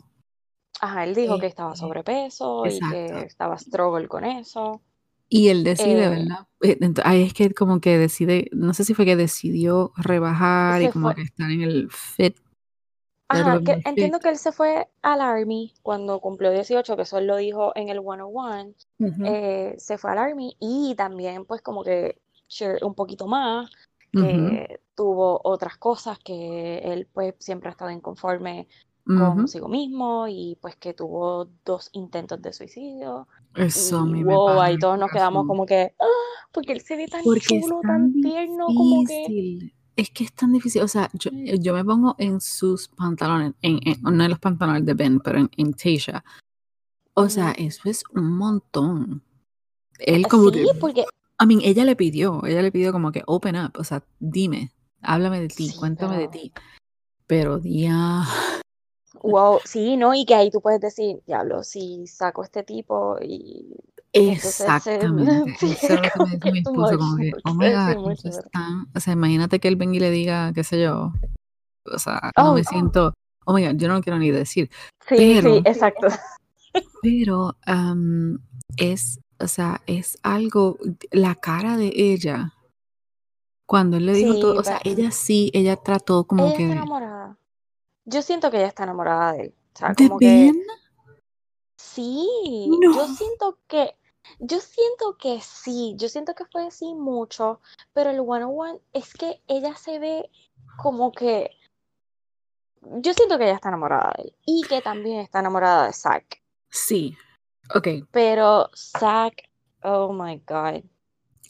ajá, 0.81 1.03
él 1.03 1.13
dijo 1.15 1.37
que 1.39 1.45
estaba 1.47 1.75
Este, 1.75 1.75
sobrepeso 1.75 2.67
y 2.69 2.81
que 2.83 3.21
exacto. 3.21 3.23
estaba 3.23 3.57
struggle 3.57 4.07
con 4.07 4.25
eso. 4.25 4.81
Y 5.29 5.49
él 5.49 5.63
decide, 5.63 6.07
Eh, 6.07 6.09
¿verdad? 6.09 6.47
Eh, 6.61 6.79
ent- 6.79 7.01
Ahí 7.03 7.23
es 7.23 7.33
que 7.33 7.53
como 7.53 7.81
que 7.81 7.97
decide, 7.97 8.49
no 8.53 8.73
sé 8.73 8.83
si 8.85 8.93
fue 8.93 9.05
que 9.05 9.15
decidió 9.17 9.91
rebajar 9.97 10.81
y 10.81 10.89
como 10.89 11.13
fue. 11.13 11.13
que 11.13 11.21
estar 11.21 11.51
en 11.51 11.61
el 11.61 11.89
fit, 11.91 12.37
Ajá, 13.29 13.61
que 13.61 13.81
entiendo 13.83 14.19
que 14.21 14.29
él 14.29 14.37
se 14.37 14.53
fue 14.53 14.89
al 15.01 15.19
Army 15.21 15.73
cuando 15.81 16.21
cumplió 16.21 16.49
18, 16.51 16.95
que 16.95 17.01
eso 17.01 17.17
él 17.17 17.27
lo 17.27 17.35
dijo 17.35 17.73
en 17.75 17.89
el 17.89 17.99
101. 17.99 18.73
Ujú, 18.99 19.37
eh, 19.37 19.75
se 19.77 19.97
fue 19.97 20.11
al 20.11 20.17
Army 20.19 20.55
y 20.61 20.95
también 20.95 21.45
pues 21.45 21.61
como 21.61 21.83
que 21.83 22.21
un 22.81 22.95
poquito 22.95 23.27
más, 23.27 23.69
ujú, 24.13 24.59
que 24.65 24.79
tuvo 24.95 25.41
otras 25.43 25.77
cosas, 25.77 26.19
que 26.19 26.77
él 26.79 27.07
pues 27.13 27.35
siempre 27.39 27.67
ha 27.69 27.71
estado 27.71 27.91
inconforme 27.91 28.67
ujú. 29.07 29.43
consigo 29.43 29.67
mismo 29.67 30.27
y 30.29 30.57
pues 30.61 30.77
que 30.77 30.93
tuvo 30.93 31.45
dos 31.65 31.89
intentos 31.93 32.41
de 32.41 32.53
suicidio 32.53 33.27
Eso 33.55 33.97
a 33.97 34.05
y 34.05 34.07
mí 34.07 34.23
me 34.23 34.39
wow, 34.39 34.63
el 34.63 34.79
todos 34.79 34.97
nos 34.97 35.09
quedamos 35.11 35.45
como 35.45 35.65
que, 35.65 35.93
"Ah", 35.99 36.05
porque 36.53 36.71
él 36.73 36.81
se 36.81 36.95
ve 36.95 37.07
tan 37.09 37.23
Porque 37.23 37.37
chulo, 37.37 37.83
tan 37.83 38.11
tan 38.11 38.13
tierno, 38.21 38.73
como 38.73 39.03
que... 39.03 39.33
Es 39.97 40.09
que 40.11 40.23
es 40.23 40.31
tan 40.33 40.53
difícil. 40.53 40.81
O 40.83 40.87
sea, 40.87 41.09
yo, 41.13 41.31
yo 41.33 41.73
me 41.73 41.83
pongo 41.83 42.15
en 42.19 42.39
sus 42.39 42.87
pantalones, 42.87 43.53
en, 43.61 43.79
en- 43.83 44.01
no 44.03 44.23
en 44.23 44.29
los 44.29 44.39
pantalones 44.39 44.85
de 44.85 44.93
Ben, 44.93 45.19
pero 45.19 45.39
en, 45.39 45.49
en 45.57 45.73
Tasha. 45.73 46.23
O 47.15 47.27
sea, 47.29 47.51
eso 47.51 47.89
es 47.89 48.03
un 48.13 48.37
montón. 48.37 49.23
Él 49.99 50.27
como 50.27 50.51
que, 50.51 50.59
Sí, 50.63 50.69
porque 50.79 51.01
I 51.41 51.45
mean, 51.47 51.61
ella 51.63 51.83
le 51.83 51.95
pidió, 51.95 52.45
ella 52.45 52.61
le 52.61 52.71
pidió 52.71 52.91
como 52.91 53.11
que 53.11 53.23
open 53.25 53.55
up, 53.55 53.71
o 53.77 53.83
sea, 53.83 54.03
dime, 54.19 54.71
háblame 55.01 55.39
de 55.41 55.47
ti, 55.47 55.69
sí, 55.69 55.75
cuéntame 55.75 56.17
de 56.19 56.27
ti. 56.27 56.53
Pero 57.25 57.59
día, 57.59 58.23
wow, 59.21 59.59
sí, 59.65 59.97
¿no? 59.97 60.13
Y 60.13 60.25
que 60.25 60.35
ahí 60.35 60.51
tú 60.51 60.61
puedes 60.61 60.79
decir, 60.79 61.21
diablo, 61.25 61.63
si 61.63 62.05
saco 62.07 62.41
a 62.43 62.45
este 62.45 62.61
tipo 62.63 63.17
y 63.21 63.75
entonces 64.17 64.59
exactamente, 64.61 65.55
sí, 65.59 65.77
eso 65.81 65.93
es 65.93 65.95
lo 65.95 66.01
que 66.01 66.07
me 66.07 66.11
como 66.13 66.25
dijo 66.25 66.39
que 66.39 66.51
mi 66.51 66.63
too 66.63 66.71
esposo, 66.71 66.91
much, 66.93 66.99
como 66.99 67.11
no 67.11 67.17
que, 67.17 67.31
oh 67.43 67.53
my 67.53 67.59
quiero 67.59 67.79
decir 67.79 67.95
God, 67.95 68.03
mucho, 68.03 68.13
eso 68.13 68.29
es 68.29 68.35
pero... 68.37 68.49
tan, 68.49 68.87
o 68.95 68.99
sea, 68.99 69.13
imagínate 69.13 69.59
que 69.59 69.67
él 69.67 69.75
venga 69.75 69.95
y 69.95 69.99
le 69.99 70.11
diga, 70.11 70.53
qué 70.53 70.63
sé 70.63 70.81
yo, 70.81 71.13
o 71.85 71.99
sea, 71.99 72.31
no 72.37 72.51
Oh, 72.51 72.53
me 72.53 72.63
siento, 72.63 73.13
oh 73.45 73.53
my 73.53 73.65
God, 73.65 73.75
yo 73.75 73.87
no 73.87 73.95
lo 73.95 74.01
quiero 74.01 74.19
ni 74.19 74.31
decir, 74.31 74.69
sí, 75.07 75.15
pero, 75.17 75.55
sí, 75.55 75.61
exacto. 75.65 76.07
pero, 77.01 77.55
am, 77.65 78.39
es, 78.77 79.19
o 79.39 79.47
sea, 79.47 79.81
es 79.87 80.17
algo, 80.23 80.77
la 81.11 81.35
cara 81.35 81.77
de 81.77 81.91
ella, 81.95 82.53
cuando 83.67 83.97
él 83.97 84.05
le 84.05 84.13
dijo 84.13 84.39
todo, 84.39 84.53
Sí, 84.53 84.59
o 84.59 84.63
sea, 84.63 84.79
ella 84.83 85.11
sí, 85.11 85.51
ella 85.53 85.75
trató 85.75 86.23
como 86.23 86.43
ella 86.45 86.51
está 86.51 86.63
que, 86.63 86.71
enamorada. 86.71 87.37
Yo 88.05 88.21
siento 88.21 88.49
que 88.49 88.57
ella 88.57 88.67
está 88.67 88.83
enamorada 88.83 89.33
de 89.33 89.41
él. 89.41 89.53
O 89.75 89.77
sea, 89.77 89.89
¿de 89.89 90.07
como 90.07 90.17
que 90.19 90.25
Ben? 90.25 90.63
sí, 91.75 92.69
No. 92.69 92.95
yo 92.95 93.07
siento 93.13 93.59
que, 93.67 93.93
yo 94.39 94.59
siento 94.59 95.17
que 95.17 95.39
sí, 95.41 95.95
yo 95.97 96.09
siento 96.09 96.35
que 96.35 96.45
fue 96.45 96.67
así 96.67 96.93
mucho, 96.93 97.59
pero 97.93 98.09
el 98.09 98.17
101 98.17 98.79
es 98.93 99.13
que 99.13 99.41
ella 99.47 99.75
se 99.75 99.99
ve 99.99 100.29
como 100.77 101.11
que, 101.11 101.51
yo 102.81 103.13
siento 103.13 103.37
que 103.37 103.45
ella 103.45 103.55
está 103.55 103.69
enamorada 103.69 104.13
de 104.17 104.23
él 104.23 104.35
y 104.45 104.63
que 104.63 104.81
también 104.81 105.19
está 105.19 105.39
enamorada 105.39 105.87
de 105.87 105.93
Zack, 105.93 106.41
Sí, 106.69 107.17
ok. 107.73 107.87
pero 108.11 108.69
Zack, 108.75 109.49
oh 109.83 110.13
my 110.13 110.41
God, 110.47 110.83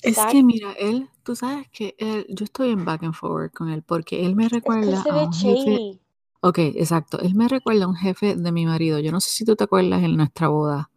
Es 0.03 0.19
que 0.32 0.43
mira, 0.43 0.73
él, 0.73 1.09
tú 1.23 1.36
sabes 1.36 1.67
que 1.71 1.95
él, 1.97 2.25
yo 2.30 2.45
estoy 2.45 2.69
en 2.71 2.86
back 2.86 3.03
and 3.03 3.13
forward 3.13 3.51
con 3.51 3.69
él 3.69 3.84
porque 3.84 4.25
él 4.25 4.36
me 4.36 4.45
es 4.45 4.49
que 4.51 4.55
recuerda 4.55 5.01
se 5.03 5.09
a 5.09 5.13
ve 5.13 5.23
un 5.25 5.34
jefe, 5.34 5.99
ok, 6.41 6.57
exacto, 6.59 7.19
él 7.19 7.36
me 7.36 7.47
recuerda 7.47 7.86
a 7.86 7.88
un 7.88 7.95
jefe 7.95 8.36
de 8.36 8.51
mi 8.51 8.65
marido. 8.65 8.99
Yo 8.99 9.11
no 9.11 9.19
sé 9.19 9.30
si 9.30 9.43
tú 9.43 9.55
te 9.55 9.63
acuerdas 9.63 10.03
en 10.03 10.15
nuestra 10.15 10.47
boda, 10.49 10.89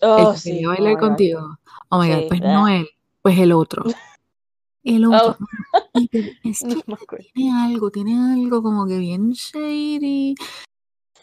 Oh, 0.00 0.34
quería 0.42 0.60
sí, 0.60 0.64
bailar 0.64 0.98
contigo. 0.98 1.58
Oh 1.90 2.00
my 2.00 2.08
God, 2.08 2.28
pues 2.28 2.40
no 2.40 2.68
él, 2.68 2.88
pues 3.22 3.38
el 3.38 3.52
otro, 3.52 3.84
el 4.84 5.04
otro. 5.04 5.36
Oh, 5.40 6.00
es 6.44 6.60
que 7.08 7.30
tiene 7.34 7.52
algo, 7.60 7.90
tiene 7.90 8.16
algo 8.34 8.62
como 8.62 8.86
que 8.86 8.98
bien 8.98 9.32
shady. 9.32 10.34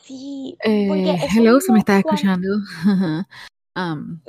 Sí, 0.01 0.57
Eh, 0.63 1.17
hello, 1.36 1.59
se 1.59 1.71
me 1.71 1.80
está 1.80 1.97
escuchando. 1.99 2.59
Um, 3.78 4.21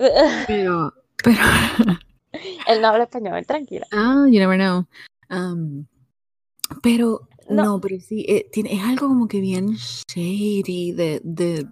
pero, 0.48 0.92
pero, 1.22 1.38
Él 2.66 2.82
no 2.82 2.88
habla 2.88 3.04
español, 3.04 3.46
tranquila. 3.46 3.86
ah, 3.92 4.26
you 4.26 4.40
never 4.40 4.58
know. 4.58 4.84
Um, 5.30 5.86
pero 6.82 7.28
No. 7.48 7.62
No, 7.62 7.80
pero 7.80 8.00
sí, 8.00 8.26
eh, 8.28 8.48
tiene, 8.50 8.74
es 8.74 8.82
algo 8.82 9.06
como 9.06 9.28
que 9.28 9.40
bien 9.40 9.76
shady 10.08 10.92
de, 10.92 11.20
de 11.22 11.68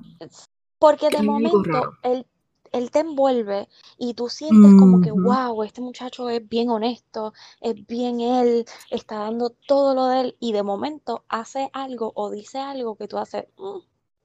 Porque 0.79 1.09
que 1.09 1.17
de 1.17 1.23
momento 1.25 1.95
él, 2.05 2.27
él 2.75 2.91
te 2.91 2.99
envuelve 2.99 3.69
y 3.99 4.15
tú 4.15 4.29
sientes 4.29 4.73
como 4.79 5.01
que, 5.01 5.13
wow, 5.13 5.63
este 5.63 5.81
muchacho 5.81 6.29
es 6.29 6.47
bien 6.49 6.69
honesto, 6.71 7.33
es 7.61 7.75
bien 7.87 8.21
él, 8.21 8.65
está 8.91 9.21
dando 9.21 9.51
todo 9.69 9.95
lo 9.95 10.07
de 10.09 10.21
él 10.21 10.37
y 10.41 10.53
de 10.53 10.65
momento 10.65 11.25
hace 11.29 11.71
algo 11.73 12.13
o 12.17 12.31
dice 12.31 12.59
algo 12.59 12.97
que 12.97 13.07
tú 13.07 13.17
haces, 13.19 13.45
"Mm, 13.57 13.79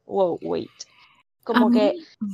wow, 0.05 0.39
wait. 0.41 0.69
A 1.49 1.53
Como 1.53 1.69
que, 1.69 1.93
mí, 1.95 2.27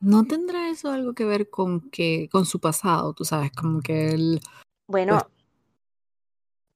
¿no 0.00 0.24
tendrá 0.24 0.70
eso 0.70 0.90
algo 0.90 1.12
que 1.14 1.24
ver 1.24 1.50
con 1.50 1.90
que, 1.90 2.28
con 2.30 2.46
su 2.46 2.60
pasado? 2.60 3.12
Tú 3.12 3.24
sabes, 3.24 3.50
como 3.52 3.80
que 3.80 4.10
él, 4.10 4.40
pues, 4.40 5.06
bueno, 5.06 5.28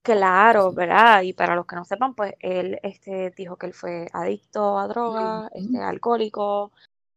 claro, 0.02 0.72
¿verdad? 0.72 1.22
Y 1.22 1.32
para 1.32 1.54
los 1.54 1.66
que 1.66 1.76
no 1.76 1.84
sepan, 1.84 2.14
pues 2.14 2.34
él 2.40 2.80
este, 2.82 3.30
dijo 3.36 3.56
que 3.56 3.66
él 3.66 3.72
fue 3.72 4.08
adicto 4.12 4.78
a 4.78 4.88
drogas, 4.88 5.48
este, 5.54 5.78
alcohólico, 5.78 6.72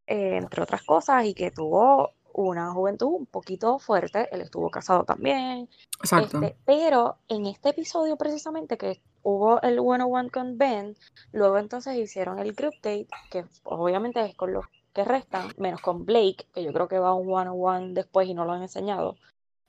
eh, 0.07 0.37
entre 0.37 0.61
otras 0.63 0.83
cosas, 0.83 1.25
y 1.25 1.33
que 1.33 1.51
tuvo 1.51 2.11
una 2.33 2.71
juventud 2.71 3.07
un 3.07 3.25
poquito 3.25 3.79
fuerte. 3.79 4.27
Él 4.31 4.41
estuvo 4.41 4.69
casado 4.69 5.03
también, 5.05 5.69
exacto. 5.99 6.41
este, 6.41 6.57
pero 6.65 7.17
en 7.29 7.45
este 7.45 7.69
episodio 7.69 8.17
precisamente 8.17 8.77
que 8.77 9.01
hubo 9.23 9.61
el 9.61 9.79
one-on-one 9.79 10.29
con 10.29 10.57
Ben, 10.57 10.95
luego 11.31 11.57
entonces 11.57 11.95
hicieron 11.95 12.39
el 12.39 12.53
group 12.53 12.73
date, 12.75 13.07
que 13.31 13.45
obviamente 13.63 14.23
es 14.23 14.35
con 14.35 14.51
los 14.53 14.65
que 14.93 15.03
restan, 15.03 15.47
menos 15.57 15.81
con 15.81 16.05
Blake, 16.05 16.47
que 16.53 16.63
yo 16.63 16.71
creo 16.73 16.87
que 16.87 16.99
va 16.99 17.09
a 17.09 17.13
un 17.13 17.31
one-on-one 17.33 17.93
después 17.93 18.27
y 18.27 18.33
no 18.33 18.45
lo 18.45 18.53
han 18.53 18.61
enseñado. 18.61 19.15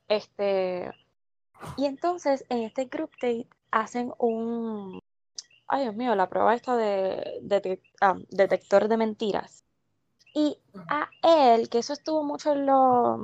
Este, 0.08 0.92
y 1.76 1.86
entonces 1.86 2.44
en 2.48 2.62
este 2.62 2.84
group 2.84 3.10
date 3.20 3.48
hacen 3.70 4.12
un, 4.18 5.00
ay 5.68 5.82
Dios 5.82 5.96
mío, 5.96 6.14
la 6.14 6.28
prueba 6.28 6.54
esta 6.54 6.76
de, 6.76 7.38
de- 7.42 7.80
ah, 8.00 8.16
detector 8.30 8.88
de 8.88 8.96
mentiras. 8.96 9.64
Y 10.36 10.58
a 10.90 11.08
él, 11.22 11.70
que 11.70 11.78
eso 11.78 11.94
estuvo 11.94 12.22
mucho 12.22 12.52
en 12.52 12.66
los, 12.66 13.18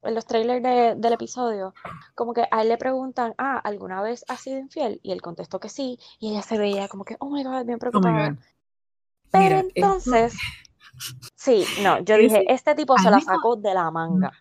en 0.00 0.14
los 0.14 0.24
trailers 0.24 0.62
de- 0.62 0.94
del 0.96 1.12
episodio, 1.12 1.74
como 2.14 2.32
que 2.32 2.46
a 2.50 2.62
él 2.62 2.70
le 2.70 2.78
preguntan, 2.78 3.34
ah, 3.36 3.58
¿alguna 3.58 4.00
vez 4.00 4.24
has 4.28 4.40
sido 4.40 4.58
infiel? 4.58 4.98
Y 5.02 5.12
él 5.12 5.20
contestó 5.20 5.60
que 5.60 5.68
sí, 5.68 5.98
y 6.20 6.30
ella 6.30 6.40
se 6.40 6.56
veía 6.56 6.88
como 6.88 7.04
que, 7.04 7.18
oh 7.20 7.28
my 7.28 7.44
God, 7.44 7.66
bien 7.66 7.76
Oh 7.76 7.80
preocupada. 7.80 8.38
Pero 9.30 9.44
Mira, 9.44 9.58
esto, 9.60 9.70
entonces, 9.74 10.38
sí, 11.36 11.66
no, 11.82 12.02
yo 12.02 12.16
dije, 12.16 12.44
ese, 12.44 12.52
este 12.54 12.74
tipo 12.76 12.96
se 12.96 13.10
la 13.10 13.18
mismo, 13.18 13.34
sacó 13.34 13.56
de 13.56 13.74
la 13.74 13.90
manga. 13.90 14.32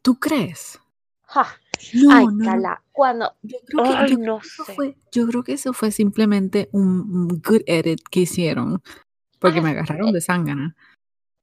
¿tú 0.00 0.18
crees? 0.18 0.80
Ja. 1.26 1.46
No, 1.92 2.10
Ay, 2.10 2.26
no. 2.28 2.44
Carla, 2.46 2.82
cuando, 2.90 3.34
Yo 3.42 3.58
creo 3.66 3.84
que, 3.84 3.94
ay, 3.98 4.10
yo 4.12 4.18
no 4.18 4.40
sé. 4.40 4.74
fue, 4.74 4.96
yo 5.12 5.26
creo 5.26 5.42
que 5.42 5.52
eso 5.52 5.74
fue 5.74 5.90
simplemente 5.90 6.70
un, 6.72 7.28
good 7.28 7.60
edit 7.66 8.00
que 8.10 8.20
hicieron, 8.20 8.82
porque 9.38 9.58
Ah, 9.58 9.62
me 9.62 9.70
agarraron 9.72 10.10
de 10.12 10.22
zángana. 10.22 10.74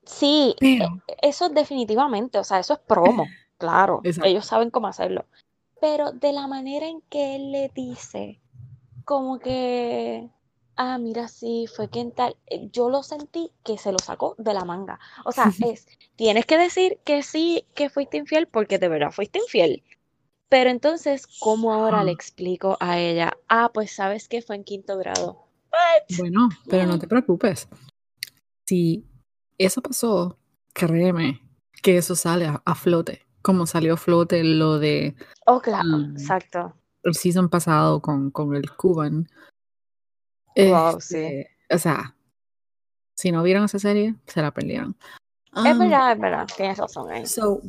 Sí, 0.10 0.56
Pero, 0.60 1.02
eso 1.22 1.50
definitivamente, 1.50 2.40
o 2.40 2.44
sea, 2.44 2.60
eso 2.60 2.74
es 2.74 2.80
promo, 2.80 3.26
claro, 3.58 4.02
exacto. 4.04 4.28
ellos 4.28 4.46
saben 4.46 4.72
cómo 4.72 4.88
hacerlo. 4.88 5.26
Pero 5.80 6.12
de 6.12 6.34
la 6.34 6.48
manera 6.48 6.88
en 6.88 7.02
que 7.10 7.36
él 7.36 7.52
le 7.52 7.72
dice, 7.74 8.42
como 9.06 9.40
que, 9.40 10.30
ah, 10.76 10.98
mira, 10.98 11.28
sí, 11.28 11.68
fue 11.74 11.90
quien 11.90 12.12
tal, 12.12 12.36
eh, 12.48 12.70
yo 12.72 12.90
lo 12.90 13.04
sentí 13.04 13.52
que 13.64 13.78
se 13.78 13.92
lo 13.92 14.00
sacó 14.00 14.36
de 14.38 14.54
la 14.54 14.66
manga. 14.66 15.00
O 15.26 15.32
sea, 15.32 15.46
es, 15.66 15.88
tienes 16.16 16.46
que 16.46 16.58
decir 16.58 17.00
que 17.06 17.24
sí, 17.24 17.66
que 17.76 17.90
fuiste 17.90 18.18
infiel, 18.18 18.48
porque 18.48 18.78
de 18.78 18.90
verdad 18.90 19.12
fuiste 19.12 19.40
infiel. 19.40 19.84
Pero 20.50 20.72
entonces, 20.72 21.28
¿cómo 21.40 21.72
ahora 21.72 22.04
le 22.04 22.12
explico 22.12 22.76
a 22.80 22.98
ella? 22.98 23.38
Ah, 23.48 23.70
pues 23.72 23.92
sabes 23.92 24.28
que 24.28 24.42
fue 24.42 24.56
en 24.56 24.64
quinto 24.64 24.98
grado. 24.98 25.46
What? 25.72 26.18
Bueno, 26.18 26.50
pero 26.68 26.88
no 26.88 26.98
te 26.98 27.08
preocupes. 27.08 27.68
Si 28.66 29.06
eso 29.60 29.82
pasó, 29.82 30.38
créeme 30.74 31.42
que 31.82 31.98
eso 31.98 32.16
sale 32.16 32.48
a, 32.48 32.62
a 32.66 32.76
flote, 32.76 33.26
como 33.42 33.66
salió 33.68 33.94
a 33.94 33.98
flote 33.98 34.44
lo 34.44 34.80
de 34.80 35.16
Oh, 35.46 35.62
claro, 35.62 35.88
um, 35.90 36.12
exacto. 36.12 36.74
el 37.04 37.14
season 37.16 37.50
pasado 37.50 38.02
con, 38.02 38.32
con 38.32 38.56
el 38.56 38.70
Cuban. 38.76 39.28
Wow, 40.56 41.00
sí. 41.00 41.18
Este, 41.18 41.50
o 41.70 41.78
sea, 41.78 42.16
si 43.16 43.32
no 43.32 43.44
vieron 43.44 43.64
esa 43.66 43.80
serie, 43.80 44.16
se 44.28 44.42
la 44.42 44.52
perdieron. 44.52 44.96
Es 45.56 45.72
Um, 45.74 45.80
verdad, 45.80 46.12
es 46.14 46.20
verdad, 46.20 46.48
tienes 46.56 46.78
razón 46.78 47.10
ahí. 47.12 47.26
so, 47.26 47.62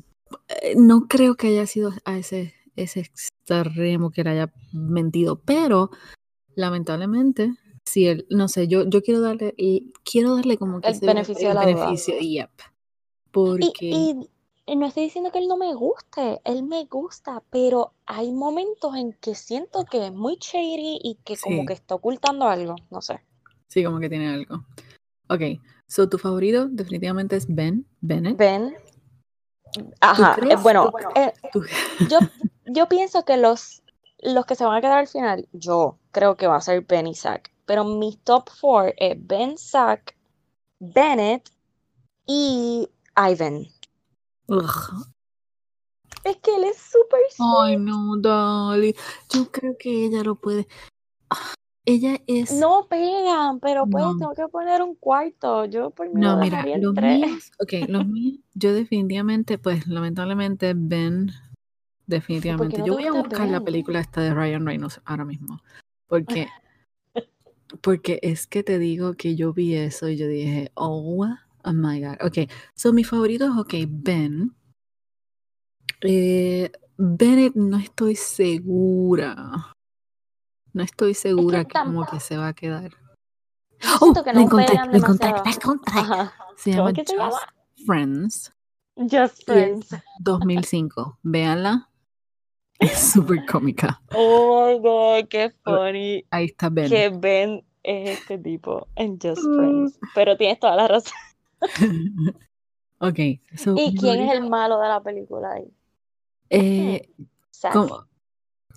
eh, 0.62 0.74
no 0.76 1.06
creo 1.08 1.34
que 1.34 1.48
haya 1.48 1.66
sido 1.66 1.92
a 2.04 2.18
ese, 2.18 2.54
ese 2.76 3.00
extremo 3.00 4.10
que 4.10 4.22
le 4.22 4.30
haya 4.30 4.52
mentido, 4.72 5.40
pero 5.40 5.90
lamentablemente, 6.56 7.54
si 7.84 8.06
él, 8.06 8.26
no 8.30 8.48
sé, 8.48 8.68
yo, 8.68 8.84
yo 8.88 9.02
quiero 9.02 9.20
darle, 9.20 9.54
y 9.56 9.92
quiero 10.04 10.36
darle 10.36 10.56
como 10.58 10.80
que 10.80 10.88
El 10.90 11.00
beneficio 11.00 11.48
de 11.48 11.48
el 11.50 11.54
la 11.54 11.66
beneficio, 11.66 12.18
yep, 12.18 12.50
Y, 12.58 13.30
porque 13.32 13.74
y, 13.80 14.30
y 14.66 14.76
no 14.76 14.86
estoy 14.86 15.04
diciendo 15.04 15.30
que 15.32 15.38
él 15.38 15.48
no 15.48 15.56
me 15.56 15.74
guste, 15.74 16.40
él 16.44 16.62
me 16.62 16.84
gusta, 16.84 17.42
pero 17.50 17.92
hay 18.06 18.32
momentos 18.32 18.94
en 18.96 19.12
que 19.14 19.34
siento 19.34 19.84
que 19.84 20.06
es 20.06 20.12
muy 20.12 20.36
shady 20.40 21.00
y 21.02 21.18
que 21.24 21.36
como 21.36 21.66
que 21.66 21.72
está 21.72 21.94
ocultando 21.94 22.46
algo, 22.46 22.76
no 22.90 23.00
sé. 23.00 23.20
sí, 23.68 23.84
como 23.84 23.98
que 24.00 24.08
tiene 24.08 24.28
algo. 24.28 24.64
Ok, 25.28 25.42
so 25.86 26.08
tu 26.08 26.18
favorito 26.18 26.66
definitivamente 26.68 27.36
es 27.36 27.46
Ben, 27.48 27.86
Bennett. 28.00 28.36
Ben, 28.36 28.74
¿Tú 29.72 29.86
ajá, 30.00 30.36
eh, 30.42 30.56
bueno, 30.62 30.90
¿Tú- 30.90 31.12
eh, 31.14 31.32
yo, 32.08 32.18
yo 32.66 32.88
pienso 32.88 33.24
que 33.24 33.36
los, 33.36 33.82
los 34.18 34.44
que 34.46 34.54
se 34.54 34.64
van 34.64 34.76
a 34.76 34.80
quedar 34.80 34.98
al 34.98 35.06
final, 35.06 35.48
yo 35.52 35.98
creo 36.10 36.36
que 36.36 36.46
va 36.46 36.56
a 36.56 36.60
ser 36.60 36.82
Ben 36.82 37.06
y 37.06 37.14
Zach, 37.14 37.50
pero 37.70 37.84
mi 37.84 38.16
top 38.24 38.50
four 38.50 38.92
es 38.96 39.16
Ben, 39.28 39.56
Zach, 39.56 40.16
Bennett 40.80 41.48
y 42.26 42.88
Ivan. 43.16 43.64
Ugh. 44.48 45.06
Es 46.24 46.36
que 46.38 46.56
él 46.56 46.64
es 46.64 46.78
súper 46.78 47.20
Ay, 47.38 47.76
no, 47.76 48.16
Dolly. 48.16 48.92
Yo 49.32 49.52
creo 49.52 49.76
que 49.78 50.06
ella 50.06 50.24
lo 50.24 50.34
puede. 50.34 50.66
Ah, 51.30 51.54
Ella 51.84 52.20
es. 52.26 52.50
No 52.50 52.88
pegan, 52.88 53.60
pero 53.60 53.86
pues 53.86 54.02
No, 54.02 54.16
tengo 54.18 54.34
que 54.34 54.48
poner 54.48 54.82
un 54.82 54.96
cuarto. 54.96 55.64
Yo 55.66 55.90
por 55.90 56.08
mí 56.08 56.20
no, 56.20 56.38
mira, 56.38 56.66
los 56.76 56.92
tres. 56.92 57.20
míos, 57.20 57.52
ok, 57.60 57.88
los 57.88 58.04
míos, 58.04 58.40
yo 58.52 58.74
definitivamente, 58.74 59.58
pues 59.58 59.86
lamentablemente, 59.86 60.72
Ben, 60.76 61.28
¿Y 61.28 61.30
por 61.30 61.38
qué 62.08 62.14
definitivamente. 62.16 62.78
no 62.78 62.86
Yo 62.86 62.94
voy 62.94 63.06
a 63.06 63.12
buscar 63.12 63.48
la 63.48 63.60
película 63.60 64.00
esta 64.00 64.22
de 64.22 64.34
Ryan 64.34 64.66
Reynolds 64.66 65.00
ahora 65.04 65.24
mismo. 65.24 65.60
Porque, 66.08 66.48
porque 67.80 68.18
es 68.22 68.46
que 68.46 68.62
te 68.62 68.78
digo 68.78 69.14
que 69.14 69.36
yo 69.36 69.52
vi 69.52 69.74
eso 69.74 70.08
y 70.08 70.16
yo 70.16 70.28
dije, 70.28 70.70
oh, 70.74 71.26
oh 71.64 71.72
my 71.72 72.00
god. 72.00 72.16
Ok, 72.22 72.50
so 72.74 72.92
mi 72.92 73.04
favorito 73.04 73.46
es, 73.46 73.56
ok, 73.56 73.74
Ben. 73.88 74.54
Eh, 76.02 76.70
Bennett 76.96 77.54
no 77.54 77.78
estoy 77.78 78.16
segura. 78.16 79.74
No 80.72 80.82
estoy 80.82 81.12
Es 81.12 81.22
que 81.22 81.28
segura 81.28 81.64
que 81.64 81.78
como 81.78 82.06
que 82.06 82.20
se 82.20 82.36
va 82.36 82.48
a 82.48 82.52
quedar. 82.54 82.92
yo 83.80 83.96
¡Oh! 84.00 84.12
que 84.24 84.32
no 84.32 84.40
encontré, 84.40 84.74
la 84.74 84.96
encontré, 84.96 85.30
la 85.30 85.50
encontré. 85.50 86.00
Ajá. 86.00 86.32
Se 86.56 86.70
¿Cómo 86.76 86.90
llama 86.90 87.30
Just? 87.30 87.86
Friends 87.86 88.52
Just 88.96 89.44
Friends. 89.44 89.88
2005. 90.20 91.18
Véanla. 91.22 91.89
Es 92.80 92.98
súper 93.12 93.44
cómica. 93.46 94.00
Oh 94.14 94.66
my 94.66 94.78
god, 94.80 95.28
qué 95.28 95.52
funny 95.64 96.24
Ahí 96.30 96.46
está 96.46 96.68
Ben. 96.70 96.88
que 96.88 97.08
Ben 97.10 97.64
es 97.82 98.18
este 98.18 98.38
tipo 98.38 98.88
en 98.96 99.18
Just 99.20 99.42
Friends. 99.42 99.98
Pero 100.14 100.36
tienes 100.36 100.58
toda 100.58 100.76
la 100.76 100.88
razón. 100.88 101.12
ok, 102.98 103.18
so, 103.56 103.74
¿Y 103.76 103.94
quién 103.96 104.22
es 104.22 104.32
el 104.32 104.48
malo 104.48 104.80
de 104.80 104.88
la 104.88 105.02
película 105.02 105.52
ahí? 105.52 105.70
eh, 106.48 107.08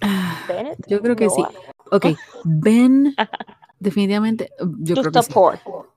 ah, 0.01 0.45
Bennett, 0.47 0.77
yo 0.87 1.01
creo 1.01 1.15
que 1.15 1.29
sí. 1.29 1.43
Ok, 1.91 2.05
Ben, 2.43 3.15
definitivamente, 3.79 4.51
yo 4.79 4.95
creo 4.95 5.11
que 5.11 5.23
sí. 5.23 5.33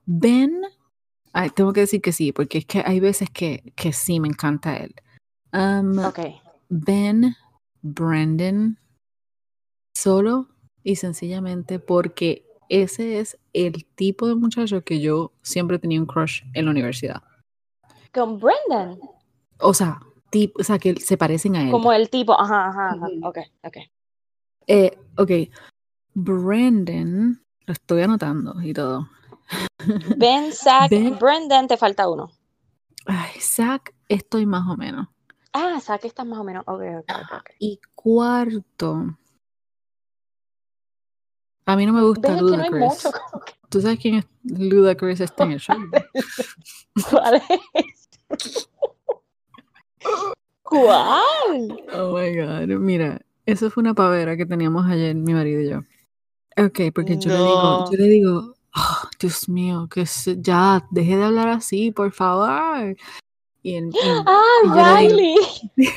Ben, 0.05 0.61
ay, 1.33 1.49
tengo 1.51 1.73
que 1.73 1.81
decir 1.81 2.01
que 2.01 2.11
sí, 2.13 2.31
porque 2.31 2.59
es 2.59 2.65
que 2.65 2.83
hay 2.85 2.99
veces 2.99 3.29
que, 3.29 3.73
que 3.75 3.93
sí 3.93 4.19
me 4.19 4.27
encanta 4.27 4.77
él. 4.77 4.95
Um, 5.53 5.99
Ok. 5.99 6.19
Ben, 6.69 7.35
Brandon, 7.93 8.77
solo 9.95 10.47
y 10.83 10.95
sencillamente 10.95 11.79
porque 11.79 12.45
ese 12.69 13.19
es 13.19 13.37
el 13.53 13.85
tipo 13.95 14.27
de 14.27 14.35
muchacho 14.35 14.83
que 14.83 14.99
yo 14.99 15.31
siempre 15.41 15.79
tenía 15.79 15.99
un 15.99 16.05
crush 16.05 16.43
en 16.53 16.65
la 16.65 16.71
universidad. 16.71 17.23
Con 18.13 18.39
Brendan. 18.39 18.99
O 19.59 19.73
sea, 19.73 19.99
tip- 20.31 20.53
o 20.59 20.63
sea 20.63 20.77
que 20.79 20.95
se 20.97 21.17
parecen 21.17 21.55
a 21.55 21.63
él. 21.63 21.71
Como 21.71 21.91
el 21.93 22.09
tipo. 22.09 22.33
Ajá, 22.39 22.67
ajá, 22.67 22.89
ajá. 22.91 23.07
Ok, 23.23 23.37
ok. 23.63 23.77
Eh, 24.67 24.97
ok, 25.17 25.31
Brandon, 26.13 27.41
lo 27.65 27.73
estoy 27.73 28.01
anotando 28.01 28.61
y 28.61 28.73
todo. 28.73 29.07
Ben, 30.17 30.51
Zack, 30.51 30.89
Ben- 30.89 31.17
Brendan, 31.17 31.67
te 31.67 31.77
falta 31.77 32.09
uno. 32.09 32.31
Ay, 33.05 33.39
Zach, 33.39 33.93
estoy 34.09 34.45
más 34.45 34.67
o 34.67 34.75
menos. 34.75 35.07
Ah, 35.59 35.79
Zack 35.81 36.05
está 36.05 36.23
más 36.23 36.37
o 36.39 36.43
menos. 36.43 36.63
Ok, 36.67 36.81
ok, 36.99 37.09
ok. 37.09 37.31
ok. 37.39 37.49
Y 37.59 37.79
cuarto. 37.95 39.17
A 41.65 41.75
mí 41.75 41.85
no 41.85 41.93
me 41.93 42.03
gusta 42.03 42.33
¿Ves? 42.33 42.41
Es 42.43 42.51
que 42.51 42.57
no 42.57 42.63
hay 42.63 42.69
Ludacris. 42.69 43.05
mucho. 43.05 43.11
que- 43.45 43.53
¿Tú 43.69 43.81
sabes 43.81 43.99
quién 43.99 44.15
es 44.15 44.25
Ludacris 44.43 45.19
está 45.19 45.43
en 45.45 45.51
el 45.53 45.59
show? 45.59 45.75
¿Cuál 47.09 47.35
es? 47.49 48.19
¿Cuál? 50.63 51.77
Oh 51.93 52.13
my 52.17 52.35
god, 52.35 52.67
mira, 52.79 53.21
eso 53.45 53.69
fue 53.69 53.81
una 53.81 53.93
pavera 53.93 54.37
que 54.37 54.45
teníamos 54.45 54.85
ayer 54.85 55.15
mi 55.15 55.33
marido 55.33 55.61
y 55.61 55.69
yo. 55.69 55.79
Ok, 56.63 56.93
porque 56.93 57.17
yo 57.17 57.31
le 57.31 57.41
digo, 57.43 57.85
yo 57.91 57.97
le 57.97 58.07
digo, 58.07 58.53
"Oh, 58.75 59.09
Dios 59.19 59.47
mío, 59.49 59.87
que 59.89 60.05
se- 60.05 60.37
ya, 60.41 60.85
deje 60.91 61.17
de 61.17 61.23
hablar 61.23 61.49
así, 61.49 61.91
por 61.91 62.11
favor. 62.11 62.95
Y, 63.69 63.75
Ah, 64.25 64.61
Y 64.63 64.67
digo- 64.69 64.95
Riley. 64.95 65.35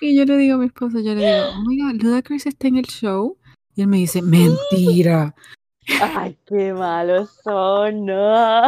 y 0.00 0.16
yo 0.16 0.24
le 0.24 0.36
digo 0.36 0.56
a 0.56 0.58
mi 0.58 0.66
esposo, 0.66 0.98
yo 1.00 1.14
le 1.14 1.24
digo, 1.24 1.44
oh 1.54 1.62
my 1.64 1.78
god, 1.82 2.02
Ludacris 2.02 2.46
está 2.46 2.68
en 2.68 2.76
el 2.76 2.86
show. 2.86 3.36
Y 3.76 3.82
él 3.82 3.88
me 3.88 3.98
dice, 3.98 4.22
mentira. 4.22 5.34
Ay, 6.00 6.38
qué 6.46 6.72
malos 6.72 7.30
son, 7.42 8.06
no. 8.06 8.62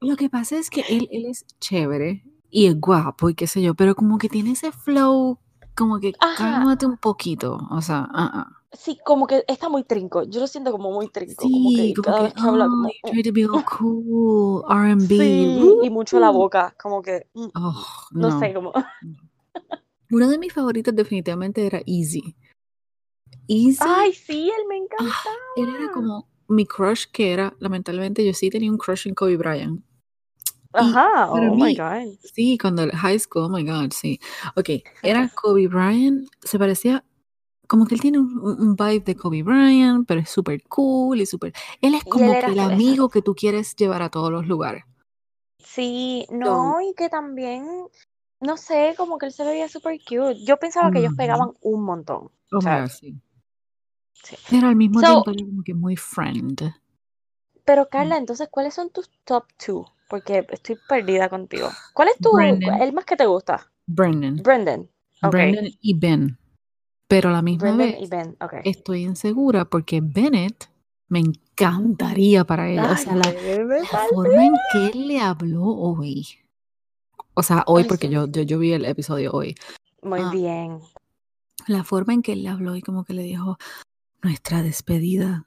Lo 0.00 0.16
que 0.16 0.28
pasa 0.28 0.58
es 0.58 0.70
que 0.70 0.82
él, 0.88 1.08
él 1.10 1.26
es 1.26 1.44
chévere 1.60 2.24
y 2.50 2.66
es 2.66 2.78
guapo 2.80 3.28
y 3.30 3.34
qué 3.34 3.46
sé 3.46 3.62
yo, 3.62 3.74
pero 3.74 3.94
como 3.94 4.18
que 4.18 4.28
tiene 4.28 4.52
ese 4.52 4.70
flow, 4.70 5.38
como 5.74 5.98
que 5.98 6.12
Ajá. 6.20 6.36
cálmate 6.36 6.86
un 6.86 6.98
poquito. 6.98 7.58
O 7.70 7.80
sea, 7.82 8.08
ah, 8.12 8.30
ah. 8.34 8.60
Sí, 8.76 8.98
como 9.04 9.26
que 9.26 9.44
está 9.48 9.68
muy 9.68 9.84
trinco. 9.84 10.24
Yo 10.24 10.40
lo 10.40 10.46
siento 10.46 10.72
como 10.72 10.90
muy 10.92 11.08
trinco. 11.08 11.48
como 11.48 11.70
Sí, 11.70 11.76
que 11.76 11.94
como 11.94 12.04
cada 12.04 12.18
que, 12.18 12.24
vez 12.24 12.34
que 12.34 12.40
habla, 12.48 12.68
como. 12.68 12.86
oh, 12.86 12.90
you 13.04 13.10
try 13.12 13.22
to 13.22 13.32
be 13.32 13.44
all 13.44 13.64
cool, 13.64 14.64
R&B. 14.68 15.06
Sí, 15.08 15.58
y 15.82 15.90
mucho 15.90 16.18
la 16.18 16.30
boca. 16.30 16.74
Como 16.80 17.00
que. 17.02 17.28
Oh, 17.34 17.50
No, 18.12 18.28
no. 18.30 18.38
sé, 18.40 18.52
como. 18.54 18.72
Uno 20.10 20.28
de 20.28 20.38
mis 20.38 20.52
favoritos 20.52 20.94
definitivamente 20.94 21.66
era 21.66 21.80
Easy. 21.86 22.36
Easy, 23.48 23.78
Ay, 23.80 24.12
sí, 24.12 24.50
él 24.56 24.66
me 24.68 24.76
encanta. 24.76 25.30
él 25.56 25.68
era 25.74 25.90
como 25.92 26.28
mi 26.48 26.66
crush 26.66 27.06
que 27.10 27.32
era, 27.32 27.54
lamentablemente 27.58 28.24
yo 28.24 28.32
sí 28.34 28.50
tenía 28.50 28.70
un 28.70 28.78
crush 28.78 29.08
en 29.08 29.14
Kobe 29.14 29.36
Bryant. 29.36 29.82
Ajá, 30.72 31.30
oh 31.30 31.54
my 31.54 31.72
mí- 31.72 31.76
God. 31.76 32.18
Sí, 32.34 32.58
cuando 32.58 32.82
el 32.82 32.92
high 32.92 33.18
school, 33.18 33.44
oh 33.44 33.48
my 33.48 33.64
god, 33.64 33.92
sí. 33.92 34.20
Ok, 34.56 34.68
era 35.02 35.28
Kobe 35.34 35.68
Bryant, 35.68 36.28
se 36.42 36.58
parecía 36.58 37.04
como 37.66 37.86
que 37.86 37.94
él 37.94 38.00
tiene 38.00 38.18
un, 38.18 38.76
vibe 38.76 39.00
de 39.00 39.16
Kobe 39.16 39.42
Bryant, 39.42 40.06
pero 40.06 40.20
es 40.20 40.30
súper 40.30 40.62
cool 40.64 41.20
y 41.20 41.26
súper... 41.26 41.52
Él 41.80 41.94
es 41.94 42.04
él 42.04 42.10
como 42.10 42.32
que 42.32 42.46
el 42.46 42.60
amigo 42.60 43.08
que 43.08 43.22
tú 43.22 43.34
quieres 43.34 43.74
llevar 43.76 44.02
a 44.02 44.10
todos 44.10 44.30
los 44.30 44.46
lugares. 44.46 44.84
Sí, 45.58 46.26
no, 46.30 46.80
y 46.80 46.94
que 46.94 47.08
también, 47.08 47.66
no 48.40 48.56
sé, 48.56 48.94
como 48.96 49.18
que 49.18 49.26
él 49.26 49.32
se 49.32 49.44
veía 49.44 49.68
súper 49.68 49.98
cute. 49.98 50.44
Yo 50.44 50.58
pensaba 50.58 50.90
que 50.90 50.98
ellos 50.98 51.14
pegaban 51.16 51.52
un 51.62 51.84
montón. 51.84 52.30
Oh 52.52 52.60
god, 52.60 52.88
sí. 52.88 53.16
Sí. 54.12 54.36
Pero 54.50 54.68
al 54.68 54.76
mismo 54.76 55.00
So- 55.00 55.06
tiempo 55.06 55.30
era 55.30 55.44
como 55.44 55.62
que 55.64 55.74
muy 55.74 55.96
friend. 55.96 56.74
Pero 57.64 57.88
Carla, 57.88 58.18
entonces, 58.18 58.48
¿cuáles 58.50 58.74
son 58.74 58.90
tus 58.90 59.10
top 59.24 59.46
two? 59.56 59.86
Porque 60.08 60.46
estoy 60.50 60.78
perdida 60.86 61.30
contigo. 61.30 61.70
¿Cuál 61.94 62.08
es 62.08 62.18
tu, 62.18 62.30
Brendan. 62.32 62.82
el 62.82 62.92
más 62.92 63.06
que 63.06 63.16
te 63.16 63.24
gusta? 63.24 63.70
Brendan. 63.86 64.36
Brendan. 64.36 64.88
Brendan 65.22 65.66
y 65.80 65.98
Ben. 65.98 66.38
Pero 67.14 67.28
a 67.28 67.32
la 67.32 67.42
misma 67.42 67.62
Brendan 67.70 67.92
vez 67.92 67.96
y 68.00 68.06
Ben, 68.08 68.36
ok. 68.40 68.54
estoy 68.64 69.02
insegura 69.04 69.64
porque 69.66 70.00
Bennett 70.02 70.68
me 71.06 71.20
encantaría 71.20 72.42
para 72.44 72.68
ella. 72.68 72.90
o 72.90 72.96
sea, 72.96 73.14
la, 73.14 73.32
forma 74.10 74.44
en 74.44 74.54
que 74.72 74.88
él 74.88 75.06
le 75.06 75.20
habló 75.20 75.62
hoy. 75.62 76.26
O 77.34 77.42
sea, 77.44 77.62
hoy 77.68 77.84
porque 77.84 78.08
yo, 78.08 78.26
yo, 78.26 78.42
yo 78.42 78.58
vi 78.58 78.72
el 78.72 78.84
episodio 78.84 79.30
hoy. 79.30 79.54
Muy 80.02 80.18
Ah. 80.20 80.30
bien. 80.32 80.80
La 81.68 81.84
forma 81.84 82.14
en 82.14 82.22
que 82.22 82.32
él 82.32 82.42
le 82.42 82.48
habló 82.48 82.74
y 82.74 82.82
como 82.82 83.04
que 83.04 83.12
le 83.14 83.22
dijo, 83.22 83.58
nuestra 84.24 84.62
despedida, 84.62 85.46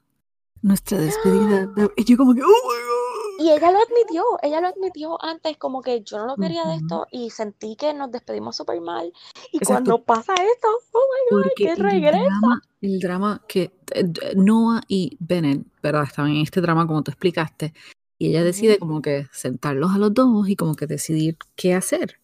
nuestra 0.62 0.96
despedida. 0.98 1.66
de-". 1.76 1.90
Y 1.98 2.04
yo 2.04 2.16
como 2.16 2.34
que, 2.34 2.40
oh 2.40 2.46
my 2.46 2.48
God. 2.48 2.97
Y 3.40 3.50
ella 3.52 3.70
lo 3.70 3.78
admitió, 3.78 4.24
ella 4.42 4.60
lo 4.60 4.66
admitió 4.66 5.24
antes, 5.24 5.56
como 5.58 5.80
que 5.80 6.02
yo 6.02 6.18
no 6.18 6.26
lo 6.26 6.36
quería 6.36 6.64
de 6.66 6.74
esto 6.74 7.06
y 7.12 7.30
sentí 7.30 7.76
que 7.76 7.94
nos 7.94 8.10
despedimos 8.10 8.56
súper 8.56 8.80
mal. 8.80 9.12
Y 9.52 9.58
Exacto. 9.58 9.66
cuando 9.66 10.02
pasa 10.02 10.34
esto, 10.34 10.66
oh 10.92 10.98
my 10.98 11.36
God, 11.36 11.42
Porque 11.44 11.64
que 11.64 11.70
el 11.70 11.78
regresa. 11.78 12.18
drama, 12.24 12.62
el 12.80 12.98
drama 12.98 13.42
que 13.46 13.70
eh, 13.94 14.04
Noah 14.34 14.80
y 14.88 15.16
Bennett, 15.20 15.64
¿verdad? 15.80 16.02
Estaban 16.02 16.32
en 16.32 16.42
este 16.42 16.60
drama 16.60 16.84
como 16.88 17.02
tú 17.04 17.12
explicaste. 17.12 17.72
Y 18.18 18.30
ella 18.30 18.42
decide 18.42 18.80
como 18.80 19.00
que 19.00 19.28
sentarlos 19.30 19.92
a 19.94 19.98
los 19.98 20.12
dos 20.12 20.48
y 20.48 20.56
como 20.56 20.74
que 20.74 20.88
decidir 20.88 21.36
qué 21.54 21.74
hacer. 21.74 22.18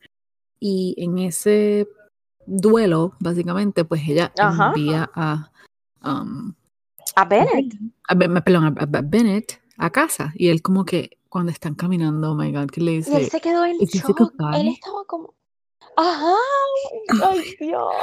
Y 0.58 0.96
en 0.98 1.18
ese 1.18 1.86
duelo, 2.44 3.14
básicamente, 3.20 3.84
pues 3.84 4.02
ella 4.08 4.32
Ajá. 4.36 4.72
envía 4.74 5.08
a, 5.14 5.52
um, 6.04 6.52
A 7.14 7.24
Bennett. 7.24 7.74
a 8.08 8.16
perdón, 8.42 8.64
a, 8.76 8.82
a 8.82 9.02
Bennett 9.04 9.60
a 9.78 9.90
casa. 9.90 10.32
Y 10.34 10.48
él 10.48 10.62
como 10.62 10.84
que 10.84 11.18
cuando 11.28 11.50
están 11.50 11.74
caminando, 11.74 12.32
oh 12.32 12.34
my 12.34 12.52
God, 12.52 12.70
que 12.70 12.80
le 12.80 12.92
Y 12.92 12.96
él 12.96 13.04
dice, 13.04 13.30
se 13.30 13.40
quedó 13.40 13.64
en 13.64 13.76
"Is 13.80 13.90
this 13.90 14.04
a 14.04 14.08
shock. 14.08 14.20
Él 14.20 14.26
goodbye?" 14.38 14.68
estaba 14.70 15.04
como, 15.04 15.34
ajá, 15.96 16.34
ay 17.22 17.44
Dios. 17.60 17.94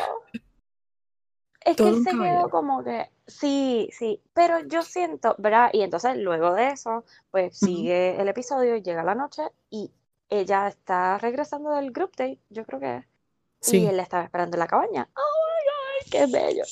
Es 1.63 1.77
que 1.77 1.87
él 1.87 2.03
se 2.03 2.09
quedó 2.09 2.49
como 2.49 2.83
que, 2.83 3.09
sí, 3.27 3.89
sí, 3.91 4.19
pero 4.33 4.59
yo 4.67 4.81
siento, 4.81 5.35
¿verdad? 5.37 5.69
Y 5.73 5.81
entonces 5.81 6.17
luego 6.17 6.53
de 6.55 6.69
eso, 6.69 7.05
pues 7.29 7.55
sigue 7.55 8.19
el 8.19 8.27
episodio, 8.27 8.77
llega 8.77 9.03
la 9.03 9.13
noche 9.13 9.43
y 9.69 9.91
ella 10.27 10.67
está 10.67 11.19
regresando 11.19 11.69
del 11.71 11.91
group 11.91 12.11
date, 12.17 12.39
yo 12.49 12.65
creo 12.65 12.79
que 12.79 12.95
es. 12.97 13.05
Y 13.05 13.69
sí, 13.69 13.85
él 13.85 13.97
la 13.97 14.03
estaba 14.03 14.23
esperando 14.23 14.55
en 14.55 14.59
la 14.59 14.67
cabaña. 14.67 15.07
¡Oh 15.15 15.21
my 15.21 15.61
God! 15.69 16.11
¡Qué 16.11 16.25
bello! 16.25 16.63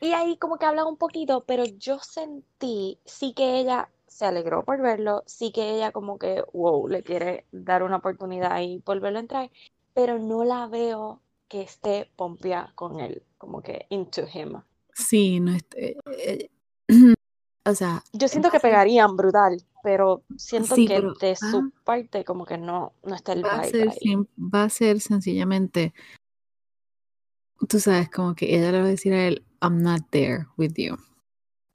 Y 0.00 0.12
ahí 0.14 0.36
como 0.36 0.58
que 0.58 0.66
hablan 0.66 0.88
un 0.88 0.96
poquito, 0.96 1.44
pero 1.44 1.64
yo 1.64 2.00
sentí, 2.00 2.98
sí 3.04 3.34
que 3.34 3.60
ella 3.60 3.88
se 4.12 4.26
alegró 4.26 4.64
por 4.64 4.80
verlo, 4.80 5.22
sí 5.26 5.52
que 5.52 5.70
ella 5.74 5.90
como 5.92 6.18
que, 6.18 6.44
wow, 6.52 6.86
le 6.88 7.02
quiere 7.02 7.46
dar 7.50 7.82
una 7.82 7.96
oportunidad 7.96 8.60
y 8.60 8.78
volverlo 8.84 9.18
a 9.18 9.22
entrar, 9.22 9.50
pero 9.94 10.18
no 10.18 10.44
la 10.44 10.66
veo 10.68 11.20
que 11.48 11.62
esté 11.62 12.10
pompia 12.16 12.72
con 12.74 13.00
él, 13.00 13.22
como 13.38 13.62
que 13.62 13.86
into 13.90 14.22
him. 14.32 14.62
sí, 14.94 15.40
no 15.40 15.54
es- 15.54 15.64
eh, 15.76 15.96
eh, 16.18 16.48
o 17.64 17.74
sea, 17.74 18.02
Yo 18.12 18.28
siento 18.28 18.50
que 18.50 18.60
pegarían 18.60 19.16
brutal, 19.16 19.62
pero 19.82 20.22
siento 20.36 20.74
Sí, 20.76 20.86
que 20.86 20.94
pero 20.96 21.14
de 21.14 21.36
su 21.36 21.60
va- 21.62 21.70
parte 21.84 22.24
como 22.24 22.44
que 22.44 22.58
no, 22.58 22.92
no 23.02 23.14
está 23.14 23.32
el 23.32 23.44
va 23.44 23.52
a 23.52 23.64
vibe 23.64 23.70
ser 23.70 23.88
ahí. 23.88 23.98
siem- 23.98 24.26
va 24.36 24.64
a 24.64 24.68
ser 24.68 25.00
sencillamente 25.00 25.92
tú 27.68 27.78
sabes 27.80 28.10
como 28.10 28.34
que 28.34 28.54
ella 28.56 28.72
le 28.72 28.80
va 28.80 28.86
a 28.86 28.90
decir 28.90 29.12
a 29.14 29.26
él 29.26 29.44
I'm 29.62 29.82
not 29.82 30.02
there 30.10 30.46
with 30.56 30.74
you 30.76 30.96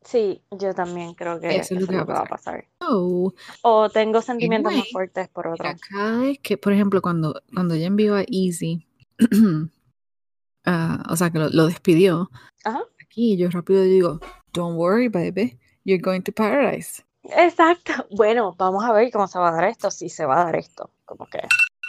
Sí, 0.08 0.42
yo 0.52 0.74
también 0.74 1.14
creo 1.16 1.38
que 1.38 1.58
Eso 1.58 1.76
es 1.76 1.82
lo 1.82 1.88
que 2.06 2.14
va 2.14 2.22
a 2.22 2.26
pasar. 2.26 2.66
oh 2.80 3.34
O 3.62 3.90
tengo 3.90 4.22
sentimientos 4.22 4.74
más 4.74 4.90
fuertes 4.90 5.28
por 5.28 5.48
otro. 5.48 5.70
cada 5.90 6.20
vez 6.20 6.40
que 6.42 6.58
por 6.58 6.72
ejemplo 6.72 7.02
cuando 7.02 7.42
cuando 7.54 7.74
ella 7.76 7.88
envió 7.88 8.16
a 8.16 8.24
Easy 8.32 8.88
ah, 10.66 11.04
o 11.10 11.16
sea 11.18 11.30
que 11.30 11.40
lo, 11.40 11.50
lo 11.50 11.66
despidió 11.66 12.30
Ajá. 12.64 12.84
aquí 13.02 13.36
yo 13.36 13.50
rápido 13.50 13.82
digo 13.84 14.20
don't 14.54 14.78
worry 14.78 15.10
baby 15.10 15.60
you're 15.84 16.02
going 16.02 16.22
to 16.22 16.32
paradise 16.32 17.04
Exacto. 17.24 17.92
Bueno, 18.16 18.56
vamos 18.58 18.86
a 18.86 18.94
ver 18.94 19.12
cómo 19.12 19.28
se 19.28 19.38
va 19.38 19.50
a 19.50 19.52
dar 19.52 19.66
esto, 19.66 19.92
si 19.92 20.08
se 20.08 20.26
va 20.26 20.40
a 20.42 20.46
dar 20.46 20.56
esto. 20.56 20.90
Como 21.04 21.26
que. 21.26 21.40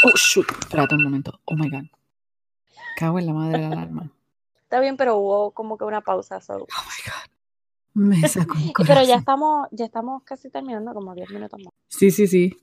oh 0.04 0.12
shoot 0.16 0.50
espérate 0.58 0.96
un 0.96 1.04
momento 1.04 1.38
oh 1.44 1.54
my 1.54 1.70
god 1.70 1.84
cago 2.96 3.20
en 3.20 3.26
la 3.26 3.32
madre 3.32 3.58
de 3.60 3.68
la 3.68 3.72
alarma 3.76 4.10
Está 4.68 4.80
bien, 4.80 4.96
pero 4.98 5.16
hubo 5.16 5.52
como 5.52 5.78
que 5.78 5.84
una 5.84 6.00
pausa. 6.02 6.40
so. 6.40 6.54
oh 6.54 6.58
my 6.60 7.02
god 7.06 7.37
me 7.94 8.26
sacó 8.28 8.54
un 8.54 8.60
Y- 8.68 8.72
Pero 8.76 8.86
ya 8.88 8.94
corazón. 8.94 9.18
estamos, 9.18 9.68
ya 9.72 9.84
estamos 9.86 10.22
casi 10.24 10.50
terminando, 10.50 10.92
como 10.94 11.14
10 11.14 11.30
minutos 11.30 11.60
más. 11.64 11.72
Sí, 11.88 12.10
sí, 12.10 12.26
sí. 12.26 12.56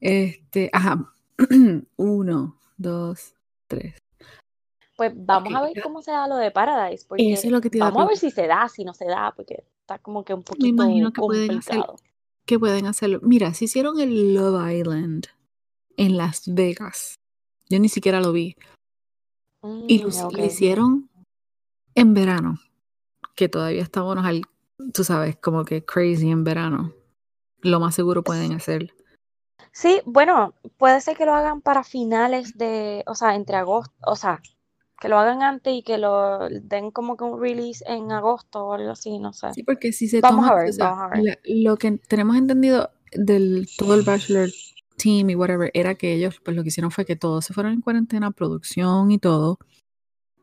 Este, 0.00 0.70
ajá. 0.72 1.12
Uno, 1.96 2.58
dos, 2.76 3.34
tres. 3.66 3.96
Pues 4.96 5.12
vamos 5.16 5.54
a 5.54 5.62
ver 5.62 5.82
cómo 5.82 6.02
se 6.02 6.10
da 6.10 6.28
lo 6.28 6.36
de 6.36 6.50
Paradise, 6.50 7.04
porque 7.08 7.32
Eso 7.32 7.46
es 7.46 7.52
lo 7.52 7.60
que 7.60 7.70
te 7.70 7.78
iba 7.78 7.86
a 7.86 7.90
vamos 7.90 8.04
a 8.06 8.08
ver 8.10 8.18
si 8.18 8.30
se 8.30 8.46
da, 8.46 8.68
si 8.68 8.84
no 8.84 8.92
se 8.94 9.06
da, 9.06 9.32
porque 9.34 9.64
está 9.80 9.98
como 9.98 10.24
que 10.24 10.34
un 10.34 10.40
Me 10.40 10.44
poquito 10.44 10.66
imagino 10.66 11.12
que 11.12 11.20
pueden 11.20 11.50
hacer, 11.58 11.76
complicado. 11.76 11.96
que 12.44 12.58
pueden 12.58 12.86
hacerlo. 12.86 13.18
Mira, 13.22 13.54
si 13.54 13.64
hicieron 13.64 13.98
el 14.00 14.34
Love 14.34 14.70
Island 14.72 15.26
en 15.96 16.16
Las 16.16 16.42
Vegas. 16.52 17.16
Yo 17.68 17.78
ni 17.80 17.88
siquiera 17.88 18.20
lo 18.20 18.32
vi. 18.32 18.54
Y 19.88 19.98
lo, 20.00 20.08
Mm, 20.08 20.32
lo 20.36 20.44
hicieron 20.44 21.08
en 21.94 22.14
verano. 22.14 22.58
Que 23.34 23.48
todavía 23.48 23.82
estamos 23.82 24.18
al, 24.18 24.42
tú 24.92 25.04
sabes, 25.04 25.36
como 25.36 25.64
que 25.64 25.84
crazy 25.84 26.30
en 26.30 26.44
verano. 26.44 26.92
Lo 27.60 27.78
más 27.80 27.94
seguro 27.94 28.22
pueden 28.22 28.52
hacer. 28.52 28.94
Sí, 29.72 30.00
bueno, 30.04 30.54
puede 30.76 31.00
ser 31.00 31.16
que 31.16 31.24
lo 31.24 31.34
hagan 31.34 31.60
para 31.60 31.84
finales 31.84 32.58
de, 32.58 33.04
o 33.06 33.14
sea, 33.14 33.34
entre 33.36 33.56
agosto, 33.56 33.94
o 34.06 34.16
sea, 34.16 34.40
que 35.00 35.08
lo 35.08 35.18
hagan 35.18 35.42
antes 35.42 35.72
y 35.74 35.82
que 35.82 35.98
lo 35.98 36.48
den 36.48 36.90
como 36.90 37.16
que 37.16 37.24
un 37.24 37.40
release 37.40 37.84
en 37.86 38.12
agosto 38.12 38.66
o 38.66 38.72
algo 38.74 38.90
así, 38.90 39.18
no 39.18 39.32
sé. 39.32 39.52
Sí, 39.54 39.62
porque 39.62 39.92
si 39.92 40.08
se 40.08 40.20
Vamos 40.20 40.44
toma, 40.44 40.48
a 40.48 40.54
ver, 40.56 40.70
o 40.70 40.72
sea, 40.72 40.90
vamos 40.90 41.04
a 41.04 41.08
ver. 41.16 41.24
la- 41.24 41.38
lo 41.44 41.76
que 41.76 41.92
tenemos 42.08 42.36
entendido 42.36 42.90
del 43.12 43.68
todo 43.76 43.94
el 43.94 44.02
Bachelor 44.02 44.50
Team 44.96 45.30
y 45.30 45.34
whatever, 45.34 45.70
era 45.74 45.94
que 45.94 46.14
ellos 46.14 46.40
pues 46.44 46.56
lo 46.56 46.62
que 46.62 46.68
hicieron 46.68 46.90
fue 46.90 47.04
que 47.04 47.16
todos 47.16 47.44
se 47.44 47.54
fueron 47.54 47.72
en 47.72 47.80
cuarentena, 47.80 48.30
producción 48.30 49.10
y 49.10 49.18
todo, 49.18 49.58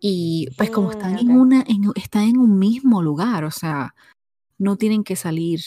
Y 0.02 0.48
pues 0.58 0.72
como 0.72 0.92
están 0.92 1.16
Mm, 1.16 1.18
en 1.20 1.32
una, 1.32 1.62
en, 1.68 1.92
están 1.96 2.24
en 2.24 2.38
un 2.38 2.58
mismo 2.58 3.02
lugar, 3.02 3.44
o 3.44 3.52
sea, 3.52 3.94
no 4.60 4.76
tienen 4.76 5.04
que 5.04 5.16
salir 5.16 5.62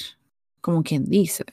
como 0.60 0.84
quien 0.84 1.06
dice, 1.06 1.44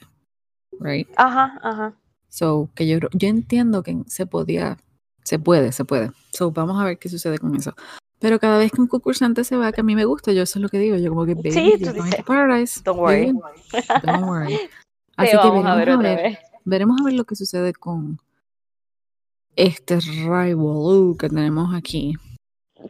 right? 0.80 1.10
Ajá, 1.16 1.60
ajá. 1.64 1.96
So, 2.28 2.70
que 2.76 2.88
yo, 2.88 3.00
yo 3.14 3.28
entiendo 3.28 3.82
que 3.82 3.98
se 4.06 4.28
podía, 4.28 4.78
se 5.24 5.40
puede, 5.40 5.72
se 5.72 5.84
puede. 5.84 6.12
So, 6.32 6.52
vamos 6.52 6.80
a 6.80 6.86
ver 6.86 7.00
qué 7.00 7.10
sucede 7.10 7.40
con 7.40 7.56
eso. 7.56 7.74
Pero 8.20 8.40
cada 8.40 8.58
vez 8.58 8.72
que 8.72 8.82
un 8.82 8.88
concursante 8.88 9.44
se 9.44 9.56
va, 9.56 9.72
que 9.72 9.82
a 9.82 9.84
mí 9.84 9.96
me 9.96 10.06
gusta, 10.06 10.32
yo 10.34 10.44
eso 10.44 10.60
es 10.60 10.64
lo 10.64 10.70
que 10.70 10.78
digo, 10.78 10.98
yo 10.98 11.10
como 11.10 11.26
que, 11.26 11.34
baby, 11.36 11.52
Sí, 11.52 11.74
tú 11.82 11.94
dices, 11.94 12.24
paradise, 12.24 12.82
don't 12.84 13.00
worry. 13.00 13.34
don't 14.04 14.28
worry. 14.28 14.60
Así 15.16 15.32
que 15.32 15.38
vamos 15.38 15.66
a 15.66 15.76
veremos 15.76 16.04
ver 16.04 16.20
a 16.20 16.22
ver, 16.22 16.40
veremos 16.66 17.02
a 17.02 17.04
ver 17.06 17.14
lo 17.14 17.24
que 17.26 17.36
sucede 17.36 17.74
con 17.74 18.20
este 19.56 20.00
rival 20.00 20.56
que 21.18 21.30
tenemos 21.30 21.74
aquí. 21.74 22.14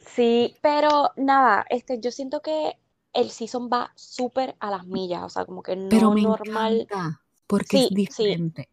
Sí, 0.05 0.55
pero 0.61 1.11
nada, 1.15 1.65
este, 1.69 1.99
yo 1.99 2.11
siento 2.11 2.41
que 2.41 2.73
el 3.13 3.29
season 3.29 3.69
va 3.71 3.91
súper 3.95 4.55
a 4.59 4.69
las 4.69 4.85
millas, 4.85 5.23
o 5.23 5.29
sea, 5.29 5.45
como 5.45 5.63
que 5.63 5.75
Pero 5.89 6.07
no 6.09 6.13
me 6.13 6.21
normal. 6.21 6.81
encanta 6.81 7.21
porque 7.47 7.77
es 7.77 7.83
Sí, 7.83 7.89
sí, 7.89 7.95
diferente. 7.95 8.69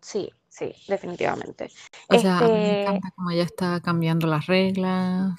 sí, 0.00 0.30
sí, 0.48 0.72
definitivamente. 0.88 1.70
O 2.08 2.18
sea, 2.18 2.38
a 2.38 2.42
mí 2.42 2.52
me 2.52 2.70
Este, 2.70 2.82
encanta 2.82 3.10
cómo 3.16 3.30
ella 3.30 3.42
está 3.42 3.80
cambiando 3.80 4.26
las 4.26 4.46
reglas. 4.46 5.34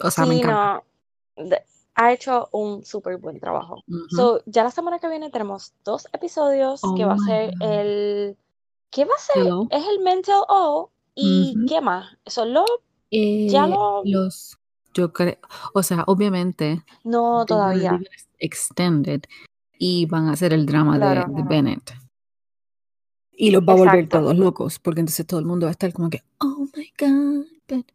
O 0.00 0.10
sea, 0.10 0.26
me 0.26 0.34
sí, 0.34 0.40
encanta. 0.40 0.84
no, 1.36 1.56
ha 1.94 2.12
hecho 2.12 2.48
un 2.52 2.84
súper 2.84 3.16
buen 3.16 3.40
trabajo. 3.40 3.82
So, 4.10 4.40
ya 4.46 4.62
la 4.62 4.70
semana 4.70 4.98
que 5.00 5.08
viene 5.08 5.30
tenemos 5.30 5.72
dos 5.84 6.06
episodios 6.12 6.80
que 6.96 7.04
Oh 7.04 7.08
va 7.08 7.14
a 7.14 7.18
ser 7.18 7.50
God. 7.58 7.62
el, 7.62 8.36
¿qué 8.90 9.04
va 9.04 9.14
a 9.16 9.20
ser? 9.20 9.42
Hello. 9.42 9.66
Es 9.70 9.84
el 9.86 9.98
Mental 10.00 10.42
O 10.48 10.90
y. 11.14 11.56
¿qué 11.68 11.80
más? 11.80 12.16
Son 12.26 12.52
los, 12.54 12.68
ya 13.10 13.66
Eh, 13.66 13.68
lo, 13.70 14.02
los, 14.04 14.56
yo 14.98 15.12
creo, 15.12 15.38
o 15.74 15.82
sea, 15.82 16.04
obviamente, 16.06 16.82
no 17.04 17.46
todavía, 17.46 17.98
extended 18.38 19.22
y 19.78 20.06
van 20.06 20.26
a 20.26 20.32
hacer 20.32 20.52
el 20.52 20.66
drama 20.66 20.94
de, 20.94 21.00
claro, 21.00 21.32
de 21.32 21.42
Bennett. 21.42 21.94
Y 23.32 23.52
los 23.52 23.62
va 23.62 23.74
a 23.74 23.76
volver 23.76 23.94
exacto. 24.00 24.18
todos 24.18 24.36
locos, 24.36 24.78
porque 24.80 25.00
entonces 25.00 25.24
todo 25.24 25.38
el 25.38 25.46
mundo 25.46 25.66
va 25.66 25.70
a 25.70 25.72
estar 25.72 25.92
como 25.92 26.10
que, 26.10 26.22
oh 26.40 26.66
my 26.76 26.92
God, 26.98 27.46
but 27.68 27.86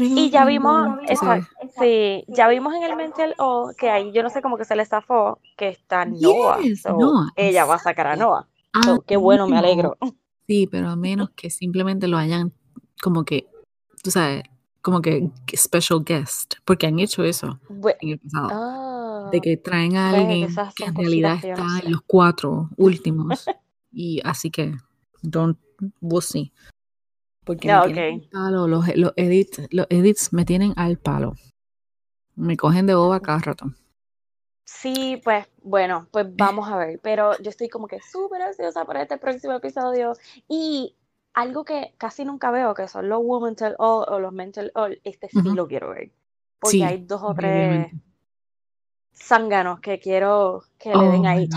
Y 0.00 0.30
ya 0.30 0.44
vimos, 0.44 0.82
remember", 0.82 1.06
tú 1.08 1.16
sabes. 1.16 1.44
exacto, 1.46 1.80
sí, 1.80 2.24
ya 2.26 2.48
vimos 2.48 2.74
en 2.74 2.82
el 2.82 2.96
Mental 2.96 3.34
O 3.38 3.72
que 3.78 3.88
ahí 3.88 4.10
yo 4.12 4.24
no 4.24 4.30
sé 4.30 4.42
cómo 4.42 4.56
que 4.56 4.64
se 4.64 4.74
le 4.74 4.84
zafó 4.84 5.38
que 5.56 5.68
está 5.68 6.04
Noah, 6.04 6.60
Yes, 6.60 6.82
so 6.82 6.96
no, 6.98 7.30
ella 7.36 7.64
va 7.64 7.76
a 7.76 7.78
sacar 7.78 8.08
a. 8.08 8.16
Noah. 8.16 8.48
A 8.72 8.82
So, 8.82 9.02
qué 9.02 9.16
bueno, 9.16 9.46
me 9.46 9.56
alegro. 9.58 9.96
sí, 10.48 10.66
pero 10.66 10.88
a 10.88 10.96
menos 10.96 11.30
que 11.30 11.50
simplemente 11.50 12.08
lo 12.08 12.16
hayan 12.18 12.52
como 13.00 13.24
que, 13.24 13.48
tú 14.02 14.10
sabes, 14.10 14.42
como 14.82 15.00
que 15.02 15.30
special 15.54 16.02
guest, 16.04 16.54
porque 16.64 16.86
han 16.86 16.98
hecho 16.98 17.24
eso 17.24 17.60
en 18.00 18.08
el 18.10 18.18
pasado, 18.18 19.30
de 19.30 19.38
Ah, 19.38 19.40
que 19.42 19.56
traen 19.56 19.96
a 19.96 20.10
alguien 20.10 20.48
que 20.74 20.84
en 20.84 20.94
realidad 20.94 21.38
no 21.42 21.48
está 21.48 21.66
en 21.84 21.92
los 21.92 22.02
cuatro 22.06 22.70
últimos, 22.76 23.46
y 23.92 24.20
así 24.24 24.50
que, 24.50 24.74
don't, 25.22 25.58
we'll 26.00 26.22
see, 26.22 26.52
porque 27.44 27.68
No, 27.68 27.82
palo, 28.30 28.68
los, 28.68 28.96
los 28.96 29.12
edits, 29.16 29.62
los 29.70 29.86
edits 29.90 30.32
me 30.32 30.44
tienen 30.44 30.72
al 30.76 30.98
palo, 30.98 31.34
me 32.36 32.56
cogen 32.56 32.86
de 32.86 32.94
boba 32.94 33.20
cada 33.20 33.38
rato. 33.38 33.66
Sí, 34.64 35.20
pues 35.24 35.46
bueno, 35.62 36.06
pues 36.12 36.26
vamos 36.36 36.68
a 36.68 36.76
ver, 36.76 37.00
pero 37.02 37.36
yo 37.42 37.50
estoy 37.50 37.68
como 37.68 37.88
que 37.88 38.00
súper 38.00 38.40
ansiosa 38.40 38.84
por 38.84 38.96
este 38.96 39.18
próximo 39.18 39.54
episodio 39.54 40.12
y 40.48 40.94
algo 41.34 41.64
que 41.64 41.94
casi 41.98 42.24
nunca 42.24 42.50
veo, 42.50 42.74
que 42.74 42.88
son 42.88 43.08
los 43.08 43.20
Womental 43.22 43.74
All 43.78 44.04
o 44.08 44.18
los 44.18 44.32
Mental 44.32 44.70
All, 44.74 45.00
este 45.04 45.28
sí 45.28 45.42
lo 45.42 45.66
quiero 45.66 45.90
ver, 45.90 46.12
porque 46.58 46.84
hay 46.84 47.04
dos 47.04 47.22
o 47.22 47.34
tres 47.34 47.92
zánganos 49.14 49.80
que 49.80 49.98
quiero 49.98 50.62
que 50.78 50.90
le 50.90 50.96
Oh 50.96 51.12
den 51.12 51.22
my 51.22 51.26
ahí, 51.26 51.48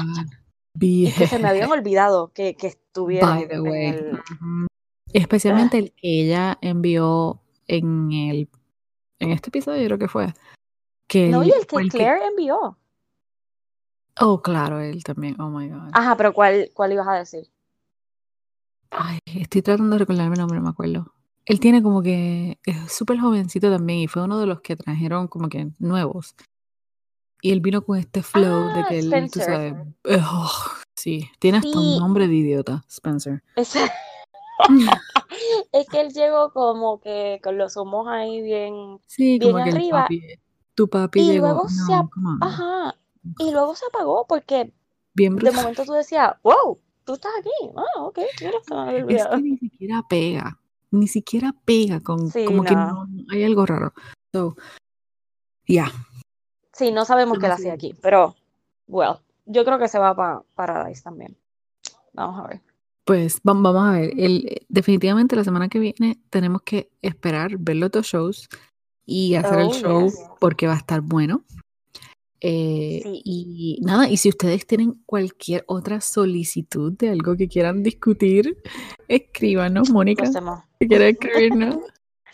y 0.79 1.11
que 1.11 1.27
se 1.27 1.39
me 1.39 1.49
habían 1.49 1.71
olvidado 1.71 2.31
que, 2.33 2.55
que 2.55 2.73
By 2.95 3.47
the 3.47 3.59
en. 3.59 4.13
Ujú. 4.13 4.67
Especialmente 5.11 5.77
el 5.77 5.91
que 5.91 6.21
ella 6.21 6.57
envió 6.61 7.41
en 7.67 8.11
el 8.11 8.49
en 9.19 9.31
este 9.31 9.49
episodio, 9.49 9.81
yo 9.81 9.87
creo 9.87 9.99
que 9.99 10.07
fue. 10.07 10.33
Que 11.07 11.29
No, 11.29 11.43
y 11.43 11.51
que 11.51 11.75
el 11.77 11.91
que. 11.91 11.97
Claire 11.97 12.25
envió. 12.25 12.77
Oh, 14.19 14.41
claro, 14.41 14.79
él 14.79 15.03
también. 15.03 15.39
Oh 15.39 15.49
my 15.49 15.69
God. 15.69 15.89
Ajá, 15.93 16.15
pero 16.17 16.33
¿cuál, 16.33 16.69
cuál 16.73 16.93
ibas 16.93 17.07
a 17.07 17.13
decir? 17.13 17.49
Ay, 18.97 19.19
estoy 19.25 19.61
tratando 19.61 19.95
de 19.95 19.99
recordarme 19.99 20.35
el 20.35 20.39
nombre, 20.41 20.57
no 20.59 20.63
me 20.65 20.69
acuerdo. 20.69 21.13
Él 21.45 21.59
tiene 21.59 21.81
como 21.83 22.01
que. 22.01 22.59
Es 22.65 22.91
súper 22.91 23.19
jovencito 23.19 23.69
también 23.71 23.99
y 23.99 24.07
fue 24.07 24.23
uno 24.23 24.39
de 24.39 24.45
los 24.45 24.61
que 24.61 24.75
trajeron 24.75 25.27
como 25.27 25.49
que 25.49 25.69
nuevos. 25.79 26.35
Y 27.41 27.51
él 27.51 27.59
vino 27.59 27.81
con 27.83 27.97
este 27.97 28.23
flow 28.23 28.47
de 28.73 28.79
Ah, 28.81 28.85
que 28.89 28.99
él, 28.99 29.09
tú 29.09 29.39
Spencer. 29.39 29.43
sabes. 29.45 29.73
oh, 30.31 30.51
sí, 30.95 31.29
tiene 31.39 31.57
hasta 31.57 31.77
un 31.79 31.97
nombre 31.97 32.27
de 32.27 32.35
idiota, 32.35 32.83
Spencer. 32.87 33.43
ese- 33.55 33.79
es 35.73 35.89
que 35.89 35.99
él 36.01 36.13
llegó 36.13 36.51
como 36.53 37.01
que 37.01 37.41
con 37.43 37.57
los 37.57 37.75
humos 37.75 38.07
ahí 38.07 38.41
bien, 38.41 38.99
Sí, 39.07 39.39
bien 39.39 39.51
como 39.51 39.63
que 39.63 39.69
el 39.71 39.75
arriba 39.75 40.01
papi. 40.03 40.21
Tu 40.75 40.87
papi 40.87 41.19
y 41.21 41.25
llegó. 41.33 41.47
luego 41.47 41.67
se, 41.67 41.91
No, 41.91 42.09
on. 42.15 42.43
ajá, 42.43 42.95
y 43.39 43.51
luego 43.51 43.75
se 43.75 43.85
apagó 43.87 44.25
porque 44.27 44.71
Bien 45.13 45.35
de 45.35 45.51
momento 45.51 45.83
tú 45.85 45.91
decías, 45.91 46.33
wow, 46.43 46.79
tú 47.05 47.13
estás 47.13 47.31
aquí. 47.39 47.49
Ah, 47.75 48.01
ok, 48.03 48.19
mira, 48.41 48.57
se 48.67 48.73
me 48.73 48.79
había 48.81 48.97
Es 48.99 49.03
olvidado. 49.03 49.35
que 49.37 49.41
ni 49.43 49.57
siquiera 49.57 50.03
pega. 50.09 50.59
Ni 50.91 51.07
siquiera 51.07 51.55
pega 51.65 51.99
con. 52.01 52.29
Sí, 52.29 52.45
Como 52.45 52.63
que 52.63 52.75
no. 52.75 53.05
no. 53.05 53.23
Hay 53.31 53.43
algo 53.43 53.65
raro. 53.65 53.93
So, 54.33 54.55
yeah. 55.65 55.91
Sí, 56.73 56.91
no 56.91 57.05
sabemos 57.05 57.39
qué 57.39 57.45
él 57.47 57.51
hacía 57.51 57.73
aquí, 57.73 57.95
pero, 58.01 58.35
well, 58.87 59.15
yo 59.45 59.63
creo 59.65 59.77
que 59.79 59.87
se 59.87 59.99
va 59.99 60.15
para 60.15 60.41
Paradise 60.55 61.01
también. 61.03 61.37
Vamos 62.13 62.43
a 62.43 62.47
ver. 62.47 62.61
Pues 63.05 63.41
vam- 63.43 63.61
vamos 63.63 63.83
a 63.83 63.91
ver. 63.99 64.11
El, 64.17 64.65
definitivamente 64.69 65.35
la 65.35 65.43
semana 65.43 65.67
que 65.67 65.79
viene 65.79 66.19
tenemos 66.29 66.61
que 66.61 66.89
esperar 67.01 67.57
ver 67.57 67.75
los 67.75 67.91
dos 67.91 68.05
shows 68.07 68.47
y 69.05 69.35
hacer 69.35 69.59
el 69.59 69.67
Oh, 69.67 69.73
show 69.73 70.03
yes. 70.05 70.19
porque 70.39 70.67
va 70.67 70.73
a 70.73 70.77
estar 70.77 71.01
bueno. 71.01 71.43
Eh, 72.45 72.99
Sí. 73.01 73.21
y 73.23 73.79
nada, 73.81 74.09
y 74.09 74.17
si 74.17 74.27
ustedes 74.27 74.67
tienen 74.67 75.01
cualquier 75.05 75.63
otra 75.65 76.01
solicitud 76.01 76.91
de 76.91 77.09
algo 77.09 77.37
que 77.37 77.47
quieran 77.47 77.83
discutir, 77.83 78.57
escríbanos, 79.07 79.89
Mónica, 79.89 80.25
si 80.25 80.87
quieres 80.87 81.13
escribirnos. 81.13 81.77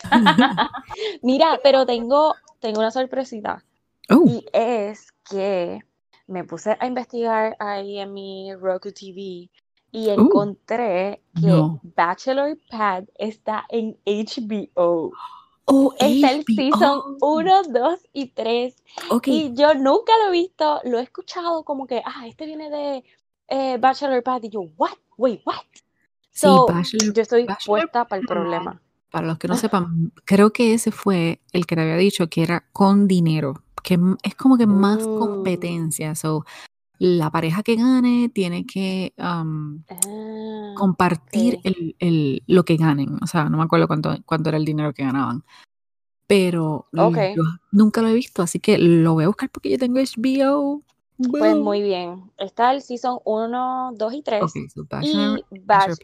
Mira, 1.22 1.60
pero 1.62 1.86
tengo, 1.86 2.34
tengo 2.58 2.80
una 2.80 2.90
sorpresita. 2.90 3.64
Oh, 4.08 4.24
Y 4.26 4.44
es 4.52 5.12
que 5.30 5.80
me 6.26 6.42
puse 6.44 6.76
a 6.80 6.86
investigar 6.86 7.56
ahí 7.60 7.98
en 7.98 8.12
mi 8.12 8.52
Roku 8.54 8.90
TV 8.90 9.48
y 9.92 10.08
uh, 10.08 10.20
encontré 10.20 11.22
que 11.40 11.46
no. 11.46 11.80
Bachelor 11.82 12.58
Pad 12.70 13.04
está 13.16 13.64
en 13.68 13.96
HBO. 14.04 15.12
Oh, 15.72 15.94
Está 15.98 16.32
el 16.32 16.44
season 16.44 16.98
HBO. 16.98 17.16
1, 17.20 17.62
2 17.68 18.00
y 18.12 18.26
3. 18.28 18.74
Ok, 19.10 19.28
Y 19.28 19.54
yo 19.54 19.74
nunca 19.74 20.12
lo 20.22 20.28
he 20.28 20.32
visto, 20.32 20.80
lo 20.84 20.98
he 20.98 21.02
escuchado 21.02 21.64
como 21.64 21.86
que, 21.86 22.02
ah, 22.04 22.26
este 22.26 22.46
viene 22.46 22.70
de 22.70 23.04
eh, 23.48 23.78
Bachelor 23.78 24.22
Pad. 24.22 24.42
Y 24.44 24.48
yo, 24.50 24.60
what? 24.76 24.90
Wait, 25.16 25.40
what? 25.44 25.56
sí, 26.30 26.46
So, 26.46 26.66
Bachelor, 26.66 27.12
yo 27.14 27.22
estoy 27.22 27.44
Bachelor 27.44 27.80
puesta 27.80 28.04
para 28.06 28.20
el 28.20 28.26
problema. 28.26 28.80
Para 29.10 29.26
los 29.26 29.38
que 29.38 29.48
no 29.48 29.56
sepan, 29.56 30.12
creo 30.24 30.52
que 30.52 30.72
ese 30.72 30.92
fue 30.92 31.40
el 31.52 31.66
que 31.66 31.74
le 31.76 31.82
había 31.82 31.96
dicho 31.96 32.28
que 32.28 32.42
era 32.44 32.64
con 32.72 33.08
dinero, 33.08 33.62
que 33.82 33.98
es 34.22 34.34
como 34.36 34.56
que 34.56 34.66
más 34.66 35.06
Mm. 35.08 35.18
competencia. 35.18 36.14
So, 36.14 36.44
la 37.00 37.30
pareja 37.30 37.62
que 37.62 37.76
gane 37.76 38.28
tiene 38.28 38.66
que 38.66 39.14
um, 39.18 39.82
Ah, 39.88 40.74
compartir 40.76 41.58
el, 41.64 41.96
el- 41.98 42.42
lo 42.46 42.64
que 42.64 42.76
ganen. 42.76 43.18
O 43.22 43.26
sea, 43.26 43.48
no 43.48 43.56
me 43.56 43.64
acuerdo 43.64 43.86
cuánto, 43.88 44.14
cuánto 44.26 44.50
era 44.50 44.58
el 44.58 44.64
dinero 44.66 44.92
que 44.92 45.02
ganaban. 45.04 45.42
Pero 46.26 46.86
yo 47.34 47.42
nunca 47.72 48.02
lo 48.02 48.08
he 48.08 48.14
visto, 48.14 48.42
así 48.42 48.60
que 48.60 48.78
lo 48.78 49.14
voy 49.14 49.24
a 49.24 49.28
buscar 49.28 49.50
porque 49.50 49.70
yo 49.70 49.78
tengo 49.78 49.98
HBO. 49.98 50.82
Pues 51.38 51.56
muy 51.56 51.82
bien. 51.82 52.30
Está 52.38 52.72
el 52.72 52.82
season 52.82 53.18
1, 53.24 53.92
2 53.96 54.12
y 54.14 54.22
3 54.22 54.42
Ok, 54.42 54.52
so 54.72 54.84
Bachelor, 54.88 55.38
y 55.50 55.58
Bach- 55.58 55.86
Bachelor 55.88 55.96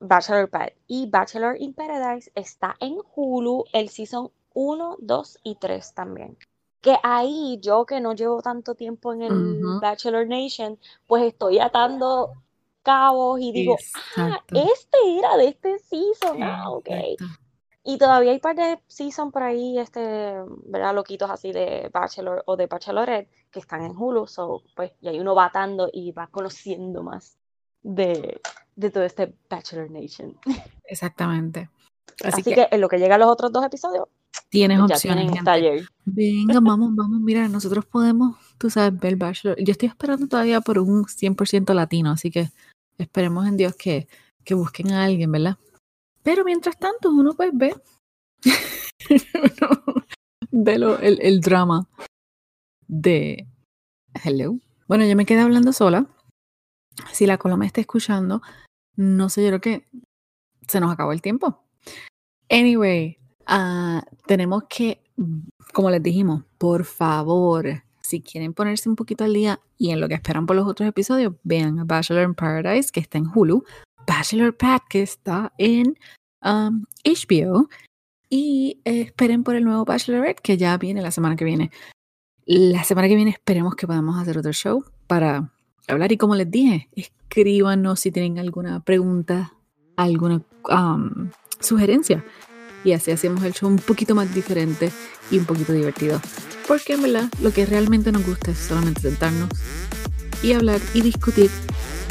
Bachelor 0.00 0.50
Pad 0.50 0.68
y 0.86 1.06
Bachelor 1.10 1.56
in 1.60 1.74
Paradise 1.74 2.30
está 2.34 2.76
en 2.80 2.96
Hulu 3.14 3.64
el 3.72 3.88
season 3.90 4.30
1, 4.54 4.96
2 5.00 5.38
y 5.44 5.56
3 5.56 5.92
también. 5.94 6.36
Que 6.80 6.96
ahí 7.02 7.58
yo 7.60 7.84
que 7.86 8.00
no 8.00 8.14
llevo 8.14 8.40
tanto 8.40 8.74
tiempo 8.74 9.12
en 9.12 9.22
el 9.22 9.60
Bachelor 9.80 10.26
Nation, 10.26 10.78
pues 11.06 11.24
estoy 11.24 11.58
atando 11.58 12.32
cabos 12.82 13.40
y 13.40 13.52
digo, 13.52 13.76
ah, 14.16 14.40
este 14.50 15.18
era 15.18 15.36
de 15.36 15.48
este 15.48 15.78
season, 15.80 16.42
ah, 16.42 16.70
ok. 16.70 16.88
Exacto. 16.88 17.48
Y 17.88 17.96
todavía 17.96 18.32
hay 18.32 18.38
par 18.38 18.54
de 18.54 18.82
season 18.86 19.32
por 19.32 19.42
ahí, 19.42 19.78
este, 19.78 20.34
¿verdad? 20.66 20.94
Loquitos 20.94 21.30
así 21.30 21.52
de 21.52 21.88
Bachelor 21.90 22.42
o 22.44 22.54
de 22.54 22.66
Bachelorette 22.66 23.30
que 23.50 23.60
están 23.60 23.82
en 23.82 23.96
Hulu, 23.96 24.26
so, 24.26 24.62
pues, 24.76 24.92
y 25.00 25.08
ahí 25.08 25.18
uno 25.18 25.34
va 25.34 25.46
atando 25.46 25.88
y 25.90 26.12
va 26.12 26.26
conociendo 26.26 27.02
más 27.02 27.38
de, 27.82 28.42
de 28.76 28.90
todo 28.90 29.04
este 29.04 29.34
Bachelor 29.48 29.90
Nation. 29.90 30.38
Exactamente. 30.84 31.70
Así, 32.24 32.42
que, 32.42 32.68
en 32.70 32.80
lo 32.80 32.90
que 32.90 32.98
llega 32.98 33.14
a 33.14 33.18
los 33.18 33.28
otros 33.28 33.52
dos 33.52 33.64
episodios, 33.64 34.08
tienes 34.50 34.78
ya 34.78 34.84
opciones. 34.94 35.44
taller. 35.44 35.88
Venga, 36.04 36.60
vamos, 36.60 36.94
vamos, 36.94 37.20
mira, 37.20 37.48
nosotros 37.48 37.84
podemos, 37.86 38.36
tú 38.58 38.70
sabes, 38.70 38.98
ver 38.98 39.16
Bachelor. 39.16 39.56
Yo 39.62 39.72
estoy 39.72 39.88
esperando 39.88 40.26
todavía 40.26 40.60
por 40.60 40.78
un 40.78 41.04
100% 41.04 41.74
latino, 41.74 42.10
así 42.10 42.30
que 42.30 42.50
esperemos 42.96 43.46
en 43.46 43.56
Dios 43.56 43.74
que, 43.76 44.08
que 44.44 44.54
busquen 44.54 44.92
a 44.92 45.04
alguien, 45.04 45.30
¿verdad? 45.32 45.58
Pero 46.22 46.44
mientras 46.44 46.78
tanto, 46.78 47.10
uno 47.10 47.32
pues 47.34 47.50
ve, 47.52 47.74
ve 50.50 50.78
lo- 50.78 50.98
el, 50.98 51.18
el 51.22 51.40
drama 51.40 51.86
de 52.86 53.46
Hello. 54.24 54.58
Bueno, 54.86 55.04
yo 55.04 55.14
me 55.16 55.26
quedé 55.26 55.40
hablando 55.40 55.72
sola. 55.72 56.06
Si 57.12 57.26
la 57.26 57.38
Colo 57.38 57.56
me 57.56 57.66
está 57.66 57.80
escuchando, 57.80 58.42
no 58.96 59.28
sé, 59.28 59.42
yo 59.42 59.48
creo 59.48 59.60
que 59.60 59.88
se 60.66 60.80
nos 60.80 60.90
acabó 60.92 61.12
el 61.12 61.22
tiempo. 61.22 61.62
Anyway, 62.50 63.18
ah, 63.48 64.04
tenemos 64.26 64.64
que, 64.68 65.00
como 65.72 65.90
les 65.90 66.02
dijimos, 66.02 66.44
por 66.58 66.84
favor, 66.84 67.82
si 68.00 68.20
quieren 68.20 68.54
ponerse 68.54 68.88
un 68.88 68.96
poquito 68.96 69.24
al 69.24 69.34
día 69.34 69.60
y 69.76 69.90
en 69.90 70.00
lo 70.00 70.08
que 70.08 70.14
esperan 70.14 70.46
por 70.46 70.56
los 70.56 70.66
otros 70.66 70.88
episodios, 70.88 71.34
vean 71.42 71.78
a 71.78 71.84
Bachelor 71.84 72.24
in 72.24 72.34
Paradise, 72.34 72.90
que 72.92 73.00
está 73.00 73.18
en 73.18 73.26
Hulu, 73.32 73.64
Bachelor 74.06 74.56
Pad, 74.56 74.80
que 74.88 75.02
está 75.02 75.52
en 75.58 75.98
um, 76.42 76.84
HBO, 77.04 77.68
y 78.30 78.80
esperen 78.84 79.42
por 79.44 79.56
el 79.56 79.64
nuevo 79.64 79.84
Bachelorette, 79.84 80.40
que 80.40 80.56
ya 80.56 80.76
viene 80.76 81.02
la 81.02 81.10
semana 81.10 81.36
que 81.36 81.44
viene. 81.44 81.70
La 82.46 82.84
semana 82.84 83.08
que 83.08 83.16
viene 83.16 83.30
esperemos 83.30 83.74
que 83.74 83.86
podamos 83.86 84.18
hacer 84.20 84.38
otro 84.38 84.52
show 84.52 84.84
para 85.06 85.52
hablar. 85.86 86.12
Y 86.12 86.16
como 86.16 86.34
les 86.34 86.50
dije, 86.50 86.88
escríbanos 86.92 88.00
si 88.00 88.10
tienen 88.10 88.38
alguna 88.38 88.80
pregunta, 88.80 89.52
alguna 89.96 90.42
um, 90.70 91.30
sugerencia. 91.60 92.24
Y 92.88 92.94
así 92.94 93.10
hacemos 93.10 93.44
el 93.44 93.52
show 93.52 93.68
un 93.68 93.76
poquito 93.76 94.14
más 94.14 94.34
diferente 94.34 94.90
y 95.30 95.36
un 95.36 95.44
poquito 95.44 95.74
divertido. 95.74 96.22
Porque 96.66 96.94
en 96.94 97.02
verdad 97.02 97.28
lo 97.42 97.52
que 97.52 97.66
realmente 97.66 98.10
nos 98.12 98.24
gusta 98.24 98.52
es 98.52 98.56
solamente 98.56 99.02
sentarnos 99.02 99.50
y 100.42 100.54
hablar 100.54 100.80
y 100.94 101.02
discutir 101.02 101.50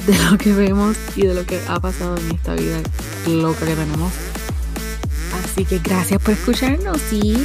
de 0.05 0.15
lo 0.29 0.37
que 0.37 0.53
vemos 0.53 0.95
y 1.15 1.25
de 1.25 1.33
lo 1.33 1.47
que 1.47 1.59
ha 1.67 1.79
pasado 1.79 2.15
en 2.17 2.35
esta 2.35 2.53
vida 2.53 2.79
loca 3.27 3.65
que 3.65 3.73
tenemos. 3.73 4.13
Así 5.43 5.65
que 5.65 5.79
gracias 5.79 6.21
por 6.21 6.35
escucharnos 6.35 7.01
y 7.11 7.37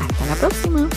hasta 0.00 0.26
la 0.26 0.36
próxima. 0.36 0.88